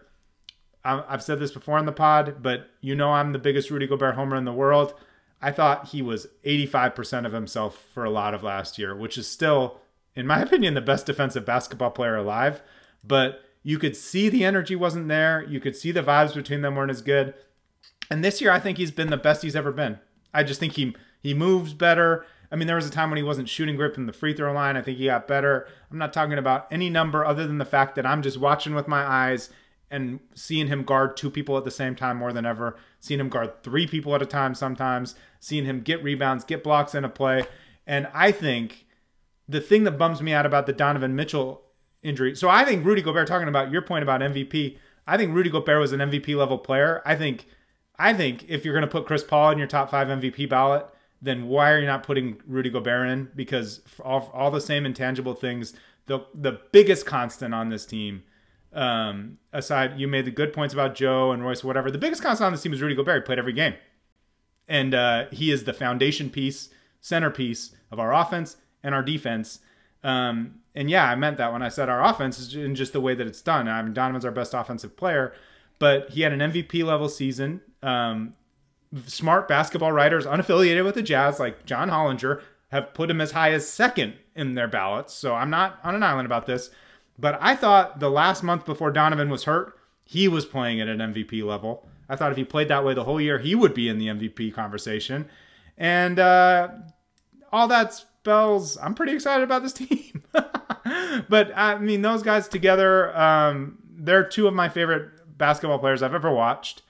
I've 0.84 1.22
said 1.22 1.38
this 1.38 1.50
before 1.50 1.76
on 1.76 1.84
the 1.84 1.92
pod, 1.92 2.36
but 2.40 2.70
you 2.80 2.94
know 2.94 3.10
I'm 3.10 3.32
the 3.32 3.38
biggest 3.38 3.70
Rudy 3.70 3.86
Gobert 3.86 4.14
homer 4.14 4.36
in 4.36 4.44
the 4.44 4.52
world. 4.52 4.94
I 5.40 5.52
thought 5.52 5.88
he 5.88 6.02
was 6.02 6.26
85% 6.44 7.26
of 7.26 7.32
himself 7.32 7.86
for 7.94 8.04
a 8.04 8.10
lot 8.10 8.34
of 8.34 8.42
last 8.42 8.78
year, 8.78 8.94
which 8.96 9.16
is 9.16 9.28
still, 9.28 9.78
in 10.14 10.26
my 10.26 10.40
opinion, 10.42 10.74
the 10.74 10.80
best 10.80 11.06
defensive 11.06 11.44
basketball 11.44 11.90
player 11.90 12.16
alive. 12.16 12.62
But 13.04 13.42
You 13.62 13.78
could 13.78 13.96
see 13.96 14.28
the 14.28 14.44
energy 14.44 14.74
wasn't 14.76 15.08
there. 15.08 15.44
You 15.46 15.60
could 15.60 15.76
see 15.76 15.92
the 15.92 16.02
vibes 16.02 16.34
between 16.34 16.62
them 16.62 16.74
weren't 16.74 16.90
as 16.90 17.02
good. 17.02 17.34
And 18.10 18.24
this 18.24 18.40
year, 18.40 18.50
I 18.50 18.60
think 18.60 18.78
he's 18.78 18.90
been 18.90 19.10
the 19.10 19.16
best 19.16 19.42
he's 19.42 19.56
ever 19.56 19.72
been. 19.72 19.98
I 20.32 20.42
just 20.42 20.60
think 20.60 20.74
he 20.74 20.96
he 21.20 21.34
moves 21.34 21.74
better. 21.74 22.24
I 22.50 22.56
mean, 22.56 22.66
there 22.66 22.76
was 22.76 22.86
a 22.86 22.90
time 22.90 23.10
when 23.10 23.18
he 23.18 23.22
wasn't 23.22 23.48
shooting 23.48 23.76
grip 23.76 23.94
from 23.94 24.06
the 24.06 24.12
free 24.12 24.32
throw 24.32 24.52
line. 24.52 24.76
I 24.76 24.82
think 24.82 24.96
he 24.96 25.04
got 25.06 25.28
better. 25.28 25.66
I'm 25.90 25.98
not 25.98 26.14
talking 26.14 26.38
about 26.38 26.66
any 26.70 26.88
number 26.88 27.24
other 27.24 27.46
than 27.46 27.58
the 27.58 27.64
fact 27.66 27.94
that 27.96 28.06
I'm 28.06 28.22
just 28.22 28.38
watching 28.38 28.74
with 28.74 28.88
my 28.88 29.02
eyes 29.02 29.50
and 29.90 30.20
seeing 30.34 30.66
him 30.66 30.82
guard 30.82 31.16
two 31.16 31.30
people 31.30 31.56
at 31.56 31.64
the 31.64 31.70
same 31.70 31.94
time 31.94 32.16
more 32.16 32.32
than 32.32 32.44
ever, 32.44 32.76
seeing 33.00 33.20
him 33.20 33.28
guard 33.28 33.62
three 33.62 33.86
people 33.86 34.14
at 34.14 34.22
a 34.22 34.26
time 34.26 34.54
sometimes, 34.54 35.14
seeing 35.40 35.64
him 35.64 35.80
get 35.80 36.02
rebounds, 36.02 36.44
get 36.44 36.62
blocks 36.62 36.94
in 36.94 37.04
a 37.04 37.08
play. 37.08 37.46
And 37.86 38.08
I 38.12 38.32
think 38.32 38.86
the 39.48 39.60
thing 39.60 39.84
that 39.84 39.92
bums 39.92 40.20
me 40.20 40.32
out 40.32 40.46
about 40.46 40.66
the 40.66 40.72
Donovan 40.72 41.16
Mitchell 41.16 41.62
injury. 42.02 42.36
So 42.36 42.48
I 42.48 42.64
think 42.64 42.84
Rudy 42.84 43.02
Gobert 43.02 43.26
talking 43.26 43.48
about 43.48 43.70
your 43.70 43.82
point 43.82 44.02
about 44.02 44.20
MVP, 44.20 44.76
I 45.06 45.16
think 45.16 45.34
Rudy 45.34 45.50
Gobert 45.50 45.80
was 45.80 45.92
an 45.92 46.00
MVP 46.00 46.36
level 46.36 46.58
player. 46.58 47.02
I 47.06 47.14
think 47.16 47.46
I 47.98 48.12
think 48.12 48.44
if 48.48 48.64
you're 48.64 48.74
going 48.74 48.86
to 48.86 48.90
put 48.90 49.06
Chris 49.06 49.24
Paul 49.24 49.50
in 49.50 49.58
your 49.58 49.66
top 49.66 49.90
5 49.90 50.06
MVP 50.08 50.48
ballot, 50.48 50.86
then 51.20 51.48
why 51.48 51.72
are 51.72 51.80
you 51.80 51.86
not 51.86 52.04
putting 52.04 52.40
Rudy 52.46 52.70
Gobert 52.70 53.08
in? 53.08 53.28
Because 53.34 53.80
all, 54.04 54.30
all 54.32 54.50
the 54.52 54.60
same 54.60 54.86
intangible 54.86 55.34
things, 55.34 55.72
the 56.06 56.20
the 56.34 56.60
biggest 56.72 57.06
constant 57.06 57.54
on 57.54 57.70
this 57.70 57.84
team, 57.86 58.22
um, 58.72 59.38
aside 59.52 59.98
you 59.98 60.08
made 60.08 60.24
the 60.24 60.30
good 60.30 60.52
points 60.52 60.74
about 60.74 60.94
Joe 60.94 61.32
and 61.32 61.44
Royce, 61.44 61.64
whatever. 61.64 61.90
The 61.90 61.98
biggest 61.98 62.22
constant 62.22 62.46
on 62.46 62.52
this 62.52 62.62
team 62.62 62.72
is 62.72 62.82
Rudy 62.82 62.94
Gobert. 62.94 63.22
He 63.22 63.26
played 63.26 63.38
every 63.38 63.52
game, 63.52 63.74
and 64.66 64.94
uh, 64.94 65.26
he 65.30 65.50
is 65.50 65.64
the 65.64 65.72
foundation 65.72 66.30
piece, 66.30 66.68
centerpiece 67.00 67.72
of 67.90 67.98
our 67.98 68.12
offense 68.12 68.56
and 68.82 68.94
our 68.94 69.02
defense. 69.02 69.60
Um, 70.04 70.60
and 70.74 70.88
yeah, 70.88 71.10
I 71.10 71.14
meant 71.16 71.38
that 71.38 71.52
when 71.52 71.62
I 71.62 71.68
said 71.68 71.88
our 71.88 72.04
offense 72.04 72.38
is 72.38 72.54
in 72.54 72.74
just 72.74 72.92
the 72.92 73.00
way 73.00 73.14
that 73.14 73.26
it's 73.26 73.42
done. 73.42 73.68
I 73.68 73.82
mean, 73.82 73.94
Donovan's 73.94 74.24
our 74.24 74.30
best 74.30 74.54
offensive 74.54 74.96
player, 74.96 75.32
but 75.78 76.10
he 76.10 76.22
had 76.22 76.32
an 76.32 76.40
MVP 76.40 76.84
level 76.84 77.08
season. 77.08 77.60
Um, 77.82 78.34
smart 79.06 79.48
basketball 79.48 79.92
writers 79.92 80.26
unaffiliated 80.26 80.84
with 80.84 80.94
the 80.94 81.02
Jazz, 81.02 81.40
like 81.40 81.66
John 81.66 81.90
Hollinger, 81.90 82.40
have 82.70 82.94
put 82.94 83.10
him 83.10 83.20
as 83.20 83.32
high 83.32 83.52
as 83.52 83.68
second 83.68 84.14
in 84.34 84.54
their 84.54 84.68
ballots. 84.68 85.14
So 85.14 85.34
I'm 85.34 85.50
not 85.50 85.78
on 85.82 85.94
an 85.94 86.02
island 86.02 86.26
about 86.26 86.46
this. 86.46 86.70
But 87.18 87.38
I 87.40 87.56
thought 87.56 88.00
the 88.00 88.10
last 88.10 88.42
month 88.42 88.64
before 88.64 88.90
Donovan 88.90 89.28
was 89.28 89.44
hurt, 89.44 89.78
he 90.04 90.28
was 90.28 90.46
playing 90.46 90.80
at 90.80 90.88
an 90.88 90.98
MVP 90.98 91.44
level. 91.44 91.88
I 92.08 92.16
thought 92.16 92.30
if 92.30 92.38
he 92.38 92.44
played 92.44 92.68
that 92.68 92.84
way 92.84 92.94
the 92.94 93.04
whole 93.04 93.20
year, 93.20 93.38
he 93.38 93.54
would 93.54 93.74
be 93.74 93.88
in 93.88 93.98
the 93.98 94.06
MVP 94.06 94.54
conversation. 94.54 95.28
And 95.76 96.18
uh, 96.18 96.68
all 97.52 97.68
that 97.68 97.92
spells, 97.92 98.78
I'm 98.78 98.94
pretty 98.94 99.12
excited 99.12 99.44
about 99.44 99.62
this 99.62 99.72
team. 99.74 100.22
but 101.28 101.52
I 101.54 101.78
mean, 101.78 102.02
those 102.02 102.22
guys 102.22 102.48
together, 102.48 103.16
um, 103.18 103.78
they're 103.90 104.24
two 104.24 104.46
of 104.46 104.54
my 104.54 104.68
favorite 104.68 105.36
basketball 105.36 105.78
players 105.78 106.02
I've 106.02 106.14
ever 106.14 106.32
watched. 106.32 106.82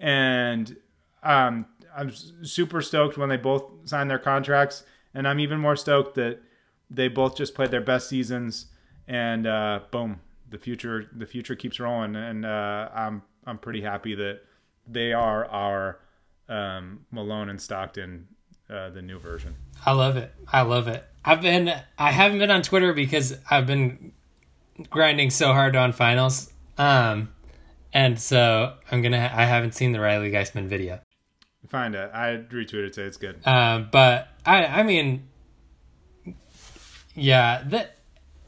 And 0.00 0.76
um, 1.22 1.66
I'm 1.96 2.10
super 2.42 2.82
stoked 2.82 3.16
when 3.16 3.28
they 3.28 3.36
both 3.36 3.64
signed 3.84 4.10
their 4.10 4.18
contracts, 4.18 4.84
and 5.14 5.28
I'm 5.28 5.40
even 5.40 5.58
more 5.60 5.76
stoked 5.76 6.16
that 6.16 6.40
they 6.90 7.08
both 7.08 7.36
just 7.36 7.54
played 7.54 7.70
their 7.70 7.80
best 7.80 8.08
seasons. 8.08 8.66
And 9.06 9.46
uh, 9.46 9.80
boom, 9.90 10.20
the 10.50 10.58
future 10.58 11.08
the 11.14 11.26
future 11.26 11.54
keeps 11.54 11.78
rolling, 11.78 12.16
and 12.16 12.46
uh, 12.46 12.88
I'm 12.94 13.22
I'm 13.46 13.58
pretty 13.58 13.82
happy 13.82 14.14
that 14.14 14.40
they 14.86 15.12
are 15.12 15.44
our 15.46 15.98
um, 16.48 17.06
Malone 17.10 17.48
and 17.48 17.60
Stockton, 17.60 18.28
uh, 18.70 18.90
the 18.90 19.02
new 19.02 19.18
version. 19.18 19.56
I 19.84 19.92
love 19.92 20.16
it. 20.16 20.32
I 20.50 20.62
love 20.62 20.88
it. 20.88 21.04
I've 21.24 21.42
been 21.42 21.72
I 21.98 22.12
haven't 22.12 22.38
been 22.38 22.50
on 22.50 22.62
Twitter 22.62 22.92
because 22.92 23.36
I've 23.50 23.66
been 23.66 24.12
grinding 24.90 25.30
so 25.30 25.52
hard 25.52 25.76
on 25.76 25.92
finals. 25.92 26.52
Um, 26.78 27.32
and 27.92 28.20
so 28.20 28.74
I'm 28.90 29.02
gonna. 29.02 29.30
I 29.34 29.44
haven't 29.44 29.74
seen 29.74 29.92
the 29.92 30.00
Riley 30.00 30.30
Geisman 30.30 30.66
video. 30.66 31.00
Find 31.68 31.94
it. 31.94 32.10
I 32.12 32.36
retweeted 32.36 32.88
it. 32.88 32.98
It's 32.98 33.16
good. 33.16 33.46
Um, 33.46 33.88
but 33.90 34.28
I, 34.44 34.66
I 34.66 34.82
mean, 34.82 35.28
yeah, 37.14 37.62
that 37.66 37.93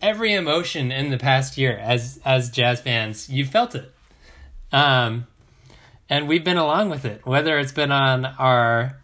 every 0.06 0.34
emotion 0.34 0.92
in 0.92 1.10
the 1.10 1.18
past 1.18 1.58
year 1.58 1.76
as 1.76 2.20
as 2.24 2.48
jazz 2.50 2.80
fans, 2.80 3.28
you 3.28 3.44
felt 3.44 3.74
it. 3.74 3.92
Um, 4.70 5.26
and 6.08 6.28
we've 6.28 6.44
been 6.44 6.58
along 6.58 6.90
with 6.90 7.04
it, 7.04 7.26
whether 7.26 7.58
it's 7.58 7.72
been 7.72 7.90
on 7.90 8.24
our 8.24 9.00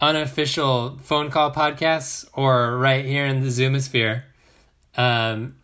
unofficial 0.00 0.98
phone 1.02 1.30
call 1.30 1.52
podcasts 1.52 2.28
or 2.32 2.78
right 2.78 3.04
here 3.04 3.26
in 3.26 3.40
the 3.40 3.48
Zoomosphere. 3.48 4.22
Um, 4.96 5.56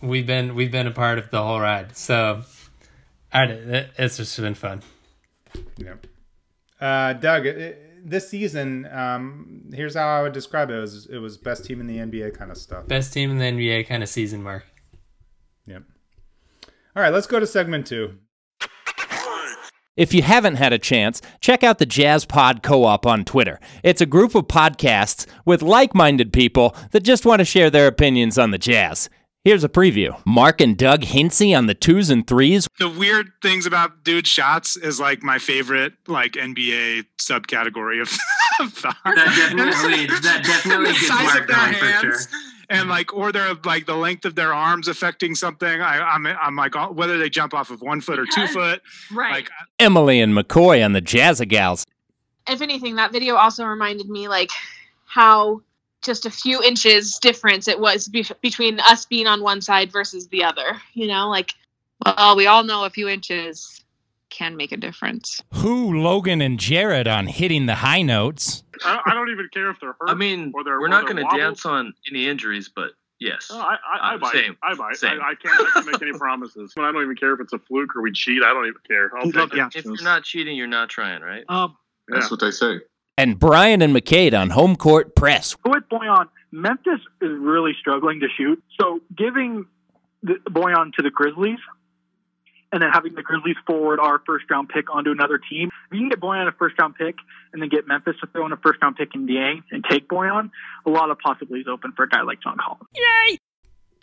we've 0.00 0.26
been 0.26 0.54
we've 0.54 0.70
been 0.70 0.86
a 0.86 0.92
part 0.92 1.18
of 1.18 1.30
the 1.30 1.42
whole 1.42 1.60
ride. 1.60 1.96
So, 1.96 2.42
it's 3.32 4.16
just 4.16 4.40
been 4.40 4.54
fun. 4.54 4.82
Yeah. 5.76 5.94
Uh, 6.80 7.14
Doug, 7.14 7.46
it, 7.46 7.82
this 8.04 8.28
season, 8.28 8.86
um, 8.92 9.70
here's 9.72 9.96
how 9.96 10.06
I 10.06 10.22
would 10.22 10.32
describe 10.32 10.70
it. 10.70 10.74
It 10.74 10.80
was, 10.80 11.06
it 11.06 11.18
was 11.18 11.38
best 11.38 11.64
team 11.64 11.80
in 11.80 11.86
the 11.86 11.98
NBA 11.98 12.36
kind 12.36 12.50
of 12.50 12.58
stuff. 12.58 12.86
Best 12.86 13.12
team 13.12 13.30
in 13.30 13.38
the 13.38 13.44
NBA 13.44 13.86
kind 13.86 14.02
of 14.02 14.08
season, 14.08 14.42
Mark. 14.42 14.64
Yep. 15.66 15.82
All 16.96 17.02
right, 17.02 17.12
let's 17.12 17.26
go 17.26 17.40
to 17.40 17.46
segment 17.46 17.86
two. 17.86 18.18
If 19.96 20.12
you 20.12 20.22
haven't 20.22 20.56
had 20.56 20.72
a 20.72 20.78
chance, 20.78 21.22
check 21.40 21.62
out 21.62 21.78
the 21.78 21.86
Jazz 21.86 22.24
Pod 22.24 22.64
Co 22.64 22.82
op 22.82 23.06
on 23.06 23.24
Twitter. 23.24 23.60
It's 23.84 24.00
a 24.00 24.06
group 24.06 24.34
of 24.34 24.48
podcasts 24.48 25.24
with 25.44 25.62
like 25.62 25.94
minded 25.94 26.32
people 26.32 26.74
that 26.90 27.04
just 27.04 27.24
want 27.24 27.38
to 27.38 27.44
share 27.44 27.70
their 27.70 27.86
opinions 27.86 28.36
on 28.36 28.50
the 28.50 28.58
Jazz. 28.58 29.08
Here's 29.44 29.62
a 29.62 29.68
preview. 29.68 30.18
Mark 30.24 30.62
and 30.62 30.74
Doug 30.74 31.04
Hincy 31.04 31.54
on 31.54 31.66
the 31.66 31.74
twos 31.74 32.08
and 32.08 32.26
threes. 32.26 32.66
The 32.78 32.88
weird 32.88 33.30
things 33.42 33.66
about 33.66 34.02
dude 34.02 34.26
shots 34.26 34.74
is 34.74 34.98
like 34.98 35.22
my 35.22 35.38
favorite 35.38 35.92
like 36.06 36.32
NBA 36.32 37.04
subcategory 37.20 38.00
of, 38.00 38.08
thought. 38.72 38.96
That 39.04 39.34
definitely 39.54 40.06
that 40.06 40.44
definitely 40.44 40.92
gets 40.92 41.10
Mark 41.10 41.46
going 41.46 41.74
for 41.74 41.86
sure. 42.00 42.38
And 42.70 42.88
like, 42.88 43.12
or 43.12 43.32
they're 43.32 43.52
like 43.66 43.84
the 43.84 43.96
length 43.96 44.24
of 44.24 44.34
their 44.34 44.54
arms 44.54 44.88
affecting 44.88 45.34
something. 45.34 45.82
I, 45.82 46.00
I'm, 46.00 46.26
I'm 46.26 46.56
like, 46.56 46.74
whether 46.96 47.18
they 47.18 47.28
jump 47.28 47.52
off 47.52 47.70
of 47.70 47.82
one 47.82 48.00
foot 48.00 48.18
or 48.18 48.24
two 48.24 48.46
foot. 48.46 48.80
Right. 49.12 49.30
Like, 49.30 49.50
uh, 49.50 49.64
Emily 49.78 50.20
and 50.20 50.32
McCoy 50.34 50.82
on 50.82 50.92
the 50.92 51.02
Jazzagals. 51.02 51.84
if 52.48 52.62
anything, 52.62 52.96
that 52.96 53.12
video 53.12 53.34
also 53.34 53.66
reminded 53.66 54.08
me 54.08 54.28
like 54.28 54.48
how 55.04 55.60
just 56.04 56.26
a 56.26 56.30
few 56.30 56.62
inches 56.62 57.18
difference 57.18 57.66
it 57.68 57.80
was 57.80 58.08
be- 58.08 58.26
between 58.42 58.80
us 58.80 59.04
being 59.06 59.26
on 59.26 59.42
one 59.42 59.60
side 59.60 59.90
versus 59.90 60.28
the 60.28 60.44
other. 60.44 60.80
You 60.92 61.06
know, 61.06 61.28
like 61.28 61.54
Well, 62.04 62.36
we 62.36 62.46
all 62.46 62.64
know 62.64 62.84
a 62.84 62.90
few 62.90 63.08
inches 63.08 63.84
can 64.30 64.56
make 64.56 64.72
a 64.72 64.76
difference. 64.76 65.40
Who, 65.54 66.00
Logan, 66.00 66.40
and 66.40 66.58
Jared 66.58 67.06
on 67.06 67.26
hitting 67.26 67.66
the 67.66 67.76
high 67.76 68.02
notes. 68.02 68.64
I, 68.84 69.00
I 69.06 69.14
don't 69.14 69.30
even 69.30 69.48
care 69.52 69.70
if 69.70 69.78
they're 69.80 69.94
hurt. 70.00 70.10
I 70.10 70.14
mean, 70.14 70.50
or 70.54 70.64
they're, 70.64 70.80
we're 70.80 70.88
not 70.88 71.04
going 71.04 71.16
to 71.16 71.36
dance 71.36 71.64
on 71.64 71.94
any 72.10 72.26
injuries, 72.26 72.68
but 72.74 72.90
yes. 73.20 73.48
No, 73.50 73.60
I, 73.60 73.76
I, 73.88 74.14
I 74.14 74.16
buy 74.16 74.32
same. 74.32 74.52
it. 74.52 74.58
I 74.62 74.74
buy 74.74 74.90
it. 74.90 74.96
Same. 74.96 75.20
I, 75.22 75.30
I 75.30 75.34
can't, 75.36 75.60
I 75.60 75.70
can't 75.72 75.86
make 75.86 76.02
any 76.02 76.12
promises. 76.18 76.74
I 76.76 76.90
don't 76.90 77.02
even 77.02 77.14
care 77.14 77.32
if 77.32 77.40
it's 77.40 77.52
a 77.52 77.58
fluke 77.60 77.94
or 77.94 78.02
we 78.02 78.10
cheat. 78.10 78.42
I 78.42 78.52
don't 78.52 78.66
even 78.66 78.80
care. 78.86 79.16
I'll 79.16 79.24
Keep 79.24 79.36
up 79.36 79.50
take 79.50 79.70
the 79.70 79.78
if 79.78 79.84
you're 79.84 80.02
not 80.02 80.24
cheating, 80.24 80.56
you're 80.56 80.66
not 80.66 80.88
trying, 80.88 81.22
right? 81.22 81.44
Um, 81.48 81.76
Yeah. 82.08 82.18
That's 82.18 82.30
what 82.30 82.40
they 82.40 82.50
say. 82.50 82.80
And 83.16 83.38
Brian 83.38 83.80
and 83.80 83.94
McCade 83.94 84.38
on 84.38 84.50
home 84.50 84.74
court 84.74 85.14
press. 85.14 85.56
with 85.64 85.84
Bojan, 85.88 86.28
Memphis 86.50 87.00
is 87.20 87.30
really 87.30 87.72
struggling 87.78 88.20
to 88.20 88.28
shoot. 88.36 88.62
So 88.80 89.00
giving 89.16 89.66
the 90.22 90.34
Bojan 90.50 90.92
to 90.94 91.02
the 91.02 91.10
Grizzlies 91.10 91.58
and 92.72 92.82
then 92.82 92.90
having 92.92 93.14
the 93.14 93.22
Grizzlies 93.22 93.56
forward 93.68 94.00
our 94.00 94.20
first 94.26 94.50
round 94.50 94.68
pick 94.68 94.92
onto 94.92 95.12
another 95.12 95.38
team. 95.38 95.70
If 95.86 95.92
you 95.92 96.00
can 96.00 96.08
get 96.08 96.20
Bojan 96.20 96.48
a 96.48 96.52
first 96.52 96.74
round 96.80 96.96
pick 96.96 97.14
and 97.52 97.62
then 97.62 97.68
get 97.68 97.86
Memphis 97.86 98.16
to 98.20 98.26
throw 98.26 98.46
in 98.46 98.52
a 98.52 98.56
first 98.56 98.82
round 98.82 98.96
pick 98.96 99.14
in 99.14 99.26
DA 99.26 99.62
and 99.70 99.84
take 99.88 100.08
Bojan, 100.08 100.50
a 100.84 100.90
lot 100.90 101.10
of 101.10 101.18
possibilities 101.20 101.66
open 101.70 101.92
for 101.92 102.02
a 102.02 102.08
guy 102.08 102.22
like 102.22 102.42
John 102.42 102.56
Collins. 102.58 102.88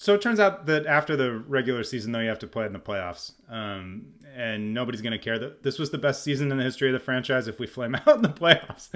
So 0.01 0.15
it 0.15 0.21
turns 0.23 0.39
out 0.39 0.65
that 0.65 0.87
after 0.87 1.15
the 1.15 1.31
regular 1.31 1.83
season, 1.83 2.11
though, 2.11 2.21
you 2.21 2.29
have 2.29 2.39
to 2.39 2.47
play 2.47 2.65
in 2.65 2.73
the 2.73 2.79
playoffs, 2.79 3.33
um, 3.47 4.07
and 4.35 4.73
nobody's 4.73 4.99
going 4.99 5.11
to 5.11 5.19
care 5.19 5.37
that 5.37 5.61
this 5.61 5.77
was 5.77 5.91
the 5.91 5.99
best 5.99 6.23
season 6.23 6.51
in 6.51 6.57
the 6.57 6.63
history 6.63 6.89
of 6.89 6.93
the 6.93 6.99
franchise 6.99 7.47
if 7.47 7.59
we 7.59 7.67
flame 7.67 7.93
out 8.07 8.15
in 8.15 8.23
the 8.23 8.29
playoffs. 8.29 8.89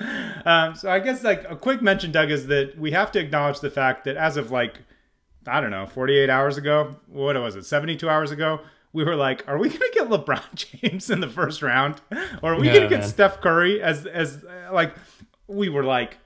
Um, 0.47 0.73
so 0.73 0.89
I 0.89 0.97
guess 0.97 1.23
like 1.23 1.45
a 1.47 1.55
quick 1.55 1.83
mention, 1.83 2.11
Doug, 2.11 2.31
is 2.31 2.47
that 2.47 2.79
we 2.79 2.89
have 2.89 3.11
to 3.11 3.19
acknowledge 3.19 3.59
the 3.59 3.69
fact 3.69 4.05
that 4.05 4.17
as 4.17 4.35
of 4.35 4.49
like 4.49 4.79
I 5.45 5.61
don't 5.61 5.69
know, 5.69 5.85
48 5.85 6.27
hours 6.27 6.57
ago, 6.57 6.95
what 7.05 7.39
was 7.39 7.55
it, 7.55 7.65
72 7.65 8.09
hours 8.09 8.31
ago, 8.31 8.61
we 8.91 9.03
were 9.03 9.15
like, 9.15 9.47
are 9.47 9.59
we 9.59 9.69
going 9.69 9.81
to 9.81 9.91
get 9.93 10.09
LeBron 10.09 10.55
James 10.81 11.11
in 11.11 11.19
the 11.19 11.29
first 11.29 11.61
round, 11.61 12.01
or 12.41 12.53
are 12.53 12.59
we 12.59 12.65
going 12.65 12.81
to 12.81 12.89
get 12.89 13.01
man. 13.01 13.07
Steph 13.07 13.41
Curry 13.41 13.79
as 13.79 14.07
as 14.07 14.43
like 14.71 14.95
we 15.45 15.69
were 15.69 15.83
like 15.83 16.17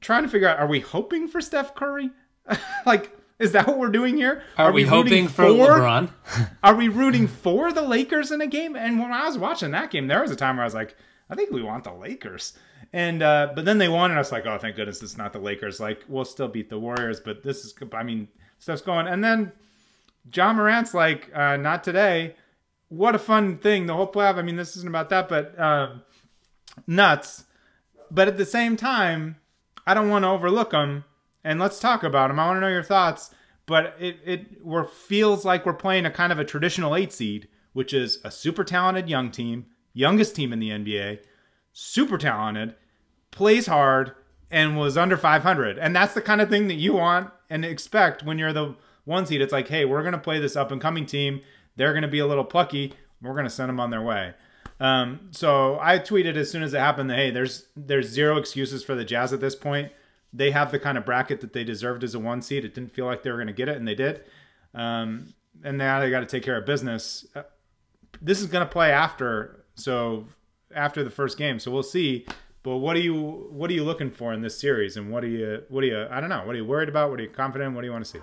trying 0.00 0.24
to 0.24 0.28
figure 0.28 0.48
out, 0.48 0.58
are 0.58 0.66
we 0.66 0.80
hoping 0.80 1.28
for 1.28 1.40
Steph 1.40 1.76
Curry? 1.76 2.10
like. 2.84 3.12
Is 3.40 3.52
that 3.52 3.66
what 3.66 3.78
we're 3.78 3.88
doing 3.88 4.16
here? 4.16 4.42
Are, 4.58 4.70
we, 4.70 4.84
rooting 4.84 5.24
hoping 5.24 5.28
for 5.28 5.44
LeBron? 5.44 6.10
are 6.62 6.74
we 6.74 6.88
rooting 6.88 7.26
for 7.26 7.72
the 7.72 7.80
Lakers 7.80 8.30
in 8.30 8.42
a 8.42 8.46
game? 8.46 8.76
And 8.76 9.00
when 9.00 9.10
I 9.12 9.26
was 9.26 9.38
watching 9.38 9.70
that 9.70 9.90
game, 9.90 10.08
there 10.08 10.20
was 10.20 10.30
a 10.30 10.36
time 10.36 10.56
where 10.56 10.64
I 10.64 10.66
was 10.66 10.74
like, 10.74 10.94
I 11.30 11.34
think 11.34 11.50
we 11.50 11.62
want 11.62 11.84
the 11.84 11.92
Lakers. 11.92 12.52
And 12.92 13.22
uh, 13.22 13.52
but 13.54 13.64
then 13.64 13.78
they 13.78 13.88
won, 13.88 14.10
and 14.10 14.18
I 14.18 14.20
was 14.20 14.32
like, 14.32 14.46
oh, 14.46 14.58
thank 14.58 14.76
goodness 14.76 15.02
it's 15.02 15.16
not 15.16 15.32
the 15.32 15.38
Lakers. 15.38 15.80
Like 15.80 16.04
we'll 16.06 16.24
still 16.24 16.48
beat 16.48 16.68
the 16.68 16.78
Warriors, 16.78 17.20
but 17.20 17.42
this 17.42 17.64
is, 17.64 17.74
I 17.94 18.02
mean, 18.02 18.28
stuff's 18.58 18.82
going. 18.82 19.06
And 19.06 19.24
then 19.24 19.52
Ja 20.34 20.52
Morant's 20.52 20.92
like, 20.92 21.30
uh, 21.34 21.56
not 21.56 21.82
today. 21.82 22.34
What 22.88 23.14
a 23.14 23.18
fun 23.18 23.58
thing. 23.58 23.86
The 23.86 23.94
whole 23.94 24.10
playoff. 24.10 24.34
I 24.34 24.42
mean, 24.42 24.56
this 24.56 24.76
isn't 24.76 24.88
about 24.88 25.08
that, 25.10 25.28
but 25.28 25.58
uh, 25.58 25.94
nuts. 26.86 27.44
But 28.10 28.28
at 28.28 28.36
the 28.36 28.44
same 28.44 28.76
time, 28.76 29.36
I 29.86 29.94
don't 29.94 30.10
want 30.10 30.24
to 30.24 30.28
overlook 30.28 30.72
them. 30.72 31.04
And 31.44 31.58
let's 31.58 31.78
talk 31.78 32.02
about 32.02 32.28
them. 32.28 32.38
I 32.38 32.46
want 32.46 32.56
to 32.56 32.60
know 32.60 32.68
your 32.68 32.82
thoughts. 32.82 33.34
But 33.66 33.94
it 34.00 34.18
it 34.24 34.64
we're, 34.64 34.84
feels 34.84 35.44
like 35.44 35.64
we're 35.64 35.74
playing 35.74 36.04
a 36.04 36.10
kind 36.10 36.32
of 36.32 36.40
a 36.40 36.44
traditional 36.44 36.96
eight 36.96 37.12
seed, 37.12 37.46
which 37.72 37.94
is 37.94 38.18
a 38.24 38.30
super 38.30 38.64
talented 38.64 39.08
young 39.08 39.30
team, 39.30 39.66
youngest 39.92 40.34
team 40.34 40.52
in 40.52 40.58
the 40.58 40.70
NBA, 40.70 41.20
super 41.72 42.18
talented, 42.18 42.74
plays 43.30 43.68
hard, 43.68 44.16
and 44.50 44.76
was 44.76 44.96
under 44.96 45.16
500. 45.16 45.78
And 45.78 45.94
that's 45.94 46.14
the 46.14 46.20
kind 46.20 46.40
of 46.40 46.48
thing 46.48 46.66
that 46.66 46.74
you 46.74 46.94
want 46.94 47.30
and 47.48 47.64
expect 47.64 48.24
when 48.24 48.38
you're 48.38 48.52
the 48.52 48.74
one 49.04 49.24
seed. 49.24 49.40
It's 49.40 49.52
like, 49.52 49.68
hey, 49.68 49.84
we're 49.84 50.02
going 50.02 50.12
to 50.12 50.18
play 50.18 50.40
this 50.40 50.56
up 50.56 50.72
and 50.72 50.80
coming 50.80 51.06
team. 51.06 51.40
They're 51.76 51.92
going 51.92 52.02
to 52.02 52.08
be 52.08 52.18
a 52.18 52.26
little 52.26 52.44
plucky. 52.44 52.94
We're 53.22 53.34
going 53.34 53.44
to 53.44 53.50
send 53.50 53.68
them 53.68 53.78
on 53.78 53.90
their 53.90 54.02
way. 54.02 54.34
Um, 54.80 55.28
so 55.30 55.78
I 55.80 56.00
tweeted 56.00 56.36
as 56.36 56.50
soon 56.50 56.64
as 56.64 56.74
it 56.74 56.80
happened 56.80 57.10
that 57.10 57.18
hey, 57.18 57.30
there's 57.30 57.66
there's 57.76 58.08
zero 58.08 58.36
excuses 58.36 58.82
for 58.82 58.96
the 58.96 59.04
Jazz 59.04 59.32
at 59.32 59.40
this 59.40 59.54
point. 59.54 59.92
They 60.32 60.50
have 60.52 60.70
the 60.70 60.78
kind 60.78 60.96
of 60.96 61.04
bracket 61.04 61.40
that 61.40 61.52
they 61.52 61.64
deserved 61.64 62.04
as 62.04 62.14
a 62.14 62.18
one 62.18 62.42
seed. 62.42 62.64
It 62.64 62.74
didn't 62.74 62.92
feel 62.92 63.06
like 63.06 63.22
they 63.22 63.30
were 63.30 63.36
going 63.36 63.48
to 63.48 63.52
get 63.52 63.68
it, 63.68 63.76
and 63.76 63.86
they 63.86 63.94
did. 63.94 64.24
Um, 64.74 65.34
and 65.64 65.76
now 65.76 66.00
they 66.00 66.10
got 66.10 66.20
to 66.20 66.26
take 66.26 66.42
care 66.42 66.56
of 66.56 66.66
business. 66.66 67.26
Uh, 67.34 67.42
this 68.22 68.40
is 68.40 68.46
going 68.46 68.66
to 68.66 68.70
play 68.70 68.92
after, 68.92 69.64
so 69.74 70.26
after 70.74 71.02
the 71.02 71.10
first 71.10 71.36
game. 71.36 71.58
So 71.58 71.70
we'll 71.70 71.82
see. 71.82 72.26
But 72.62 72.78
what 72.78 72.94
are 72.96 73.00
you 73.00 73.48
what 73.50 73.70
are 73.70 73.72
you 73.72 73.84
looking 73.84 74.10
for 74.10 74.32
in 74.32 74.42
this 74.42 74.58
series, 74.58 74.96
and 74.96 75.10
what 75.10 75.24
are 75.24 75.28
you 75.28 75.62
what 75.68 75.82
are 75.82 75.86
you 75.86 76.06
I 76.10 76.20
don't 76.20 76.28
know 76.28 76.44
what 76.44 76.54
are 76.54 76.58
you 76.58 76.64
worried 76.64 76.90
about? 76.90 77.10
What 77.10 77.18
are 77.18 77.22
you 77.22 77.30
confident? 77.30 77.74
What 77.74 77.80
do 77.80 77.86
you 77.86 77.92
want 77.92 78.04
to 78.04 78.10
see? 78.10 78.20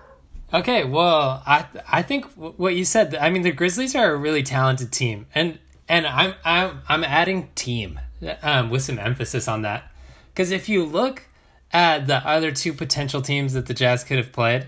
Okay, 0.53 0.83
well, 0.83 1.41
I 1.45 1.65
I 1.91 2.01
think 2.03 2.25
what 2.35 2.75
you 2.75 2.85
said. 2.85 3.15
I 3.15 3.31
mean, 3.31 3.41
the 3.41 3.51
Grizzlies 3.51 3.95
are 3.95 4.13
a 4.13 4.15
really 4.15 4.43
talented 4.43 4.91
team, 4.91 5.25
and 5.33 5.57
and 5.89 6.05
I'm 6.05 6.35
I'm 6.45 6.81
I'm 6.87 7.03
adding 7.03 7.49
team 7.55 7.99
um, 8.43 8.69
with 8.69 8.83
some 8.83 8.99
emphasis 8.99 9.47
on 9.47 9.63
that 9.63 9.91
because 10.33 10.51
if 10.51 10.69
you 10.69 10.85
look 10.85 11.26
at 11.71 12.07
the 12.07 12.17
other 12.27 12.51
two 12.51 12.73
potential 12.73 13.21
teams 13.21 13.53
that 13.53 13.65
the 13.65 13.73
Jazz 13.73 14.03
could 14.03 14.17
have 14.17 14.31
played, 14.31 14.67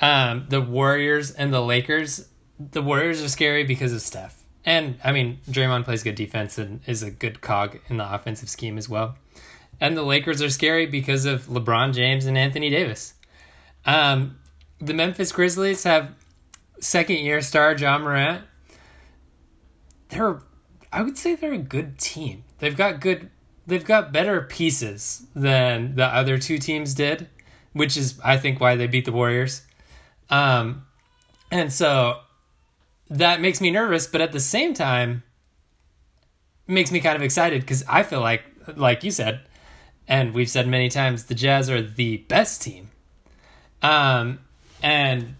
um, 0.00 0.46
the 0.48 0.60
Warriors 0.60 1.30
and 1.30 1.52
the 1.52 1.60
Lakers. 1.60 2.28
The 2.58 2.82
Warriors 2.82 3.22
are 3.22 3.28
scary 3.28 3.64
because 3.64 3.92
of 3.92 4.00
Steph. 4.00 4.40
And 4.64 4.98
I 5.02 5.12
mean, 5.12 5.38
Draymond 5.48 5.84
plays 5.84 6.02
good 6.02 6.14
defense 6.14 6.58
and 6.58 6.80
is 6.86 7.02
a 7.02 7.10
good 7.10 7.40
cog 7.40 7.78
in 7.88 7.96
the 7.96 8.14
offensive 8.14 8.48
scheme 8.48 8.76
as 8.78 8.88
well. 8.88 9.16
And 9.80 9.96
the 9.96 10.02
Lakers 10.02 10.42
are 10.42 10.50
scary 10.50 10.86
because 10.86 11.24
of 11.24 11.46
LeBron 11.46 11.94
James 11.94 12.26
and 12.26 12.36
Anthony 12.36 12.68
Davis. 12.68 13.14
Um, 13.86 14.38
the 14.78 14.92
Memphis 14.92 15.32
Grizzlies 15.32 15.84
have 15.84 16.14
second 16.80 17.16
year 17.16 17.40
star 17.40 17.74
Ja 17.74 17.98
Morant. 17.98 18.44
They're, 20.08 20.40
I 20.92 21.02
would 21.02 21.16
say 21.16 21.34
they're 21.34 21.52
a 21.52 21.58
good 21.58 21.98
team. 21.98 22.44
They've 22.58 22.76
got 22.76 23.00
good, 23.00 23.30
they've 23.70 23.84
got 23.84 24.12
better 24.12 24.42
pieces 24.42 25.24
than 25.34 25.94
the 25.94 26.04
other 26.04 26.36
two 26.38 26.58
teams 26.58 26.92
did, 26.92 27.28
which 27.72 27.96
is 27.96 28.20
I 28.22 28.36
think 28.36 28.60
why 28.60 28.76
they 28.76 28.86
beat 28.86 29.04
the 29.04 29.12
Warriors. 29.12 29.62
Um, 30.28 30.84
and 31.50 31.72
so 31.72 32.20
that 33.08 33.40
makes 33.40 33.60
me 33.60 33.70
nervous, 33.70 34.06
but 34.06 34.20
at 34.20 34.32
the 34.32 34.40
same 34.40 34.74
time, 34.74 35.22
makes 36.66 36.92
me 36.92 37.00
kind 37.00 37.16
of 37.16 37.22
excited 37.22 37.62
because 37.62 37.84
I 37.88 38.02
feel 38.02 38.20
like, 38.20 38.42
like 38.76 39.02
you 39.02 39.10
said, 39.10 39.40
and 40.06 40.34
we've 40.34 40.50
said 40.50 40.66
many 40.66 40.88
times, 40.88 41.24
the 41.24 41.34
Jazz 41.34 41.70
are 41.70 41.82
the 41.82 42.18
best 42.18 42.62
team. 42.62 42.90
Um, 43.82 44.40
and 44.82 45.36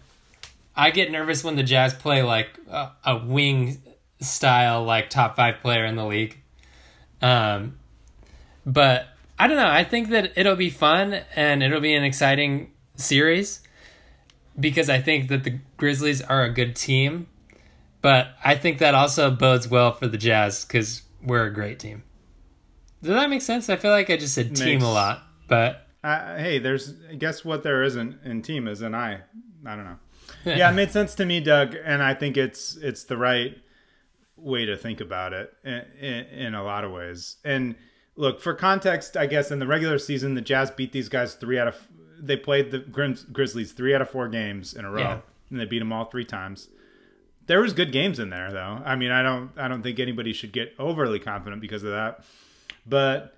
I 0.75 0.91
get 0.91 1.11
nervous 1.11 1.43
when 1.43 1.57
the 1.57 1.63
Jazz 1.63 1.93
play 1.93 2.23
like 2.23 2.57
a, 2.69 2.91
a 3.05 3.17
wing 3.17 3.81
style, 4.21 4.83
like 4.83 5.09
top 5.09 5.35
five 5.35 5.59
player 5.61 5.85
in 5.85 5.95
the 5.95 6.05
league. 6.05 6.37
Um, 7.21 7.77
but 8.65 9.07
I 9.39 9.47
don't 9.47 9.57
know. 9.57 9.69
I 9.69 9.83
think 9.83 10.09
that 10.09 10.33
it'll 10.35 10.55
be 10.55 10.69
fun 10.69 11.21
and 11.35 11.63
it'll 11.63 11.81
be 11.81 11.95
an 11.95 12.03
exciting 12.03 12.71
series 12.95 13.61
because 14.59 14.89
I 14.89 15.01
think 15.01 15.29
that 15.29 15.43
the 15.43 15.59
Grizzlies 15.77 16.21
are 16.21 16.43
a 16.43 16.49
good 16.49 16.75
team 16.75 17.27
but 18.01 18.35
I 18.43 18.55
think 18.55 18.79
that 18.79 18.95
also 18.95 19.31
bodes 19.31 19.67
well 19.67 19.93
for 19.93 20.07
the 20.07 20.17
Jazz 20.17 20.65
because 20.65 21.03
we're 21.23 21.45
a 21.45 21.53
great 21.53 21.79
team. 21.79 22.03
Does 23.01 23.15
that 23.15 23.29
make 23.29 23.41
sense? 23.41 23.69
I 23.69 23.75
feel 23.75 23.91
like 23.91 24.09
I 24.09 24.17
just 24.17 24.33
said 24.33 24.55
team 24.55 24.79
Makes, 24.79 24.83
a 24.83 24.87
lot, 24.87 25.23
but 25.47 25.87
uh, 26.03 26.37
hey, 26.37 26.59
there's 26.59 26.95
I 27.09 27.15
guess 27.15 27.45
what 27.45 27.63
there 27.63 27.83
isn't 27.83 28.23
in 28.23 28.41
team 28.41 28.67
is 28.67 28.81
an 28.81 28.95
I. 28.95 29.21
I 29.65 29.75
don't 29.75 29.85
know. 29.85 29.99
yeah, 30.45 30.69
it 30.69 30.73
made 30.73 30.91
sense 30.91 31.15
to 31.15 31.25
me, 31.25 31.39
Doug, 31.39 31.75
and 31.83 32.01
I 32.01 32.13
think 32.13 32.37
it's 32.37 32.75
it's 32.77 33.03
the 33.03 33.17
right 33.17 33.57
way 34.35 34.65
to 34.65 34.75
think 34.75 35.01
about 35.01 35.33
it 35.33 35.53
in, 35.63 35.85
in, 35.99 36.25
in 36.25 36.55
a 36.55 36.63
lot 36.63 36.83
of 36.83 36.91
ways. 36.91 37.37
And 37.43 37.75
look, 38.15 38.41
for 38.41 38.53
context, 38.53 39.15
I 39.17 39.25
guess 39.25 39.51
in 39.51 39.59
the 39.59 39.67
regular 39.67 39.99
season, 39.99 40.35
the 40.35 40.41
Jazz 40.41 40.71
beat 40.71 40.91
these 40.91 41.09
guys 41.09 41.35
three 41.35 41.59
out 41.59 41.67
of 41.67 41.87
they 42.19 42.37
played 42.37 42.71
the 42.71 42.79
Grizzlies 42.79 43.71
three 43.71 43.95
out 43.95 44.01
of 44.01 44.09
four 44.09 44.27
games 44.27 44.73
in 44.73 44.85
a 44.85 44.91
row, 44.91 45.01
yeah. 45.01 45.19
and 45.49 45.59
they 45.59 45.65
beat 45.65 45.79
them 45.79 45.91
all 45.91 46.05
three 46.05 46.25
times 46.25 46.69
there 47.51 47.59
was 47.59 47.73
good 47.73 47.91
games 47.91 48.17
in 48.17 48.29
there 48.29 48.49
though. 48.49 48.81
I 48.85 48.95
mean, 48.95 49.11
I 49.11 49.21
don't 49.21 49.51
I 49.57 49.67
don't 49.67 49.83
think 49.83 49.99
anybody 49.99 50.31
should 50.31 50.53
get 50.53 50.73
overly 50.79 51.19
confident 51.19 51.61
because 51.61 51.83
of 51.83 51.91
that. 51.91 52.23
But 52.85 53.35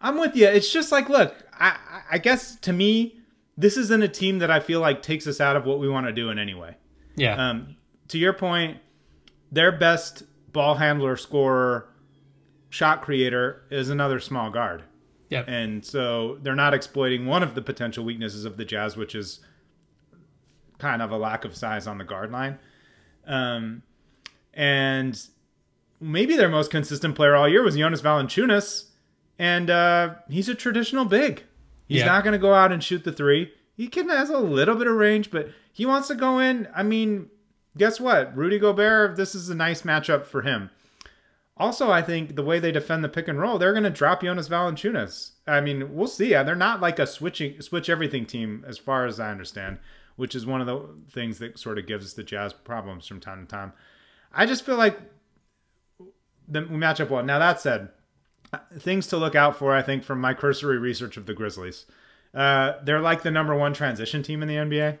I'm 0.00 0.18
with 0.18 0.34
you. 0.34 0.46
It's 0.46 0.72
just 0.72 0.90
like, 0.90 1.10
look, 1.10 1.34
I 1.52 1.76
I 2.10 2.16
guess 2.16 2.56
to 2.60 2.72
me, 2.72 3.20
this 3.58 3.76
isn't 3.76 4.02
a 4.02 4.08
team 4.08 4.38
that 4.38 4.50
I 4.50 4.60
feel 4.60 4.80
like 4.80 5.02
takes 5.02 5.26
us 5.26 5.42
out 5.42 5.56
of 5.56 5.66
what 5.66 5.78
we 5.78 5.90
want 5.90 6.06
to 6.06 6.12
do 6.12 6.30
in 6.30 6.38
any 6.38 6.54
way. 6.54 6.78
Yeah. 7.16 7.50
Um, 7.50 7.76
to 8.08 8.16
your 8.16 8.32
point, 8.32 8.78
their 9.52 9.72
best 9.72 10.22
ball 10.52 10.76
handler, 10.76 11.18
scorer, 11.18 11.89
shot 12.70 13.02
creator 13.02 13.62
is 13.70 13.90
another 13.90 14.18
small 14.18 14.50
guard. 14.50 14.84
Yeah. 15.28 15.44
And 15.46 15.84
so 15.84 16.38
they're 16.42 16.56
not 16.56 16.74
exploiting 16.74 17.26
one 17.26 17.42
of 17.42 17.54
the 17.54 17.62
potential 17.62 18.04
weaknesses 18.04 18.44
of 18.44 18.56
the 18.56 18.64
Jazz, 18.64 18.96
which 18.96 19.14
is 19.14 19.40
kind 20.78 21.02
of 21.02 21.10
a 21.10 21.16
lack 21.16 21.44
of 21.44 21.56
size 21.56 21.86
on 21.86 21.98
the 21.98 22.04
guard 22.04 22.32
line. 22.32 22.58
Um, 23.26 23.82
and 24.54 25.20
maybe 26.00 26.36
their 26.36 26.48
most 26.48 26.70
consistent 26.70 27.14
player 27.14 27.36
all 27.36 27.48
year 27.48 27.62
was 27.62 27.76
Jonas 27.76 28.02
Valanciunas, 28.02 28.86
and 29.38 29.70
uh, 29.70 30.14
he's 30.28 30.48
a 30.48 30.54
traditional 30.54 31.04
big. 31.04 31.44
He's 31.86 32.00
yeah. 32.00 32.06
not 32.06 32.24
going 32.24 32.32
to 32.32 32.38
go 32.38 32.54
out 32.54 32.72
and 32.72 32.82
shoot 32.82 33.04
the 33.04 33.12
three. 33.12 33.52
He 33.76 33.88
can 33.88 34.08
has 34.08 34.30
a 34.30 34.38
little 34.38 34.74
bit 34.74 34.86
of 34.86 34.94
range, 34.94 35.30
but 35.30 35.50
he 35.72 35.86
wants 35.86 36.08
to 36.08 36.14
go 36.14 36.38
in. 36.38 36.68
I 36.74 36.82
mean, 36.82 37.30
guess 37.76 38.00
what? 38.00 38.36
Rudy 38.36 38.58
Gobert, 38.58 39.16
this 39.16 39.34
is 39.34 39.48
a 39.48 39.54
nice 39.54 39.82
matchup 39.82 40.26
for 40.26 40.42
him. 40.42 40.70
Also, 41.60 41.90
I 41.90 42.02
think 42.02 42.34
the 42.34 42.42
way 42.42 42.58
they 42.58 42.72
defend 42.72 43.04
the 43.04 43.08
pick 43.08 43.28
and 43.28 43.38
roll, 43.38 43.58
they're 43.58 43.72
going 43.72 43.84
to 43.84 43.90
drop 43.90 44.22
Jonas 44.22 44.48
Valanciunas. 44.48 45.32
I 45.46 45.60
mean, 45.60 45.94
we'll 45.94 46.08
see. 46.08 46.30
They're 46.30 46.56
not 46.56 46.80
like 46.80 46.98
a 46.98 47.06
switching 47.06 47.60
switch 47.60 47.88
everything 47.88 48.26
team, 48.26 48.64
as 48.66 48.78
far 48.78 49.06
as 49.06 49.20
I 49.20 49.30
understand 49.30 49.78
which 50.20 50.34
is 50.34 50.44
one 50.44 50.60
of 50.60 50.66
the 50.66 50.86
things 51.10 51.38
that 51.38 51.58
sort 51.58 51.78
of 51.78 51.86
gives 51.86 52.12
the 52.12 52.22
Jazz 52.22 52.52
problems 52.52 53.06
from 53.06 53.20
time 53.20 53.46
to 53.46 53.50
time. 53.50 53.72
I 54.34 54.44
just 54.44 54.66
feel 54.66 54.76
like 54.76 55.00
the, 56.46 56.60
we 56.60 56.76
match 56.76 57.00
up 57.00 57.08
well. 57.08 57.24
Now 57.24 57.38
that 57.38 57.58
said, 57.58 57.88
things 58.78 59.06
to 59.06 59.16
look 59.16 59.34
out 59.34 59.56
for, 59.56 59.74
I 59.74 59.80
think, 59.80 60.04
from 60.04 60.20
my 60.20 60.34
cursory 60.34 60.76
research 60.76 61.16
of 61.16 61.24
the 61.24 61.32
Grizzlies. 61.32 61.86
Uh, 62.34 62.74
they're 62.84 63.00
like 63.00 63.22
the 63.22 63.30
number 63.30 63.54
one 63.54 63.72
transition 63.72 64.22
team 64.22 64.42
in 64.42 64.48
the 64.48 64.56
NBA. 64.56 64.98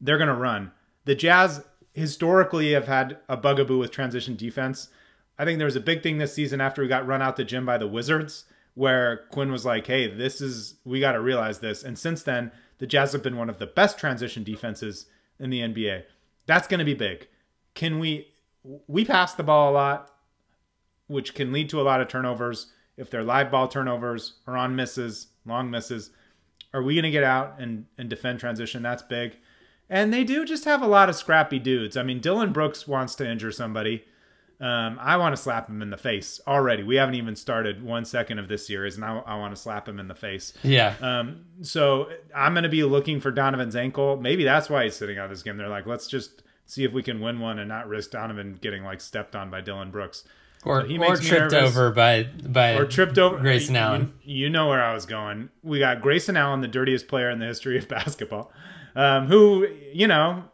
They're 0.00 0.18
going 0.18 0.28
to 0.28 0.34
run. 0.34 0.70
The 1.04 1.16
Jazz 1.16 1.64
historically 1.92 2.74
have 2.74 2.86
had 2.86 3.18
a 3.28 3.36
bugaboo 3.36 3.78
with 3.78 3.90
transition 3.90 4.36
defense. 4.36 4.88
I 5.38 5.44
think 5.44 5.58
there 5.58 5.66
was 5.66 5.76
a 5.76 5.80
big 5.80 6.02
thing 6.02 6.18
this 6.18 6.34
season 6.34 6.60
after 6.60 6.82
we 6.82 6.88
got 6.88 7.06
run 7.06 7.22
out 7.22 7.36
the 7.36 7.44
gym 7.44 7.66
by 7.66 7.78
the 7.78 7.88
Wizards, 7.88 8.44
where 8.74 9.26
Quin 9.30 9.50
was 9.50 9.64
like, 9.64 9.86
"Hey, 9.86 10.06
this 10.06 10.40
is 10.40 10.76
we 10.84 11.00
got 11.00 11.12
to 11.12 11.20
realize 11.20 11.58
this." 11.58 11.82
And 11.82 11.98
since 11.98 12.22
then, 12.22 12.52
the 12.78 12.86
Jazz 12.86 13.12
have 13.12 13.22
been 13.22 13.36
one 13.36 13.50
of 13.50 13.58
the 13.58 13.66
best 13.66 13.98
transition 13.98 14.44
defenses 14.44 15.06
in 15.38 15.50
the 15.50 15.60
NBA. 15.60 16.04
That's 16.46 16.68
going 16.68 16.78
to 16.78 16.84
be 16.84 16.94
big. 16.94 17.28
Can 17.74 17.98
we 17.98 18.28
we 18.86 19.04
pass 19.04 19.34
the 19.34 19.42
ball 19.42 19.70
a 19.70 19.74
lot, 19.74 20.10
which 21.06 21.34
can 21.34 21.52
lead 21.52 21.68
to 21.70 21.80
a 21.80 21.82
lot 21.82 22.00
of 22.00 22.08
turnovers 22.08 22.72
if 22.96 23.10
they're 23.10 23.24
live 23.24 23.50
ball 23.50 23.68
turnovers 23.68 24.34
or 24.46 24.56
on 24.56 24.76
misses, 24.76 25.28
long 25.44 25.70
misses. 25.70 26.10
Are 26.72 26.82
we 26.82 26.94
going 26.94 27.04
to 27.04 27.10
get 27.10 27.24
out 27.24 27.56
and, 27.58 27.86
and 27.98 28.08
defend 28.08 28.40
transition? 28.40 28.82
That's 28.82 29.02
big. 29.02 29.36
And 29.88 30.12
they 30.12 30.24
do 30.24 30.44
just 30.44 30.64
have 30.64 30.82
a 30.82 30.86
lot 30.86 31.08
of 31.08 31.14
scrappy 31.14 31.58
dudes. 31.58 31.96
I 31.96 32.02
mean, 32.02 32.20
Dillon 32.20 32.52
Brooks 32.52 32.88
wants 32.88 33.14
to 33.16 33.28
injure 33.28 33.52
somebody. 33.52 34.04
Um, 34.60 34.98
I 35.00 35.16
want 35.16 35.34
to 35.36 35.42
slap 35.42 35.68
him 35.68 35.82
in 35.82 35.90
the 35.90 35.96
face 35.96 36.40
already. 36.46 36.82
We 36.82 36.96
haven't 36.96 37.16
even 37.16 37.36
started 37.36 37.82
one 37.82 38.04
second 38.04 38.38
of 38.38 38.48
this 38.48 38.66
series, 38.66 38.96
and 38.96 39.04
I, 39.04 39.18
I 39.18 39.36
want 39.36 39.54
to 39.54 39.60
slap 39.60 39.88
him 39.88 39.98
in 39.98 40.08
the 40.08 40.14
face. 40.14 40.52
Yeah. 40.62 40.94
Um, 41.00 41.44
so 41.62 42.08
I'm 42.34 42.54
going 42.54 42.62
to 42.62 42.68
be 42.68 42.84
looking 42.84 43.20
for 43.20 43.30
Donovan's 43.30 43.76
ankle. 43.76 44.16
Maybe 44.16 44.44
that's 44.44 44.70
why 44.70 44.84
he's 44.84 44.96
sitting 44.96 45.18
out 45.18 45.28
this 45.28 45.42
game. 45.42 45.56
They're 45.56 45.68
like, 45.68 45.86
let's 45.86 46.06
just 46.06 46.42
see 46.66 46.84
if 46.84 46.92
we 46.92 47.02
can 47.02 47.20
win 47.20 47.40
one 47.40 47.58
and 47.58 47.68
not 47.68 47.88
risk 47.88 48.12
Donovan 48.12 48.58
getting 48.60 48.84
like 48.84 49.00
stepped 49.00 49.36
on 49.36 49.50
by 49.50 49.60
Dillon 49.60 49.90
Brooks. 49.90 50.24
Or, 50.64 50.88
so 50.88 50.96
or 50.96 51.16
tripped 51.18 51.52
over 51.52 51.90
by 51.90 52.22
by 52.22 52.72
or 52.72 52.86
tripped 52.86 53.18
over 53.18 53.36
Grayson 53.36 53.76
Allen. 53.76 54.14
You, 54.22 54.44
you, 54.44 54.50
know 54.50 54.68
where 54.68 54.82
I 54.82 54.94
was 54.94 55.04
going. 55.04 55.50
We 55.62 55.78
got 55.78 56.00
Grayson 56.00 56.38
Allen, 56.38 56.62
the 56.62 56.68
dirtiest 56.68 57.06
player 57.06 57.28
in 57.28 57.38
the 57.38 57.44
history 57.44 57.76
of 57.76 57.86
basketball, 57.90 58.50
um, 58.96 59.26
who 59.26 59.68
you 59.92 60.06
know 60.06 60.44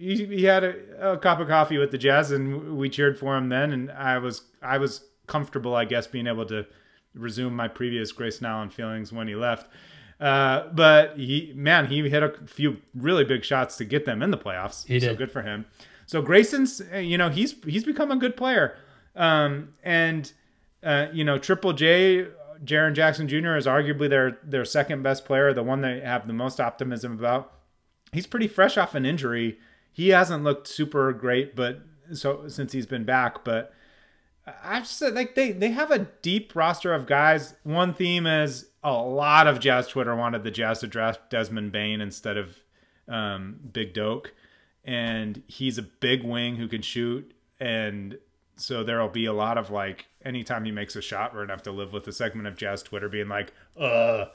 he, 0.00 0.24
he 0.26 0.44
had 0.44 0.64
a, 0.64 1.12
a 1.12 1.18
cup 1.18 1.40
of 1.40 1.48
coffee 1.48 1.78
with 1.78 1.90
the 1.90 1.98
Jazz, 1.98 2.30
and 2.30 2.76
we 2.76 2.88
cheered 2.88 3.18
for 3.18 3.36
him 3.36 3.48
then. 3.50 3.72
And 3.72 3.90
I 3.92 4.18
was 4.18 4.42
I 4.62 4.78
was 4.78 5.04
comfortable, 5.26 5.74
I 5.74 5.84
guess, 5.84 6.06
being 6.06 6.26
able 6.26 6.46
to 6.46 6.66
resume 7.14 7.54
my 7.54 7.68
previous 7.68 8.10
Grayson 8.12 8.46
Allen 8.46 8.70
feelings 8.70 9.12
when 9.12 9.28
he 9.28 9.34
left. 9.34 9.68
Uh, 10.18 10.68
but 10.72 11.16
he, 11.16 11.52
man, 11.56 11.86
he 11.86 12.08
hit 12.08 12.22
a 12.22 12.34
few 12.46 12.78
really 12.94 13.24
big 13.24 13.44
shots 13.44 13.76
to 13.78 13.84
get 13.84 14.04
them 14.04 14.22
in 14.22 14.30
the 14.30 14.38
playoffs. 14.38 14.86
He 14.86 15.00
So 15.00 15.08
did. 15.08 15.18
good 15.18 15.32
for 15.32 15.42
him. 15.42 15.64
So 16.06 16.20
Grayson's, 16.22 16.82
you 16.94 17.16
know, 17.18 17.28
he's 17.28 17.54
he's 17.64 17.84
become 17.84 18.10
a 18.10 18.16
good 18.16 18.36
player. 18.36 18.76
Um, 19.16 19.74
and 19.82 20.32
uh, 20.82 21.06
you 21.12 21.24
know, 21.24 21.38
Triple 21.38 21.72
J, 21.72 22.26
Jaren 22.64 22.94
Jackson 22.94 23.28
Jr. 23.28 23.56
is 23.56 23.66
arguably 23.66 24.08
their 24.08 24.38
their 24.42 24.64
second 24.64 25.02
best 25.02 25.24
player, 25.24 25.52
the 25.52 25.62
one 25.62 25.80
they 25.82 26.00
have 26.00 26.26
the 26.26 26.32
most 26.32 26.60
optimism 26.60 27.12
about. 27.18 27.52
He's 28.12 28.26
pretty 28.26 28.48
fresh 28.48 28.76
off 28.76 28.94
an 28.94 29.06
injury. 29.06 29.58
He 29.92 30.08
hasn't 30.08 30.44
looked 30.44 30.68
super 30.68 31.12
great, 31.12 31.54
but 31.56 31.82
so 32.12 32.48
since 32.48 32.72
he's 32.72 32.86
been 32.86 33.04
back, 33.04 33.44
but 33.44 33.72
I 34.62 34.80
just 34.80 34.98
said 34.98 35.14
like 35.14 35.34
they 35.34 35.52
they 35.52 35.70
have 35.70 35.90
a 35.90 36.08
deep 36.22 36.54
roster 36.54 36.92
of 36.92 37.06
guys. 37.06 37.54
One 37.62 37.94
theme 37.94 38.26
is 38.26 38.66
a 38.82 38.92
lot 38.92 39.46
of 39.46 39.60
Jazz 39.60 39.88
Twitter 39.88 40.14
wanted 40.16 40.44
the 40.44 40.50
Jazz 40.50 40.80
to 40.80 40.86
draft 40.86 41.30
Desmond 41.30 41.72
Bane 41.72 42.00
instead 42.00 42.36
of 42.36 42.58
um, 43.08 43.60
Big 43.72 43.92
Doke, 43.92 44.32
and 44.84 45.42
he's 45.46 45.78
a 45.78 45.82
big 45.82 46.24
wing 46.24 46.56
who 46.56 46.68
can 46.68 46.82
shoot, 46.82 47.32
and 47.58 48.18
so 48.56 48.82
there'll 48.82 49.08
be 49.08 49.26
a 49.26 49.32
lot 49.32 49.58
of 49.58 49.70
like 49.70 50.06
anytime 50.24 50.64
he 50.64 50.70
makes 50.70 50.96
a 50.96 51.02
shot, 51.02 51.34
we're 51.34 51.42
gonna 51.42 51.52
have 51.52 51.62
to 51.64 51.72
live 51.72 51.92
with 51.92 52.06
a 52.08 52.12
segment 52.12 52.48
of 52.48 52.56
Jazz 52.56 52.82
Twitter 52.82 53.08
being 53.08 53.28
like, 53.28 53.52
"Ugh," 53.78 54.28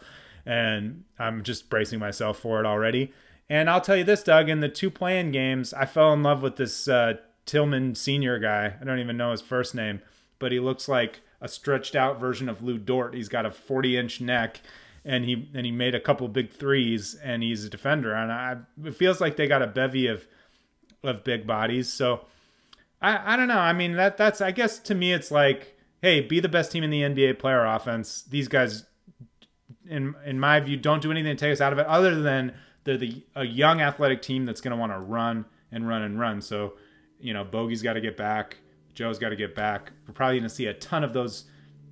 and 0.46 1.04
I'm 1.18 1.44
just 1.44 1.70
bracing 1.70 2.00
myself 2.00 2.40
for 2.40 2.60
it 2.60 2.66
already. 2.66 3.14
And 3.50 3.70
I'll 3.70 3.82
tell 3.82 3.96
you 3.96 4.04
this, 4.04 4.24
Doug, 4.24 4.50
in 4.50 4.60
the 4.60 4.70
two 4.70 4.90
playing 4.90 5.32
games, 5.32 5.74
I 5.74 5.86
fell 5.86 6.12
in 6.14 6.24
love 6.24 6.42
with 6.42 6.56
this 6.56 6.88
uh, 6.88 7.16
Tillman 7.46 7.96
senior 7.96 8.40
guy. 8.40 8.74
I 8.80 8.84
don't 8.84 9.00
even 9.00 9.18
know 9.18 9.32
his 9.32 9.42
first 9.42 9.76
name, 9.76 10.02
but 10.40 10.52
he 10.52 10.60
looks 10.60 10.90
like 10.90 11.22
a 11.42 11.48
stretched 11.48 11.96
out 11.96 12.20
version 12.20 12.50
of 12.50 12.64
Lu 12.64 12.78
Dort. 12.78 13.14
He's 13.14 13.30
got 13.30 13.46
a 13.46 13.52
40 13.52 13.98
inch 13.98 14.22
neck, 14.22 14.62
and 15.04 15.26
he 15.26 15.50
and 15.54 15.66
he 15.66 15.72
made 15.72 15.94
a 15.94 16.00
couple 16.00 16.28
big 16.28 16.52
threes, 16.52 17.16
and 17.16 17.44
he's 17.44 17.64
a 17.66 17.70
defender. 17.70 18.14
And 18.14 18.32
I, 18.32 18.58
it 18.84 18.96
feels 18.96 19.22
like 19.22 19.36
they 19.36 19.48
got 19.48 19.62
a 19.62 19.68
bevy 19.68 20.08
of 20.08 20.28
of 21.04 21.24
big 21.24 21.46
bodies. 21.46 21.94
So 21.94 22.26
I, 23.00 23.34
I 23.34 23.38
don't 23.38 23.48
know. 23.48 23.60
I 23.60 23.74
mean 23.74 23.94
that 23.94 24.18
that's 24.18 24.42
I 24.42 24.50
guess 24.52 24.80
to 24.80 24.96
me 24.96 25.14
it's 25.14 25.30
like, 25.30 25.78
hey, 26.02 26.22
be 26.22 26.40
the 26.40 26.50
best 26.50 26.72
team 26.72 26.84
in 26.84 26.90
the 26.90 27.02
NBA 27.02 27.38
player 27.38 27.64
offense. 27.64 28.24
These 28.24 28.48
guys 28.48 28.86
in 29.88 30.16
in 30.26 30.40
my 30.40 30.60
view, 30.60 30.78
don't 30.78 31.02
do 31.02 31.12
anything 31.12 31.36
to 31.36 31.40
take 31.40 31.54
us 31.54 31.62
out 31.62 31.74
of 31.74 31.80
it, 31.80 31.86
other 31.86 32.20
than 32.20 32.54
they're 32.86 32.98
the 32.98 33.24
a 33.36 33.44
young 33.44 33.82
athletic 33.82 34.22
team 34.22 34.46
that's 34.46 34.62
going 34.62 34.72
to 34.72 34.78
want 34.78 34.94
to 34.94 35.00
run 35.00 35.46
and 35.72 35.88
run 35.88 36.02
and 36.02 36.18
run. 36.20 36.42
So, 36.42 36.74
you 37.20 37.34
know, 37.34 37.44
Bogey's 37.44 37.82
got 37.82 37.94
to 37.94 38.02
get 38.02 38.16
back, 38.16 38.58
Joe's 38.94 39.20
got 39.20 39.30
to 39.30 39.36
get 39.36 39.54
back. 39.54 39.92
We're 40.08 40.14
probably 40.14 40.38
going 40.38 40.50
to 40.50 40.56
see 40.56 40.68
a 40.68 40.74
ton 40.74 41.04
of 41.04 41.12
those, 41.12 41.44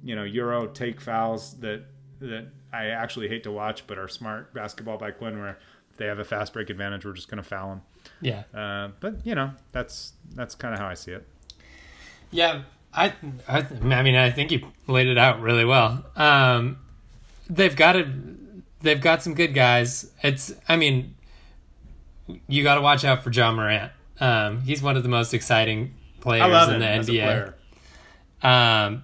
you 0.03 0.15
know, 0.15 0.23
Euro 0.23 0.67
take 0.67 1.01
fouls 1.01 1.59
that 1.59 1.83
that 2.21 2.47
I 2.71 2.87
actually 2.87 3.27
hate 3.27 3.43
to 3.43 3.51
watch, 3.51 3.85
but 3.85 3.99
are 3.99 4.07
smart 4.07 4.53
basketball 4.53 4.97
by 4.97 5.11
Quin, 5.11 5.39
where 5.39 5.59
they 5.97 6.05
have 6.05 6.19
a 6.19 6.25
fast 6.25 6.53
break 6.53 6.69
advantage, 6.69 7.05
we're 7.05 7.13
just 7.13 7.27
going 7.27 7.43
to 7.43 7.47
foul 7.47 7.69
them. 7.69 7.81
Yeah. 8.21 8.43
Uh, 8.53 8.91
but 8.99 9.25
you 9.25 9.35
know, 9.35 9.51
that's 9.71 10.13
that's 10.33 10.55
kind 10.55 10.73
of 10.73 10.79
how 10.79 10.87
I 10.87 10.93
see 10.93 11.11
it. 11.11 11.27
Yeah, 12.31 12.63
I, 12.93 13.13
I, 13.47 13.59
I 13.59 14.01
mean, 14.01 14.15
I 14.15 14.31
think 14.31 14.51
you 14.51 14.67
laid 14.87 15.07
it 15.07 15.17
out 15.17 15.41
really 15.41 15.65
well. 15.65 16.03
Um, 16.15 16.79
they've 17.49 17.75
got 17.75 17.95
it. 17.95 18.07
They've 18.83 19.01
got 19.01 19.23
some 19.23 19.33
good 19.33 19.53
guys. 19.53 20.11
It's, 20.21 20.53
I 20.69 20.75
mean, 20.75 21.15
you 22.47 22.63
got 22.63 22.75
to 22.75 22.81
watch 22.81 23.03
out 23.03 23.23
for 23.23 23.31
Ja 23.31 23.51
Morant. 23.51 23.91
Um, 24.19 24.61
he's 24.61 24.81
one 24.81 24.95
of 24.95 25.03
the 25.03 25.09
most 25.09 25.33
exciting 25.33 25.95
players 26.21 26.69
in 26.69 26.79
the 26.79 26.85
NBA. 26.85 27.05
player. 27.23 27.55
Um, 28.41 29.03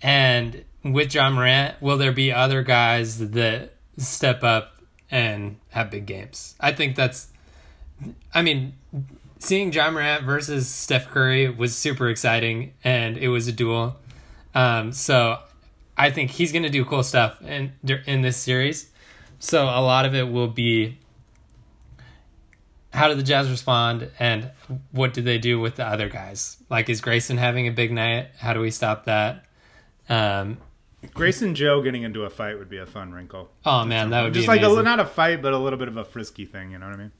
and 0.00 0.64
with 0.84 1.14
Ja 1.14 1.30
Morant, 1.30 1.80
will 1.82 1.98
there 1.98 2.12
be 2.12 2.32
other 2.32 2.62
guys 2.62 3.18
that 3.18 3.74
step 3.98 4.42
up 4.42 4.80
and 5.10 5.56
have 5.70 5.90
big 5.90 6.06
games? 6.06 6.54
I 6.60 6.72
think 6.72 6.96
that's. 6.96 7.28
I 8.34 8.42
mean, 8.42 8.74
seeing 9.38 9.72
Ja 9.72 9.90
Morant 9.90 10.24
versus 10.24 10.68
Steph 10.68 11.08
Curry 11.08 11.48
was 11.48 11.76
super 11.76 12.08
exciting, 12.08 12.72
and 12.84 13.16
it 13.16 13.28
was 13.28 13.48
a 13.48 13.52
duel. 13.52 13.96
Um, 14.54 14.92
so 14.92 15.38
I 15.96 16.10
think 16.10 16.30
he's 16.30 16.52
going 16.52 16.64
to 16.64 16.70
do 16.70 16.84
cool 16.84 17.02
stuff 17.02 17.40
in 17.42 17.72
in 18.06 18.22
this 18.22 18.36
series. 18.36 18.90
So 19.38 19.64
a 19.64 19.80
lot 19.80 20.04
of 20.06 20.14
it 20.14 20.30
will 20.30 20.48
be 20.48 20.98
how 22.96 23.08
do 23.08 23.14
the 23.14 23.22
Jazz 23.22 23.50
respond, 23.50 24.10
and 24.18 24.50
what 24.90 25.12
do 25.12 25.20
they 25.20 25.36
do 25.36 25.60
with 25.60 25.76
the 25.76 25.86
other 25.86 26.08
guys? 26.08 26.56
Like, 26.70 26.88
is 26.88 27.02
Grayson 27.02 27.36
having 27.36 27.68
a 27.68 27.70
big 27.70 27.92
night? 27.92 28.28
How 28.38 28.54
do 28.54 28.60
we 28.60 28.70
stop 28.70 29.04
that? 29.04 29.44
Um, 30.08 30.56
Grayson 31.12 31.54
Joe 31.54 31.82
getting 31.82 32.04
into 32.04 32.24
a 32.24 32.30
fight 32.30 32.58
would 32.58 32.70
be 32.70 32.78
a 32.78 32.86
fun 32.86 33.12
wrinkle. 33.12 33.50
Oh, 33.66 33.84
man, 33.84 34.10
that 34.10 34.22
would 34.22 34.32
just 34.32 34.48
be 34.48 34.58
just 34.58 34.74
like 34.74 34.78
a, 34.78 34.82
not 34.82 34.98
a 34.98 35.04
fight, 35.04 35.42
but 35.42 35.52
a 35.52 35.58
little 35.58 35.78
bit 35.78 35.88
of 35.88 35.98
a 35.98 36.04
frisky 36.04 36.46
thing. 36.46 36.70
You 36.70 36.78
know 36.78 36.86
what 36.86 36.94
I 36.94 36.98
mean? 36.98 37.12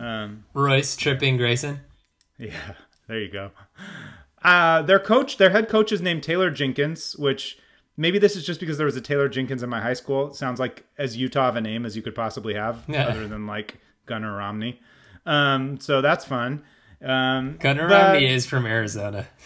Um, 0.00 0.44
Royce 0.54 0.96
tripping 0.96 1.36
Grayson. 1.36 1.80
Yeah, 2.36 2.74
there 3.06 3.20
you 3.20 3.30
go. 3.30 3.52
Uh, 4.42 4.82
their 4.82 4.98
coach, 4.98 5.36
their 5.36 5.50
head 5.50 5.68
coach 5.68 5.92
is 5.92 6.02
named 6.02 6.24
Taylor 6.24 6.50
Jenkins, 6.50 7.14
which 7.16 7.58
maybe 7.96 8.18
this 8.18 8.36
is 8.36 8.44
just 8.44 8.60
because 8.60 8.76
there 8.78 8.86
was 8.86 8.96
a 8.96 9.00
Taylor 9.00 9.28
Jenkins 9.28 9.62
in 9.62 9.68
my 9.70 9.80
high 9.80 9.94
school. 9.94 10.28
It 10.28 10.34
sounds 10.36 10.58
like 10.60 10.84
as 10.98 11.16
Utah 11.16 11.48
of 11.48 11.56
a 11.56 11.60
name 11.60 11.84
as 11.86 11.96
you 11.96 12.02
could 12.02 12.14
possibly 12.14 12.54
have, 12.54 12.82
Yeah. 12.88 13.06
other 13.08 13.26
than 13.28 13.46
like 13.46 13.78
Gunnar 14.06 14.36
Romney. 14.36 14.80
Um, 15.26 15.78
so 15.80 16.00
that's 16.00 16.24
fun. 16.24 16.62
Um, 17.02 17.56
Gunnar 17.58 17.88
but- 17.88 18.02
Romney 18.12 18.26
is 18.26 18.46
from 18.46 18.66
Arizona. 18.66 19.26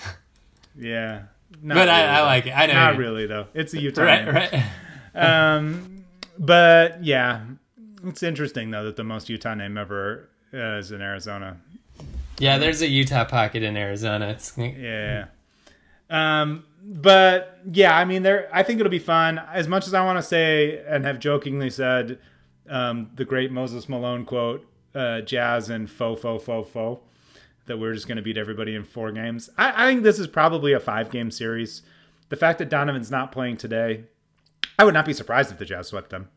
Yeah. 0.81 1.23
But 1.63 1.77
I- 1.77 1.83
really, 1.83 1.91
I 2.09 2.17
though. 2.21 2.25
like 2.27 2.47
it. 2.47 2.51
I 2.53 2.67
know 2.67 2.73
Not 2.75 2.97
really 2.99 3.27
though. 3.27 3.47
It's 3.55 3.75
a 3.75 3.81
Utah. 3.81 4.03
Right, 4.03 4.25
name. 4.25 4.35
right. 4.35 4.63
Um, 5.15 6.05
but 6.39 7.03
yeah, 7.03 7.41
it's 8.05 8.23
interesting 8.23 8.71
though 8.71 8.85
that 8.85 8.95
the 8.95 9.03
most 9.03 9.29
Utah 9.29 9.55
name 9.55 9.77
ever 9.77 10.29
uh, 10.55 10.77
is 10.77 10.93
in 10.93 11.01
Arizona. 11.03 11.57
Yeah, 12.39 12.59
there's 12.59 12.81
a 12.83 12.87
Utah 12.89 13.25
pocket 13.25 13.65
in 13.65 13.77
Arizona. 13.77 14.29
It's 14.29 14.57
Yeah. 14.57 15.25
Um, 16.09 16.63
but 16.83 17.59
yeah, 17.71 17.97
I 17.97 18.05
mean, 18.05 18.23
there. 18.23 18.49
I 18.53 18.63
think 18.63 18.81
it'll 18.81 18.91
be 18.91 18.99
fun. 18.99 19.39
As 19.53 19.69
much 19.69 19.87
as 19.87 19.95
I 19.95 20.05
want 20.05 20.19
to 20.19 20.23
say 20.23 20.83
and 20.87 21.05
have 21.05 21.19
jokingly 21.19 21.71
said 21.71 22.19
um, 22.69 23.11
the 23.15 23.25
great 23.25 23.51
Moses 23.51 23.89
Malone 23.89 24.25
quote, 24.25 24.67
uh, 24.95 25.21
"Jazz 25.21 25.71
and 25.71 25.91
fo 25.91 26.17
fo 26.17 26.39
fo 26.39 26.63
faux," 26.63 27.03
that 27.67 27.79
we're 27.79 27.95
just 27.95 28.09
going 28.09 28.17
to 28.17 28.23
beat 28.23 28.39
everybody 28.39 28.75
in 28.75 28.85
four 28.85 29.13
games. 29.13 29.51
I, 29.59 29.85
I 29.85 29.89
think 29.89 30.03
this 30.03 30.19
is 30.19 30.27
probably 30.27 30.73
a 30.73 30.81
five 30.81 31.11
game 31.11 31.31
series. 31.31 31.83
The 32.29 32.37
fact 32.37 32.59
that 32.59 32.69
Donovan's 32.69 33.11
not 33.11 33.33
playing 33.33 33.57
today, 33.57 34.05
I 34.79 34.85
would 34.85 34.95
not 34.95 35.07
be 35.07 35.13
surprised 35.13 35.51
if 35.51 35.59
the 35.59 35.65
Jazz 35.65 35.89
swept 35.89 36.11
them. 36.11 36.29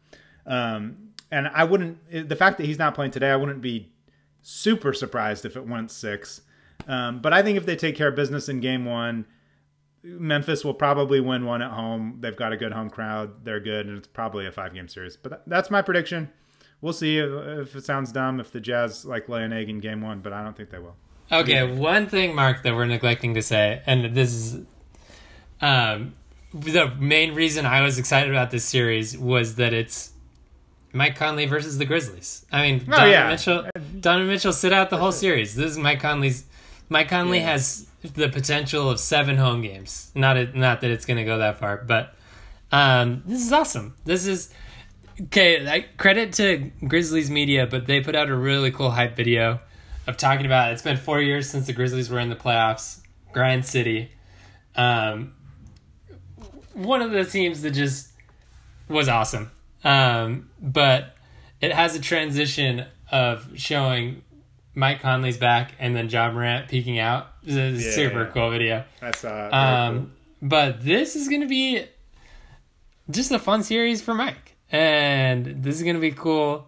Um, 0.45 1.11
and 1.31 1.47
I 1.49 1.63
wouldn't. 1.63 2.29
The 2.29 2.35
fact 2.35 2.57
that 2.57 2.65
he's 2.65 2.79
not 2.79 2.95
playing 2.95 3.11
today, 3.11 3.31
I 3.31 3.35
wouldn't 3.35 3.61
be 3.61 3.91
super 4.41 4.93
surprised 4.93 5.45
if 5.45 5.55
it 5.55 5.67
went 5.67 5.91
six. 5.91 6.41
Um, 6.87 7.19
but 7.21 7.31
I 7.31 7.41
think 7.41 7.57
if 7.57 7.65
they 7.65 7.75
take 7.75 7.95
care 7.95 8.07
of 8.07 8.15
business 8.15 8.49
in 8.49 8.59
game 8.59 8.85
one, 8.85 9.25
Memphis 10.03 10.65
will 10.65 10.73
probably 10.73 11.19
win 11.19 11.45
one 11.45 11.61
at 11.61 11.71
home. 11.71 12.17
They've 12.19 12.35
got 12.35 12.53
a 12.53 12.57
good 12.57 12.71
home 12.71 12.89
crowd. 12.89 13.45
They're 13.45 13.59
good, 13.59 13.85
and 13.87 13.97
it's 13.97 14.07
probably 14.07 14.45
a 14.47 14.51
five 14.51 14.73
game 14.73 14.87
series. 14.87 15.15
But 15.17 15.43
that's 15.47 15.69
my 15.69 15.81
prediction. 15.81 16.29
We'll 16.81 16.93
see 16.93 17.19
if, 17.19 17.29
if 17.69 17.75
it 17.75 17.85
sounds 17.85 18.11
dumb 18.11 18.39
if 18.39 18.51
the 18.51 18.59
Jazz 18.59 19.05
like 19.05 19.29
lay 19.29 19.43
an 19.43 19.53
egg 19.53 19.69
in 19.69 19.79
game 19.79 20.01
one, 20.01 20.19
but 20.21 20.33
I 20.33 20.43
don't 20.43 20.57
think 20.57 20.71
they 20.71 20.79
will. 20.79 20.95
Okay, 21.31 21.71
one 21.71 22.07
thing, 22.07 22.35
Mark, 22.35 22.63
that 22.63 22.75
we're 22.75 22.85
neglecting 22.87 23.35
to 23.35 23.41
say, 23.41 23.81
and 23.85 24.15
this 24.15 24.33
is 24.33 24.65
um, 25.61 26.13
the 26.53 26.93
main 26.99 27.33
reason 27.35 27.65
I 27.65 27.81
was 27.81 27.97
excited 27.99 28.29
about 28.31 28.51
this 28.51 28.65
series 28.65 29.17
was 29.17 29.55
that 29.55 29.73
it's 29.73 30.11
Mike 30.91 31.15
Conley 31.15 31.45
versus 31.45 31.77
the 31.77 31.85
Grizzlies. 31.85 32.45
I 32.51 32.63
mean, 32.63 32.81
Oh, 32.87 32.91
Donovan 32.91 33.11
yeah. 33.11 33.29
Mitchell, 33.29 33.65
Donovan 33.99 34.27
Mitchell 34.27 34.51
sit 34.51 34.73
out 34.73 34.89
the 34.89 34.97
whole 34.97 35.11
series. 35.13 35.55
This 35.55 35.71
is 35.71 35.77
Mike 35.77 35.99
Conley's. 36.01 36.45
Mike 36.91 37.07
Conley 37.07 37.39
Yeah. 37.39 37.53
has 37.53 37.87
the 38.01 38.27
potential 38.27 38.89
of 38.89 38.99
seven 38.99 39.37
home 39.37 39.61
games. 39.61 40.11
Not 40.13 40.35
it, 40.35 40.53
not 40.53 40.81
that 40.81 40.91
it's 40.91 41.05
going 41.05 41.15
to 41.17 41.23
go 41.23 41.37
that 41.37 41.57
far, 41.57 41.77
but 41.77 42.13
um, 42.69 43.23
this 43.25 43.41
is 43.45 43.53
awesome. 43.53 43.95
This 44.03 44.25
is 44.27 44.53
okay. 45.21 45.65
I, 45.65 45.85
credit 45.97 46.33
to 46.33 46.69
Grizzlies 46.85 47.31
media, 47.31 47.65
but 47.65 47.87
they 47.87 48.01
put 48.01 48.13
out 48.13 48.27
a 48.29 48.35
really 48.35 48.71
cool 48.71 48.91
hype 48.91 49.15
video 49.15 49.61
of 50.05 50.17
talking 50.17 50.45
about. 50.45 50.73
It's 50.73 50.81
been 50.81 50.97
four 50.97 51.21
years 51.21 51.49
since 51.49 51.65
the 51.65 51.71
Grizzlies 51.73 52.09
were 52.09 52.19
in 52.19 52.27
the 52.29 52.35
playoffs. 52.35 52.99
Grind 53.31 53.65
City, 53.65 54.11
um, 54.75 55.33
one 56.73 57.01
of 57.01 57.11
the 57.11 57.23
teams 57.23 57.61
that 57.61 57.71
just 57.71 58.09
was 58.89 59.07
awesome. 59.07 59.49
Um, 59.85 60.49
but 60.61 61.15
it 61.61 61.71
has 61.71 61.95
a 61.95 62.01
transition 62.01 62.85
of 63.09 63.49
showing 63.55 64.23
Mike 64.73 65.01
Conley's 65.01 65.37
back 65.37 65.73
and 65.79 65.95
then 65.95 66.09
Ja 66.09 66.31
Morant 66.31 66.67
peeking 66.69 66.99
out. 66.99 67.27
It's 67.43 67.55
a 67.55 67.83
Yeah. 67.83 67.91
super 67.91 68.25
cool 68.33 68.49
video. 68.51 68.83
I 69.01 69.11
saw 69.11 69.47
it. 69.47 69.53
Um, 69.53 70.13
but 70.41 70.83
this 70.83 71.15
is 71.15 71.27
going 71.27 71.41
to 71.41 71.47
be 71.47 71.83
just 73.09 73.31
a 73.31 73.39
fun 73.39 73.63
series 73.63 74.01
for 74.01 74.13
Mike, 74.13 74.55
and 74.71 75.45
this 75.63 75.75
is 75.75 75.83
going 75.83 75.95
to 75.95 76.01
be 76.01 76.11
cool. 76.11 76.67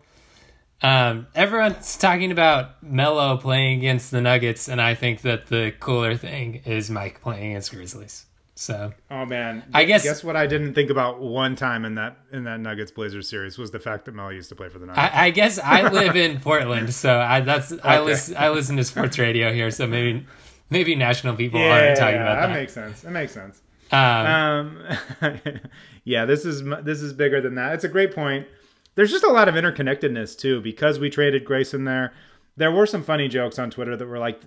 Um, 0.81 1.27
everyone's 1.33 1.95
talking 1.97 2.31
about 2.33 2.83
Melo 2.83 3.37
playing 3.37 3.77
against 3.79 4.11
the 4.11 4.19
Nuggets, 4.19 4.67
and 4.67 4.81
I 4.81 4.95
think 4.95 5.21
that 5.21 5.47
the 5.47 5.73
cooler 5.79 6.17
thing 6.17 6.61
is 6.65 6.89
Mike 6.89 7.21
playing 7.21 7.51
against 7.51 7.71
Grizzlies. 7.71 8.25
So 8.55 8.93
Oh 9.09 9.25
man, 9.25 9.63
I 9.73 9.83
guess- 9.83 10.03
guess 10.03 10.23
what 10.23 10.35
I 10.35 10.45
didn't 10.45 10.75
think 10.75 10.89
about 10.91 11.19
one 11.19 11.55
time 11.55 11.85
in 11.85 11.95
that 11.95 12.17
in 12.31 12.43
that 12.43 12.59
Nuggets 12.59 12.91
Blazers 12.91 13.27
series 13.27 13.57
was 13.57 13.71
the 13.71 13.79
fact 13.79 14.05
that 14.05 14.13
Mel 14.13 14.31
used 14.31 14.49
to 14.49 14.55
play 14.55 14.69
for 14.69 14.77
the 14.79 14.85
Nuggets. 14.85 15.13
I, 15.15 15.25
I 15.25 15.29
guess 15.31 15.57
I 15.57 15.87
live 15.89 16.15
in 16.15 16.39
Portland, 16.41 16.93
so 16.93 17.17
I 17.19 17.41
that's 17.41 17.73
I 17.83 17.99
listen 17.99 18.35
I 18.37 18.49
listen 18.49 18.77
to 18.77 18.83
sports 18.83 19.17
radio 19.17 19.51
here, 19.51 19.71
so 19.71 19.87
maybe 19.87 20.25
maybe 20.69 20.93
national 20.95 21.35
people 21.35 21.59
aren't 21.61 21.97
talking 21.97 22.21
about 22.21 22.41
that 22.41 22.47
that. 22.47 22.53
makes 22.53 22.73
sense. 22.73 23.01
That 23.01 23.11
makes 23.11 23.31
sense. 23.33 23.61
Um, 23.91 24.77
Um, 25.21 25.39
yeah, 26.03 26.25
this 26.25 26.45
is 26.45 26.63
this 26.83 27.01
is 27.01 27.13
bigger 27.13 27.41
than 27.41 27.55
that. 27.55 27.73
It's 27.73 27.83
a 27.83 27.89
great 27.89 28.13
point. 28.13 28.47
There's 28.95 29.09
just 29.11 29.23
a 29.23 29.31
lot 29.31 29.47
of 29.49 29.55
interconnectedness 29.55 30.37
too 30.37 30.61
because 30.61 30.99
we 30.99 31.09
traded 31.09 31.43
Grayson 31.45 31.85
there. 31.85 32.13
There 32.55 32.71
were 32.71 32.85
some 32.85 33.03
funny 33.03 33.27
jokes 33.27 33.57
on 33.57 33.71
Twitter 33.71 33.97
that 33.97 34.05
were 34.05 34.19
like, 34.19 34.41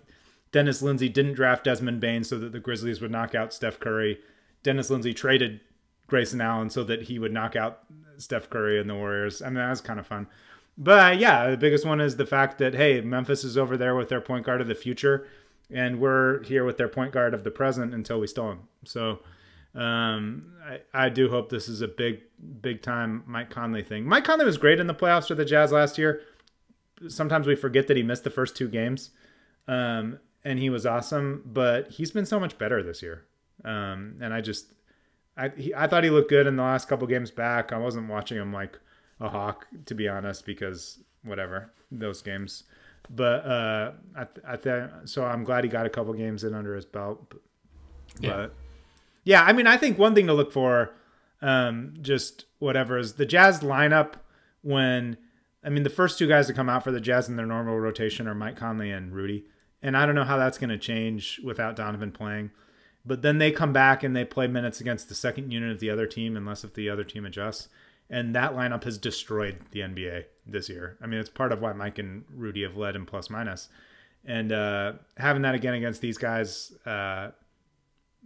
Dennis 0.56 0.80
Lindsay 0.80 1.10
didn't 1.10 1.34
draft 1.34 1.64
Desmond 1.64 2.00
Bane 2.00 2.24
so 2.24 2.38
that 2.38 2.52
the 2.52 2.58
Grizzlies 2.58 3.02
would 3.02 3.10
knock 3.10 3.34
out 3.34 3.52
Steph 3.52 3.78
Curry. 3.78 4.20
Dennis 4.62 4.88
Lindsay 4.88 5.12
traded 5.12 5.60
Grayson 6.06 6.40
Allen 6.40 6.70
so 6.70 6.82
that 6.84 7.02
he 7.02 7.18
would 7.18 7.30
knock 7.30 7.54
out 7.54 7.80
Steph 8.16 8.48
Curry 8.48 8.80
and 8.80 8.88
the 8.88 8.94
Warriors. 8.94 9.42
I 9.42 9.48
mean, 9.48 9.56
that 9.56 9.68
was 9.68 9.82
kind 9.82 10.00
of 10.00 10.06
fun. 10.06 10.28
But 10.78 11.18
yeah, 11.18 11.50
the 11.50 11.58
biggest 11.58 11.84
one 11.84 12.00
is 12.00 12.16
the 12.16 12.24
fact 12.24 12.56
that 12.56 12.72
hey, 12.72 13.02
Memphis 13.02 13.44
is 13.44 13.58
over 13.58 13.76
there 13.76 13.94
with 13.94 14.08
their 14.08 14.22
point 14.22 14.46
guard 14.46 14.62
of 14.62 14.66
the 14.66 14.74
future, 14.74 15.26
and 15.70 16.00
we're 16.00 16.42
here 16.44 16.64
with 16.64 16.78
their 16.78 16.88
point 16.88 17.12
guard 17.12 17.34
of 17.34 17.44
the 17.44 17.50
present 17.50 17.92
until 17.92 18.18
we 18.18 18.26
steal 18.26 18.52
him. 18.52 18.60
So 18.86 19.18
um, 19.74 20.54
I, 20.64 20.80
I 20.94 21.08
do 21.10 21.28
hope 21.28 21.50
this 21.50 21.68
is 21.68 21.82
a 21.82 21.88
big, 21.88 22.22
big 22.62 22.80
time 22.80 23.24
Mike 23.26 23.50
Conley 23.50 23.82
thing. 23.82 24.06
Mike 24.06 24.24
Conley 24.24 24.46
was 24.46 24.56
great 24.56 24.80
in 24.80 24.86
the 24.86 24.94
playoffs 24.94 25.28
for 25.28 25.34
the 25.34 25.44
Jazz 25.44 25.70
last 25.70 25.98
year. 25.98 26.22
Sometimes 27.08 27.46
we 27.46 27.56
forget 27.56 27.88
that 27.88 27.96
he 27.98 28.02
missed 28.02 28.24
the 28.24 28.30
first 28.30 28.56
two 28.56 28.68
games, 28.68 29.10
um, 29.68 30.18
and 30.46 30.58
he 30.58 30.70
was 30.70 30.86
awesome. 30.86 31.42
But 31.44 31.90
he's 31.90 32.10
been 32.10 32.26
so 32.26 32.38
much 32.40 32.56
better 32.58 32.82
this 32.82 33.02
year, 33.02 33.24
um, 33.64 34.16
and 34.20 34.32
I 34.32 34.40
just, 34.40 34.72
I, 35.36 35.48
he, 35.50 35.74
I 35.74 35.86
thought 35.86 36.04
he 36.04 36.10
looked 36.10 36.30
good 36.30 36.46
in 36.46 36.56
the 36.56 36.62
last 36.62 36.88
couple 36.88 37.06
games 37.06 37.30
back. 37.30 37.72
I 37.72 37.78
wasn't 37.78 38.08
watching 38.08 38.38
him 38.38 38.52
like 38.52 38.78
a 39.20 39.28
hawk, 39.28 39.66
to 39.86 39.94
be 39.94 40.08
honest, 40.08 40.46
because 40.46 41.00
whatever 41.24 41.72
those 41.90 42.22
games. 42.22 42.64
But 43.08 43.46
uh, 43.46 43.92
I, 44.16 44.26
I 44.46 44.56
th- 44.56 44.90
so 45.04 45.24
I'm 45.24 45.44
glad 45.44 45.64
he 45.64 45.70
got 45.70 45.86
a 45.86 45.90
couple 45.90 46.12
games 46.14 46.42
in 46.44 46.54
under 46.54 46.74
his 46.74 46.84
belt. 46.84 47.28
But, 47.30 47.40
Yeah. 48.20 48.46
yeah, 49.24 49.42
I 49.44 49.52
mean, 49.52 49.66
I 49.66 49.76
think 49.76 49.96
one 49.98 50.14
thing 50.14 50.26
to 50.26 50.32
look 50.34 50.52
for, 50.52 50.90
um, 51.40 51.94
just 52.00 52.46
whatever, 52.58 52.98
is 52.98 53.14
the 53.14 53.26
Jazz 53.26 53.60
lineup 53.60 54.14
when, 54.62 55.16
I 55.64 55.68
mean, 55.70 55.84
the 55.84 55.90
first 55.90 56.18
two 56.18 56.26
guys 56.26 56.46
to 56.48 56.52
come 56.52 56.68
out 56.68 56.82
for 56.82 56.90
the 56.90 57.00
Jazz 57.00 57.28
in 57.28 57.36
their 57.36 57.46
normal 57.46 57.78
rotation 57.78 58.26
are 58.26 58.34
Mike 58.34 58.56
Conley 58.56 58.90
and 58.90 59.12
Rudy. 59.14 59.44
And 59.86 59.96
I 59.96 60.04
don't 60.04 60.16
know 60.16 60.24
how 60.24 60.36
that's 60.36 60.58
going 60.58 60.70
to 60.70 60.78
change 60.78 61.40
without 61.44 61.76
Donovan 61.76 62.10
playing. 62.10 62.50
But 63.04 63.22
then 63.22 63.38
they 63.38 63.52
come 63.52 63.72
back 63.72 64.02
and 64.02 64.16
they 64.16 64.24
play 64.24 64.48
minutes 64.48 64.80
against 64.80 65.08
the 65.08 65.14
second 65.14 65.52
unit 65.52 65.70
of 65.70 65.78
the 65.78 65.90
other 65.90 66.08
team, 66.08 66.36
unless 66.36 66.64
if 66.64 66.74
the 66.74 66.90
other 66.90 67.04
team 67.04 67.24
adjusts. 67.24 67.68
And 68.10 68.34
that 68.34 68.54
lineup 68.54 68.82
has 68.82 68.98
destroyed 68.98 69.60
the 69.70 69.80
NBA 69.80 70.24
this 70.44 70.68
year. 70.68 70.98
I 71.00 71.06
mean, 71.06 71.20
it's 71.20 71.30
part 71.30 71.52
of 71.52 71.60
why 71.60 71.72
Mike 71.72 72.00
and 72.00 72.24
Rudy 72.34 72.64
have 72.64 72.76
led 72.76 72.96
in 72.96 73.06
plus 73.06 73.30
minus. 73.30 73.68
And 74.24 74.50
uh, 74.50 74.94
having 75.18 75.42
that 75.42 75.54
again 75.54 75.74
against 75.74 76.00
these 76.00 76.18
guys, 76.18 76.72
uh, 76.84 77.30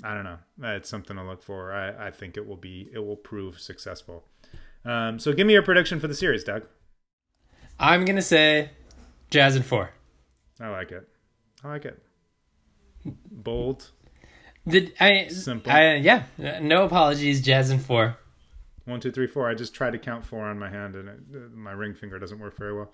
I 0.03 0.15
don't 0.15 0.25
know. 0.25 0.39
It's 0.63 0.89
something 0.89 1.19
to 1.19 1.23
look 1.23 1.43
for. 1.43 1.73
I, 1.75 2.07
I 2.07 2.11
think 2.11 2.39
it 2.39 2.47
will 2.47 2.57
be 2.57 2.89
it 2.91 3.01
will 3.01 3.17
prove 3.17 3.61
successful. 3.61 4.25
Um, 4.87 5.19
so 5.19 5.35
give 5.35 5.47
me 5.47 5.53
your 5.53 5.63
prediction 5.63 6.01
for 6.01 6.09
the 6.09 6.15
series, 6.15 6.43
Doug. 6.43 6.63
I'm 7.79 8.07
gonna 8.07 8.23
say 8.23 8.71
Jazz 9.29 9.57
in 9.57 9.63
four. 9.63 9.91
I 10.59 10.69
like 10.71 10.91
it. 10.91 11.07
I 11.63 11.69
like 11.69 11.85
it. 11.85 12.03
Bold. 13.05 13.91
Did 14.67 14.95
I? 15.01 15.29
Simple. 15.29 15.73
I, 15.73 15.97
yeah. 15.97 16.25
No 16.61 16.85
apologies. 16.85 17.41
Jazz 17.41 17.71
in 17.71 17.79
four. 17.79 18.17
One, 18.85 19.01
two, 19.01 19.13
three, 19.13 19.27
four. 19.27 19.49
I 19.49 19.55
just 19.55 19.75
tried 19.75 19.93
to 19.93 19.99
count 19.99 20.25
four 20.25 20.45
on 20.47 20.59
my 20.59 20.69
hand, 20.69 20.97
and 20.97 21.09
it, 21.09 21.19
uh, 21.35 21.39
my 21.55 21.73
ring 21.73 21.95
finger 21.95 22.19
doesn't 22.19 22.39
work 22.39 22.57
very 22.57 22.75
well. 22.75 22.93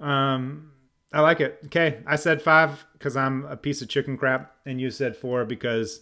Um, 0.00 0.72
I 1.12 1.20
like 1.20 1.40
it. 1.40 1.60
Okay, 1.66 2.00
I 2.06 2.16
said 2.16 2.42
five 2.42 2.86
because 2.94 3.16
I'm 3.16 3.44
a 3.46 3.56
piece 3.56 3.82
of 3.82 3.88
chicken 3.88 4.16
crap, 4.16 4.54
and 4.66 4.80
you 4.80 4.90
said 4.90 5.16
four 5.16 5.44
because 5.44 6.00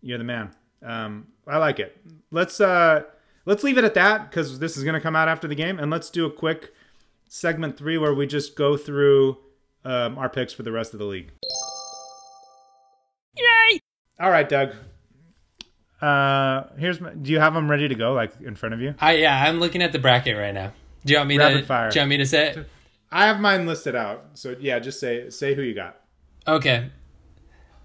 you're 0.00 0.18
the 0.18 0.24
man. 0.24 0.54
Um, 0.82 1.28
I 1.46 1.58
like 1.58 1.78
it. 1.78 1.96
Let's 2.30 2.60
uh, 2.60 3.02
let's 3.46 3.64
leave 3.64 3.78
it 3.78 3.84
at 3.84 3.94
that 3.94 4.30
because 4.30 4.58
this 4.58 4.76
is 4.76 4.84
going 4.84 4.94
to 4.94 5.00
come 5.00 5.16
out 5.16 5.28
after 5.28 5.48
the 5.48 5.54
game, 5.54 5.78
and 5.78 5.90
let's 5.90 6.10
do 6.10 6.24
a 6.24 6.30
quick 6.32 6.72
segment 7.28 7.76
three 7.76 7.98
where 7.98 8.14
we 8.14 8.26
just 8.26 8.54
go 8.54 8.76
through 8.76 9.38
um, 9.84 10.16
our 10.18 10.28
picks 10.28 10.52
for 10.52 10.62
the 10.62 10.72
rest 10.72 10.92
of 10.94 10.98
the 10.98 11.06
league. 11.06 11.32
Yay! 14.18 14.24
All 14.24 14.30
right, 14.30 14.48
Doug. 14.48 14.74
Uh, 16.00 16.64
here's 16.76 17.00
my, 17.00 17.10
do 17.14 17.32
you 17.32 17.40
have 17.40 17.54
them 17.54 17.70
ready 17.70 17.88
to 17.88 17.94
go, 17.94 18.12
like 18.12 18.32
in 18.40 18.54
front 18.56 18.74
of 18.74 18.80
you? 18.80 18.94
I 19.00 19.16
yeah. 19.16 19.44
I'm 19.44 19.60
looking 19.60 19.82
at 19.82 19.92
the 19.92 19.98
bracket 19.98 20.36
right 20.36 20.52
now. 20.52 20.72
Do 21.04 21.12
you 21.12 21.18
want 21.18 21.28
me 21.28 21.38
Rapid 21.38 21.60
to? 21.60 21.66
fire. 21.66 21.90
Do 21.90 21.98
you 21.98 22.00
want 22.02 22.10
me 22.10 22.16
to 22.18 22.26
say 22.26 22.48
it? 22.48 22.68
I 23.10 23.26
have 23.26 23.40
mine 23.40 23.66
listed 23.66 23.94
out. 23.94 24.24
So 24.34 24.56
yeah, 24.58 24.78
just 24.80 25.00
say 25.00 25.30
say 25.30 25.54
who 25.54 25.62
you 25.62 25.74
got. 25.74 26.00
Okay. 26.46 26.90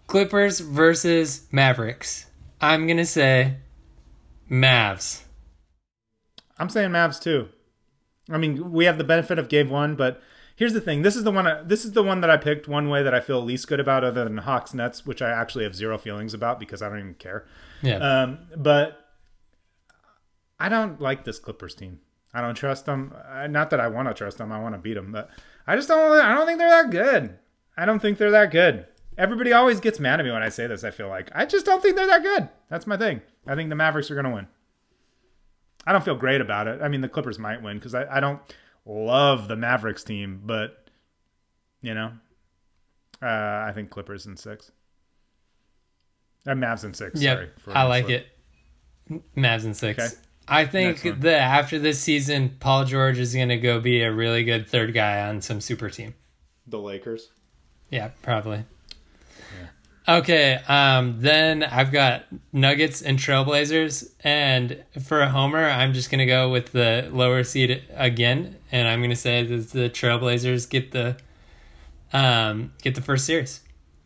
Clippers 0.07 0.59
versus 0.59 1.47
Mavericks. 1.51 2.25
I'm 2.59 2.87
gonna 2.87 3.05
say 3.05 3.57
Mavs. 4.49 5.23
I'm 6.57 6.69
saying 6.69 6.89
Mavs 6.91 7.21
too. 7.21 7.49
I 8.29 8.37
mean, 8.37 8.71
we 8.71 8.85
have 8.85 8.97
the 8.97 9.03
benefit 9.03 9.39
of 9.39 9.49
game 9.49 9.69
one, 9.69 9.95
but 9.95 10.21
here's 10.59 10.73
the 10.73 10.81
thing. 10.81 11.03
This 11.03 11.15
is 11.15 11.23
the 11.23 11.31
one. 11.31 11.47
I, 11.47 11.63
this 11.63 11.85
is 11.85 11.93
the 11.93 12.03
one 12.03 12.19
that 12.19 12.29
I 12.29 12.35
picked. 12.35 12.67
One 12.67 12.89
way 12.89 13.01
that 13.01 13.13
I 13.15 13.21
feel 13.21 13.41
least 13.41 13.69
good 13.69 13.79
about, 13.79 14.03
other 14.03 14.25
than 14.25 14.39
Hawks 14.39 14.73
Nets, 14.73 15.05
which 15.05 15.21
I 15.21 15.29
actually 15.31 15.63
have 15.63 15.73
zero 15.73 15.97
feelings 15.97 16.33
about 16.33 16.59
because 16.59 16.81
I 16.81 16.89
don't 16.89 16.99
even 16.99 17.13
care. 17.13 17.47
Yeah. 17.81 17.97
Um, 17.97 18.39
but 18.57 19.07
I 20.59 20.67
don't 20.67 20.99
like 20.99 21.23
this 21.23 21.39
Clippers 21.39 21.75
team. 21.75 22.01
I 22.33 22.41
don't 22.41 22.55
trust 22.55 22.85
them. 22.85 23.15
Uh, 23.31 23.47
Not 23.47 23.69
that 23.69 23.79
I 23.79 23.87
want 23.87 24.09
to 24.09 24.13
trust 24.13 24.37
them. 24.37 24.51
I 24.51 24.59
want 24.59 24.75
to 24.75 24.79
beat 24.79 24.95
them, 24.95 25.13
but 25.13 25.29
I 25.65 25.77
just 25.77 25.87
don't. 25.87 26.19
I 26.19 26.35
don't 26.35 26.45
think 26.45 26.59
they're 26.59 26.83
that 26.83 26.91
good. 26.91 27.39
I 27.77 27.85
don't 27.85 28.01
think 28.01 28.17
they're 28.17 28.31
that 28.31 28.51
good. 28.51 28.85
Everybody 29.17 29.53
always 29.53 29.79
gets 29.79 29.99
mad 29.99 30.19
at 30.19 30.25
me 30.25 30.31
when 30.31 30.43
I 30.43 30.49
say 30.49 30.67
this. 30.67 30.83
I 30.83 30.91
feel 30.91 31.07
like 31.07 31.31
I 31.33 31.45
just 31.45 31.65
don't 31.65 31.81
think 31.81 31.95
they're 31.95 32.07
that 32.07 32.21
good. 32.21 32.49
That's 32.69 32.85
my 32.85 32.97
thing. 32.97 33.21
I 33.47 33.55
think 33.55 33.69
the 33.69 33.75
Mavericks 33.75 34.11
are 34.11 34.15
going 34.15 34.25
to 34.25 34.31
win. 34.31 34.47
I 35.87 35.93
don't 35.93 36.03
feel 36.03 36.15
great 36.15 36.41
about 36.41 36.67
it. 36.67 36.81
I 36.81 36.89
mean, 36.89 36.99
the 36.99 37.09
Clippers 37.09 37.39
might 37.39 37.63
win 37.63 37.77
because 37.77 37.95
I, 37.95 38.17
I 38.17 38.19
don't 38.19 38.41
love 38.89 39.47
the 39.47 39.55
Mavericks 39.55 40.03
team, 40.03 40.41
but 40.43 40.89
you 41.81 41.93
know, 41.93 42.11
uh, 43.21 43.25
I 43.25 43.71
think 43.73 43.89
Clippers 43.89 44.25
in 44.25 44.35
six. 44.35 44.71
Uh, 46.47 46.51
Mavs 46.51 46.83
in 46.83 46.93
six. 46.93 47.21
Yep. 47.21 47.37
Sorry, 47.37 47.49
for 47.59 47.77
I 47.77 47.83
a 47.83 47.87
like 47.87 48.05
slip. 48.05 48.25
it. 49.09 49.23
Mavs 49.37 49.65
in 49.65 49.73
six. 49.73 49.99
Okay. 50.03 50.15
I 50.47 50.65
think 50.65 51.03
Next 51.05 51.21
that 51.21 51.41
after 51.41 51.77
this 51.77 51.99
season, 51.99 52.55
Paul 52.59 52.85
George 52.85 53.19
is 53.19 53.35
gonna 53.35 53.57
go 53.59 53.79
be 53.79 54.01
a 54.01 54.11
really 54.11 54.43
good 54.43 54.67
third 54.67 54.93
guy 54.93 55.27
on 55.27 55.41
some 55.41 55.61
super 55.61 55.89
team. 55.89 56.15
The 56.65 56.79
Lakers. 56.79 57.29
Yeah, 57.91 58.09
probably. 58.23 58.65
Okay, 60.09 60.55
um, 60.67 61.17
then 61.21 61.61
I've 61.61 61.91
got 61.91 62.23
Nuggets 62.51 63.03
and 63.03 63.19
Trailblazers, 63.19 64.09
and 64.23 64.83
for 65.05 65.19
a 65.19 65.29
homer, 65.29 65.63
I'm 65.63 65.93
just 65.93 66.09
gonna 66.09 66.25
go 66.25 66.49
with 66.49 66.71
the 66.71 67.07
lower 67.11 67.43
seed 67.43 67.83
again, 67.93 68.55
and 68.71 68.87
I'm 68.87 69.03
gonna 69.03 69.15
say 69.15 69.43
that 69.43 69.69
the 69.69 69.87
Trailblazers 69.87 70.67
get 70.67 70.89
the 70.93 71.15
um, 72.11 72.73
get 72.81 72.95
the 72.95 73.01
first 73.01 73.27
series. 73.27 73.59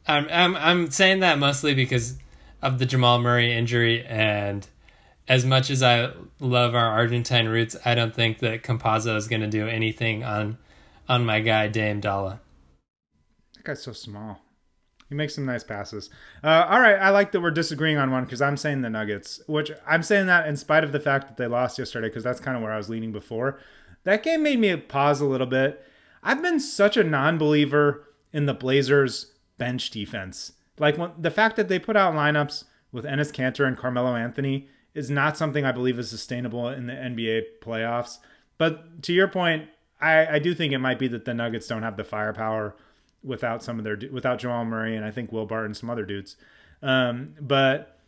I'm 0.06 0.28
I'm 0.30 0.58
I'm 0.58 0.92
saying 0.92 1.22
that 1.22 1.40
mostly 1.40 1.74
because 1.74 2.18
of 2.62 2.80
the 2.80 2.86
Jamal 2.86 3.20
Murray 3.20 3.54
injury, 3.54 4.06
and 4.06 4.68
as 5.30 5.46
much 5.46 5.70
as 5.70 5.82
I 5.82 6.12
love 6.42 6.76
our 6.76 6.92
Argentine 6.92 7.48
roots, 7.48 7.78
I 7.86 7.96
don't 7.96 8.14
think 8.14 8.40
that 8.40 8.62
Campazzo 8.62 9.16
is 9.16 9.30
gonna 9.30 9.48
do 9.48 9.70
anything 9.70 10.26
on 10.26 10.58
on 11.08 11.26
my 11.26 11.40
guy 11.40 11.70
Dame 11.70 12.02
Dolla. 12.02 12.42
That 13.56 13.64
guy's 13.64 13.84
so 13.84 13.94
small. 13.94 14.42
He 15.14 15.16
makes 15.16 15.36
some 15.36 15.46
nice 15.46 15.64
passes. 15.64 16.10
Uh, 16.44 16.66
all 16.68 16.82
right, 16.82 16.96
I 16.96 17.12
like 17.12 17.34
that 17.34 17.42
we're 17.42 17.52
disagreeing 17.52 17.98
on 17.98 18.10
one 18.10 18.24
because 18.24 18.42
I'm 18.42 18.58
saying 18.58 18.82
the 18.82 18.90
Nuggets, 18.90 19.42
which 19.46 19.72
I'm 19.88 20.02
saying 20.02 20.26
that 20.26 20.48
in 20.48 20.58
spite 20.58 20.84
of 20.84 20.92
the 20.92 21.00
fact 21.00 21.28
that 21.28 21.38
they 21.38 21.46
lost 21.46 21.78
yesterday 21.78 22.08
because 22.08 22.24
that's 22.24 22.40
kind 22.40 22.58
of 22.58 22.64
where 22.64 22.72
I 22.72 22.78
was 22.78 22.90
leaning 22.90 23.12
before. 23.12 23.60
That 24.06 24.24
game 24.24 24.42
made 24.42 24.58
me 24.58 24.76
pause 24.76 25.22
a 25.22 25.26
little 25.26 25.46
bit. 25.46 25.86
I've 26.24 26.42
been 26.42 26.60
such 26.60 26.98
a 26.98 27.04
non-believer 27.04 28.08
in 28.32 28.48
the 28.48 28.56
Blazers 28.56 29.34
bench 29.60 29.92
defense. 29.92 30.54
Like 30.80 30.98
when, 30.98 31.12
the 31.16 31.30
fact 31.30 31.58
that 31.58 31.68
they 31.68 31.78
put 31.78 31.96
out 31.96 32.16
lineups 32.16 32.64
with 32.92 33.06
Enes 33.06 33.32
Kanter 33.32 33.68
and 33.68 33.78
Carmelo 33.78 34.16
Anthony 34.16 34.68
is 34.96 35.12
not 35.12 35.38
something 35.38 35.64
I 35.64 35.72
believe 35.72 36.00
is 36.00 36.10
sustainable 36.10 36.70
in 36.70 36.88
the 36.88 36.94
NBA 36.94 37.44
playoffs. 37.62 38.18
But 38.58 39.04
to 39.04 39.14
your 39.14 39.28
point, 39.28 39.70
I, 40.02 40.26
I 40.26 40.40
do 40.40 40.56
think 40.56 40.74
it 40.74 40.80
might 40.80 40.98
be 40.98 41.08
that 41.10 41.26
the 41.26 41.36
Nuggets 41.36 41.68
don't 41.68 41.84
have 41.84 41.98
the 41.98 42.04
firepower 42.04 42.76
without 43.24 43.64
some 43.64 43.78
of 43.80 43.84
their 43.86 43.98
without 44.12 44.40
Jamal 44.40 44.66
Murray 44.66 44.96
and 44.96 45.06
I 45.06 45.12
think 45.12 45.32
Will 45.32 45.46
Barton 45.46 45.68
and 45.68 45.78
some 45.78 45.90
other 45.90 46.06
dudes. 46.06 46.36
Um, 46.82 47.36
but 47.40 48.00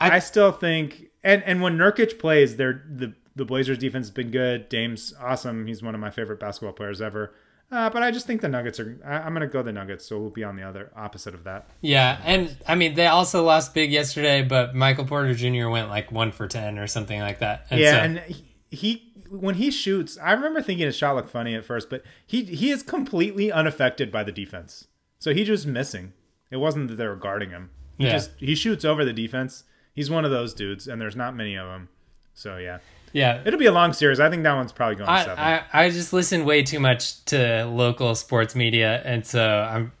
I, 0.00 0.18
still 0.18 0.52
think 0.52 1.10
and 1.22 1.42
and 1.44 1.60
when 1.62 1.76
Nurkic 1.76 2.18
plays, 2.18 2.56
they're 2.56 2.84
the 2.88 3.14
the 3.36 3.44
Blazers 3.44 3.78
defense 3.78 4.06
has 4.06 4.10
been 4.12 4.30
good. 4.30 4.68
Dame's 4.68 5.12
awesome. 5.20 5.66
He's 5.66 5.82
one 5.82 5.94
of 5.94 6.00
my 6.00 6.10
favorite 6.10 6.38
basketball 6.38 6.72
players 6.72 7.00
ever. 7.00 7.34
Uh, 7.72 7.90
but 7.90 8.02
I 8.04 8.10
just 8.12 8.26
think 8.26 8.40
the 8.42 8.48
Nuggets 8.48 8.78
are. 8.78 9.00
I, 9.04 9.14
I'm 9.20 9.32
gonna 9.32 9.48
go 9.48 9.62
the 9.62 9.72
Nuggets, 9.72 10.04
so 10.04 10.20
we'll 10.20 10.30
be 10.30 10.44
on 10.44 10.54
the 10.54 10.62
other 10.62 10.92
opposite 10.94 11.34
of 11.34 11.44
that. 11.44 11.66
Yeah, 11.80 12.20
and 12.24 12.56
I 12.68 12.74
mean 12.76 12.94
they 12.94 13.06
also 13.06 13.42
lost 13.42 13.74
big 13.74 13.90
yesterday, 13.90 14.42
but 14.42 14.74
Michael 14.74 15.06
Porter 15.06 15.34
Jr. 15.34 15.68
went 15.68 15.88
like 15.88 16.12
one 16.12 16.30
for 16.30 16.46
ten 16.46 16.78
or 16.78 16.86
something 16.86 17.18
like 17.18 17.40
that. 17.40 17.66
And 17.70 17.80
yeah, 17.80 17.92
so- 17.92 17.98
and 18.00 18.18
he, 18.20 18.44
he 18.70 19.12
when 19.40 19.56
he 19.56 19.70
shoots, 19.70 20.16
I 20.22 20.32
remember 20.32 20.62
thinking 20.62 20.86
his 20.86 20.96
shot 20.96 21.16
looked 21.16 21.30
funny 21.30 21.54
at 21.54 21.64
first, 21.64 21.90
but 21.90 22.02
he 22.26 22.44
he 22.44 22.70
is 22.70 22.82
completely 22.82 23.50
unaffected 23.52 24.10
by 24.12 24.24
the 24.24 24.32
defense. 24.32 24.86
So 25.18 25.32
he 25.34 25.44
just 25.44 25.66
missing. 25.66 26.12
It 26.50 26.56
wasn't 26.58 26.88
that 26.88 26.96
they 26.96 27.06
were 27.06 27.16
guarding 27.16 27.50
him. 27.50 27.70
He 27.98 28.04
Yeah. 28.04 28.12
just 28.12 28.30
he 28.38 28.54
shoots 28.54 28.84
over 28.84 29.04
the 29.04 29.12
defense. 29.12 29.64
He's 29.94 30.10
one 30.10 30.24
of 30.24 30.30
those 30.30 30.54
dudes, 30.54 30.88
and 30.88 31.00
there's 31.00 31.16
not 31.16 31.36
many 31.36 31.54
of 31.56 31.66
them. 31.68 31.88
So 32.34 32.56
yeah, 32.56 32.78
yeah, 33.12 33.42
it'll 33.44 33.60
be 33.60 33.66
a 33.66 33.72
long 33.72 33.92
series. 33.92 34.18
I 34.18 34.28
think 34.28 34.42
that 34.42 34.54
one's 34.54 34.72
probably 34.72 34.96
going 34.96 35.18
seven. 35.18 35.38
I, 35.38 35.58
I 35.72 35.84
I 35.84 35.90
just 35.90 36.12
listen 36.12 36.44
way 36.44 36.62
too 36.64 36.80
much 36.80 37.24
to 37.26 37.64
local 37.66 38.14
sports 38.16 38.54
media, 38.56 39.00
and 39.04 39.24
so 39.24 39.40
I'm 39.48 39.92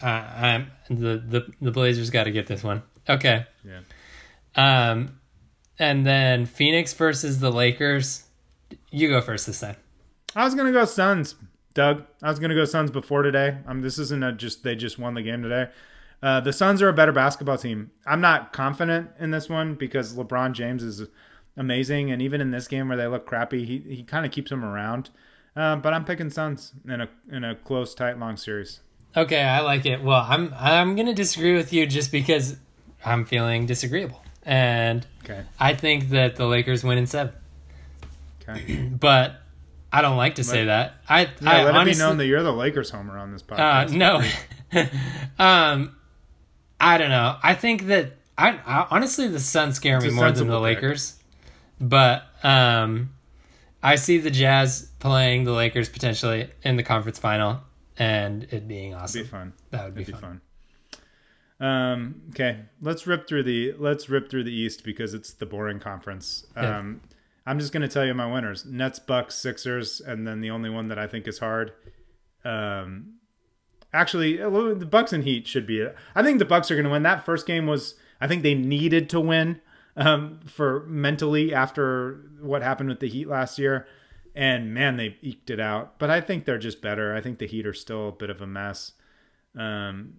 I, 0.00 0.10
I'm 0.10 0.70
the 0.88 1.16
the 1.18 1.52
the 1.60 1.70
Blazers 1.72 2.10
got 2.10 2.24
to 2.24 2.30
get 2.30 2.46
this 2.46 2.62
one. 2.62 2.82
Okay. 3.08 3.44
Yeah. 3.64 3.80
Um, 4.54 5.18
and 5.78 6.06
then 6.06 6.46
Phoenix 6.46 6.92
versus 6.94 7.40
the 7.40 7.50
Lakers. 7.50 8.22
You 8.96 9.10
go 9.10 9.20
first 9.20 9.46
this 9.46 9.60
time. 9.60 9.76
I 10.34 10.44
was 10.44 10.54
gonna 10.54 10.72
go 10.72 10.86
Suns, 10.86 11.34
Doug. 11.74 12.04
I 12.22 12.30
was 12.30 12.38
gonna 12.38 12.54
go 12.54 12.64
Suns 12.64 12.90
before 12.90 13.22
today. 13.22 13.58
Um, 13.66 13.82
this 13.82 13.98
isn't 13.98 14.24
a 14.24 14.32
just 14.32 14.62
they 14.64 14.74
just 14.74 14.98
won 14.98 15.12
the 15.12 15.20
game 15.20 15.42
today. 15.42 15.68
Uh, 16.22 16.40
the 16.40 16.50
Suns 16.50 16.80
are 16.80 16.88
a 16.88 16.94
better 16.94 17.12
basketball 17.12 17.58
team. 17.58 17.90
I'm 18.06 18.22
not 18.22 18.54
confident 18.54 19.10
in 19.18 19.32
this 19.32 19.50
one 19.50 19.74
because 19.74 20.14
LeBron 20.14 20.52
James 20.52 20.82
is 20.82 21.08
amazing, 21.58 22.10
and 22.10 22.22
even 22.22 22.40
in 22.40 22.52
this 22.52 22.66
game 22.68 22.88
where 22.88 22.96
they 22.96 23.06
look 23.06 23.26
crappy, 23.26 23.66
he 23.66 23.96
he 23.96 24.02
kind 24.02 24.24
of 24.24 24.32
keeps 24.32 24.48
them 24.48 24.64
around. 24.64 25.10
Uh, 25.54 25.76
but 25.76 25.92
I'm 25.92 26.06
picking 26.06 26.30
Suns 26.30 26.72
in 26.88 27.02
a 27.02 27.08
in 27.30 27.44
a 27.44 27.54
close, 27.54 27.94
tight, 27.94 28.18
long 28.18 28.38
series. 28.38 28.80
Okay, 29.14 29.42
I 29.42 29.60
like 29.60 29.84
it. 29.84 30.02
Well, 30.02 30.24
I'm 30.26 30.54
I'm 30.56 30.96
gonna 30.96 31.12
disagree 31.12 31.54
with 31.54 31.70
you 31.70 31.86
just 31.86 32.10
because 32.10 32.56
I'm 33.04 33.26
feeling 33.26 33.66
disagreeable, 33.66 34.22
and 34.42 35.06
Okay. 35.22 35.42
I 35.60 35.74
think 35.74 36.08
that 36.10 36.36
the 36.36 36.46
Lakers 36.46 36.82
win 36.82 36.96
in 36.96 37.06
seven. 37.06 37.34
Okay. 38.48 38.90
But 39.00 39.40
I 39.92 40.02
don't 40.02 40.16
like 40.16 40.36
to 40.36 40.44
say 40.44 40.64
that. 40.64 40.96
I 41.08 41.22
Yeah, 41.22 41.28
I 41.42 41.64
let 41.64 41.74
honestly, 41.74 41.92
it 41.92 41.94
be 41.94 41.98
known 41.98 42.16
that 42.18 42.26
you're 42.26 42.42
the 42.42 42.52
Lakers 42.52 42.90
homer 42.90 43.16
on 43.16 43.32
this 43.32 43.42
uh, 43.48 43.54
podcast. 43.54 43.92
no, 43.92 44.22
um, 45.44 45.96
I 46.80 46.98
don't 46.98 47.10
know. 47.10 47.36
I 47.42 47.54
think 47.54 47.86
that 47.86 48.12
I, 48.36 48.58
I 48.66 48.86
honestly 48.90 49.28
the 49.28 49.40
Suns 49.40 49.76
scare 49.76 49.96
It's 49.96 50.06
me 50.06 50.12
more 50.12 50.30
than 50.30 50.48
the 50.48 50.54
pick. 50.54 50.82
Lakers, 50.82 51.16
but 51.80 52.24
um, 52.42 53.10
I 53.82 53.96
see 53.96 54.18
the 54.18 54.30
Jazz 54.30 54.90
playing 54.98 55.44
the 55.44 55.52
Lakers 55.52 55.88
potentially 55.88 56.50
in 56.62 56.76
the 56.76 56.82
conference 56.82 57.18
final, 57.18 57.60
and 57.98 58.44
it 58.50 58.66
being 58.68 58.94
awesome. 58.94 59.20
It'd 59.20 59.30
be 59.30 59.36
fun. 59.36 59.52
That 59.70 59.84
would 59.84 59.94
be 59.94 60.02
It'd 60.02 60.18
fun. 60.18 60.40
Um, 61.58 62.22
okay, 62.30 62.58
let's 62.82 63.06
rip 63.06 63.26
through 63.26 63.44
the 63.44 63.72
let's 63.78 64.08
rip 64.08 64.28
through 64.28 64.44
the 64.44 64.54
East 64.54 64.84
because 64.84 65.14
it's 65.14 65.32
the 65.32 65.46
boring 65.46 65.80
conference. 65.80 66.46
Yeah. 66.54 66.78
I'm 67.46 67.58
just 67.58 67.72
gonna 67.72 67.88
tell 67.88 68.04
you 68.04 68.14
my 68.14 68.30
winners: 68.30 68.64
Nets, 68.64 68.98
Bucks, 68.98 69.34
Sixers, 69.36 70.00
and 70.00 70.26
then 70.26 70.40
the 70.40 70.50
only 70.50 70.70
one 70.70 70.88
that 70.88 70.98
I 70.98 71.06
think 71.06 71.28
is 71.28 71.38
hard. 71.38 71.72
Um, 72.44 73.14
actually, 73.92 74.42
uh, 74.42 74.50
the 74.50 74.86
Bucks 74.86 75.12
and 75.12 75.24
Heat 75.24 75.46
should 75.46 75.66
be. 75.66 75.86
I 76.14 76.22
think 76.22 76.38
the 76.38 76.44
Bucks 76.44 76.70
are 76.70 76.76
gonna 76.76 76.90
win. 76.90 77.02
That 77.02 77.24
first 77.24 77.46
game 77.46 77.66
was. 77.66 77.94
I 78.20 78.26
think 78.26 78.42
they 78.42 78.54
needed 78.54 79.10
to 79.10 79.20
win 79.20 79.60
um, 79.96 80.40
for 80.46 80.84
mentally 80.86 81.54
after 81.54 82.30
what 82.40 82.62
happened 82.62 82.88
with 82.88 83.00
the 83.00 83.08
Heat 83.08 83.28
last 83.28 83.58
year. 83.58 83.86
And 84.34 84.74
man, 84.74 84.96
they 84.96 85.16
eked 85.22 85.50
it 85.50 85.60
out. 85.60 85.98
But 85.98 86.10
I 86.10 86.20
think 86.20 86.44
they're 86.44 86.58
just 86.58 86.82
better. 86.82 87.14
I 87.14 87.20
think 87.20 87.38
the 87.38 87.46
Heat 87.46 87.66
are 87.66 87.72
still 87.72 88.08
a 88.08 88.12
bit 88.12 88.28
of 88.28 88.40
a 88.42 88.46
mess. 88.46 88.92
Um, 89.56 90.14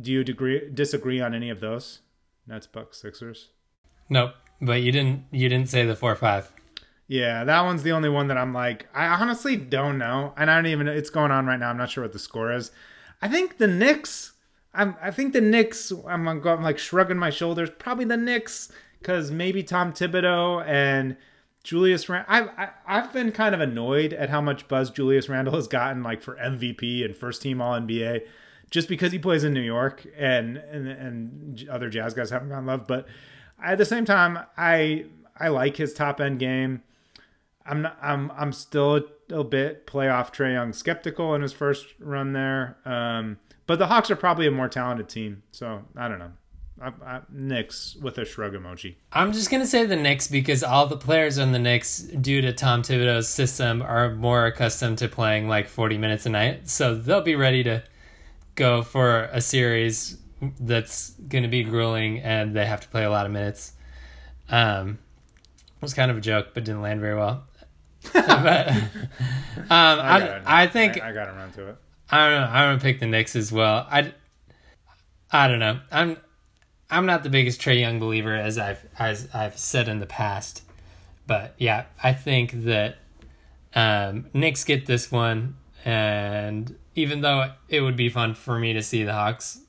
do 0.00 0.12
you 0.12 0.22
disagree 0.24 1.20
on 1.20 1.34
any 1.34 1.50
of 1.50 1.60
those? 1.60 2.00
Nets, 2.46 2.66
Bucks, 2.66 3.00
Sixers. 3.00 3.48
Nope. 4.08 4.34
But 4.60 4.82
you 4.82 4.92
didn't 4.92 5.24
you 5.32 5.48
didn't 5.48 5.68
say 5.68 5.84
the 5.84 5.96
four 5.96 6.14
five. 6.14 6.52
Yeah, 7.08 7.44
that 7.44 7.62
one's 7.62 7.82
the 7.84 7.92
only 7.92 8.08
one 8.08 8.28
that 8.28 8.36
I'm 8.36 8.52
like, 8.52 8.88
I 8.92 9.06
honestly 9.06 9.56
don't 9.56 9.98
know, 9.98 10.34
and 10.36 10.50
I 10.50 10.56
don't 10.56 10.66
even. 10.66 10.86
Know 10.86 10.92
it's 10.92 11.10
going 11.10 11.30
on 11.30 11.46
right 11.46 11.58
now. 11.58 11.70
I'm 11.70 11.76
not 11.76 11.90
sure 11.90 12.02
what 12.02 12.12
the 12.12 12.18
score 12.18 12.52
is. 12.52 12.72
I 13.22 13.28
think 13.28 13.58
the 13.58 13.68
Knicks. 13.68 14.32
I'm. 14.74 14.96
I 15.00 15.10
think 15.10 15.32
the 15.32 15.40
Knicks. 15.40 15.92
I'm. 16.06 16.26
I'm 16.26 16.42
like 16.62 16.78
shrugging 16.78 17.18
my 17.18 17.30
shoulders. 17.30 17.70
Probably 17.78 18.04
the 18.04 18.16
Knicks 18.16 18.72
because 18.98 19.30
maybe 19.30 19.62
Tom 19.62 19.92
Thibodeau 19.92 20.66
and 20.66 21.16
Julius 21.62 22.08
Randle. 22.08 22.26
I've 22.28 22.48
I, 22.56 22.70
I've 22.86 23.12
been 23.12 23.30
kind 23.30 23.54
of 23.54 23.60
annoyed 23.60 24.12
at 24.12 24.30
how 24.30 24.40
much 24.40 24.66
buzz 24.66 24.90
Julius 24.90 25.28
Randle 25.28 25.54
has 25.54 25.68
gotten, 25.68 26.02
like 26.02 26.22
for 26.22 26.34
MVP 26.36 27.04
and 27.04 27.14
first 27.14 27.40
team 27.40 27.60
All 27.60 27.78
NBA, 27.78 28.22
just 28.70 28.88
because 28.88 29.12
he 29.12 29.20
plays 29.20 29.44
in 29.44 29.54
New 29.54 29.60
York 29.60 30.04
and 30.16 30.56
and 30.56 30.88
and 30.88 31.68
other 31.68 31.88
Jazz 31.88 32.14
guys 32.14 32.30
haven't 32.30 32.48
gotten 32.48 32.66
love. 32.66 32.88
But 32.88 33.06
at 33.62 33.78
the 33.78 33.84
same 33.84 34.04
time, 34.04 34.40
I 34.56 35.06
I 35.38 35.48
like 35.48 35.76
his 35.76 35.94
top 35.94 36.20
end 36.20 36.40
game. 36.40 36.82
I'm 37.68 37.82
not, 37.82 37.98
I'm 38.00 38.30
I'm 38.36 38.52
still 38.52 38.96
a, 38.96 39.34
a 39.34 39.44
bit 39.44 39.86
playoff 39.86 40.32
Trae 40.32 40.52
Young 40.52 40.72
skeptical 40.72 41.34
in 41.34 41.42
his 41.42 41.52
first 41.52 41.86
run 41.98 42.32
there. 42.32 42.78
Um, 42.84 43.38
but 43.66 43.78
the 43.78 43.88
Hawks 43.88 44.10
are 44.10 44.16
probably 44.16 44.46
a 44.46 44.50
more 44.50 44.68
talented 44.68 45.08
team, 45.08 45.42
so 45.50 45.82
I 45.96 46.08
don't 46.08 46.18
know. 46.18 46.32
I, 46.80 46.92
I, 47.04 47.20
Knicks 47.30 47.96
with 47.96 48.18
a 48.18 48.24
shrug 48.24 48.52
emoji. 48.52 48.96
I'm 49.12 49.32
just 49.32 49.50
gonna 49.50 49.66
say 49.66 49.86
the 49.86 49.96
Knicks 49.96 50.28
because 50.28 50.62
all 50.62 50.86
the 50.86 50.96
players 50.96 51.38
on 51.38 51.52
the 51.52 51.58
Knicks, 51.58 52.00
due 52.00 52.40
to 52.42 52.52
Tom 52.52 52.82
Thibodeau's 52.82 53.28
system, 53.28 53.82
are 53.82 54.14
more 54.14 54.46
accustomed 54.46 54.98
to 54.98 55.08
playing 55.08 55.48
like 55.48 55.68
40 55.68 55.98
minutes 55.98 56.26
a 56.26 56.30
night, 56.30 56.68
so 56.68 56.94
they'll 56.94 57.22
be 57.22 57.36
ready 57.36 57.62
to 57.64 57.82
go 58.54 58.82
for 58.82 59.24
a 59.32 59.40
series 59.40 60.18
that's 60.60 61.10
gonna 61.28 61.48
be 61.48 61.64
grueling, 61.64 62.20
and 62.20 62.54
they 62.54 62.66
have 62.66 62.82
to 62.82 62.88
play 62.88 63.04
a 63.04 63.10
lot 63.10 63.26
of 63.26 63.32
minutes. 63.32 63.72
Um, 64.48 64.98
was 65.80 65.94
kind 65.94 66.10
of 66.10 66.16
a 66.16 66.20
joke, 66.20 66.48
but 66.54 66.64
didn't 66.64 66.82
land 66.82 67.00
very 67.00 67.16
well. 67.16 67.44
but 68.12 68.68
um, 69.58 69.66
I, 69.70 70.20
it. 70.20 70.42
I, 70.46 70.66
think 70.66 71.02
I, 71.02 71.10
I 71.10 71.12
got 71.12 71.28
around 71.28 71.52
to 71.54 71.68
it. 71.68 71.76
I 72.10 72.28
don't 72.28 72.40
know. 72.40 72.48
I'm 72.48 72.68
gonna 72.68 72.80
pick 72.80 73.00
the 73.00 73.06
Knicks 73.06 73.34
as 73.34 73.50
well. 73.50 73.86
I, 73.90 74.12
I 75.30 75.48
don't 75.48 75.58
know. 75.58 75.80
I'm 75.90 76.16
I'm 76.90 77.06
not 77.06 77.24
the 77.24 77.30
biggest 77.30 77.60
Trae 77.60 77.80
Young 77.80 77.98
believer 77.98 78.34
as 78.34 78.58
I've 78.58 78.86
as 78.98 79.28
I've 79.34 79.58
said 79.58 79.88
in 79.88 79.98
the 79.98 80.06
past, 80.06 80.62
but 81.26 81.54
yeah, 81.58 81.86
I 82.02 82.12
think 82.12 82.64
that 82.64 82.98
um, 83.74 84.26
Knicks 84.32 84.64
get 84.64 84.86
this 84.86 85.10
one, 85.10 85.56
and 85.84 86.76
even 86.94 87.22
though 87.22 87.50
it 87.68 87.80
would 87.80 87.96
be 87.96 88.08
fun 88.08 88.34
for 88.34 88.58
me 88.58 88.72
to 88.72 88.82
see 88.82 89.02
the 89.02 89.12
Hawks, 89.12 89.60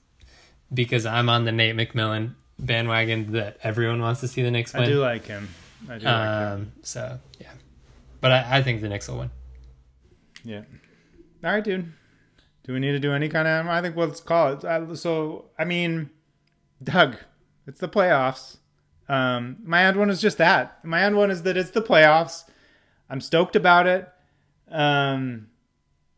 because 0.71 1.05
I'm 1.05 1.27
on 1.27 1.45
the 1.45 1.51
Nate 1.51 1.75
McMillan 1.75 2.35
bandwagon 2.59 3.31
that 3.33 3.57
everyone 3.63 4.01
wants 4.01 4.21
to 4.21 4.27
see 4.27 4.43
the 4.43 4.51
Knicks 4.51 4.73
win. 4.73 4.83
I 4.83 4.85
do 4.87 4.99
like 4.99 5.25
him. 5.25 5.49
I 5.89 5.97
do 5.97 6.05
like 6.05 6.13
him. 6.13 6.51
um, 6.51 6.71
so 6.83 7.19
yeah, 7.39 7.51
but 8.21 8.31
I, 8.31 8.57
I 8.57 8.61
think 8.61 8.81
the 8.81 8.89
Knicks 8.89 9.07
will 9.07 9.19
win. 9.19 9.31
Yeah. 10.43 10.61
All 11.43 11.51
right, 11.51 11.63
dude. 11.63 11.91
Do 12.63 12.73
we 12.73 12.79
need 12.79 12.91
to 12.91 12.99
do 12.99 13.13
any 13.13 13.29
kind 13.29 13.47
of? 13.47 13.67
I 13.67 13.81
think 13.81 13.95
let's 13.95 14.19
call 14.19 14.53
it. 14.53 14.65
Uh, 14.65 14.95
so 14.95 15.45
I 15.57 15.63
mean, 15.65 16.09
Doug, 16.83 17.17
it's 17.65 17.79
the 17.79 17.87
playoffs. 17.87 18.57
Um, 19.07 19.57
my 19.63 19.85
end 19.85 19.97
one 19.97 20.09
is 20.09 20.19
just 20.19 20.37
that. 20.39 20.83
My 20.83 21.03
end 21.03 21.15
one 21.15 21.31
is 21.31 21.43
that 21.43 21.55
it's 21.55 21.71
the 21.71 21.81
playoffs. 21.81 22.43
I'm 23.09 23.21
stoked 23.21 23.55
about 23.55 23.87
it. 23.87 24.09
Um, 24.69 25.47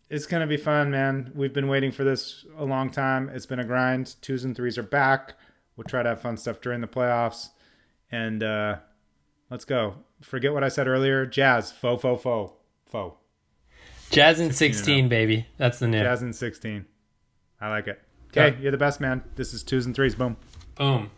it's 0.10 0.26
gonna 0.26 0.48
be 0.48 0.58
fun, 0.58 0.90
man. 0.90 1.32
We've 1.36 1.54
been 1.54 1.68
waiting 1.68 1.92
for 1.92 2.04
this 2.04 2.46
a 2.58 2.66
long 2.66 2.90
time. 2.90 3.30
It's 3.30 3.46
been 3.46 3.60
a 3.60 3.66
grind. 3.66 4.16
Twos 4.22 4.44
and 4.44 4.56
threes 4.56 4.78
are 4.78 4.84
back. 4.84 5.36
We'll 5.76 5.86
try 5.86 6.02
to 6.02 6.10
have 6.10 6.22
fun 6.22 6.36
stuff 6.36 6.62
during 6.62 6.82
the 6.82 6.88
playoffs, 6.88 7.50
and 8.12 8.42
uh, 8.42 8.78
let's 9.52 9.66
go 9.66 9.96
forget 10.22 10.54
what 10.54 10.64
I 10.64 10.70
said 10.70 10.88
earlier. 10.88 11.26
Jazz, 11.26 11.72
fo 11.72 11.98
fo 11.98 12.16
fo 12.16 12.54
fo. 12.86 13.18
Jazz 14.12 14.40
in 14.40 14.52
16, 14.52 15.08
baby. 15.08 15.46
That's 15.58 15.80
the 15.80 15.88
name. 15.88 16.04
Jazz 16.04 16.24
in 16.24 16.34
16. 16.34 16.86
I 17.62 17.70
like 17.70 17.88
it. 17.88 18.02
Okay, 18.32 18.56
yeah. 18.56 18.62
you're 18.62 18.72
the 18.72 18.78
best, 18.78 19.00
man. 19.00 19.24
This 19.36 19.54
is 19.54 19.64
twos 19.64 19.86
and 19.86 19.96
threes. 19.96 20.16
Boom. 20.16 20.38
Boom. 20.76 21.12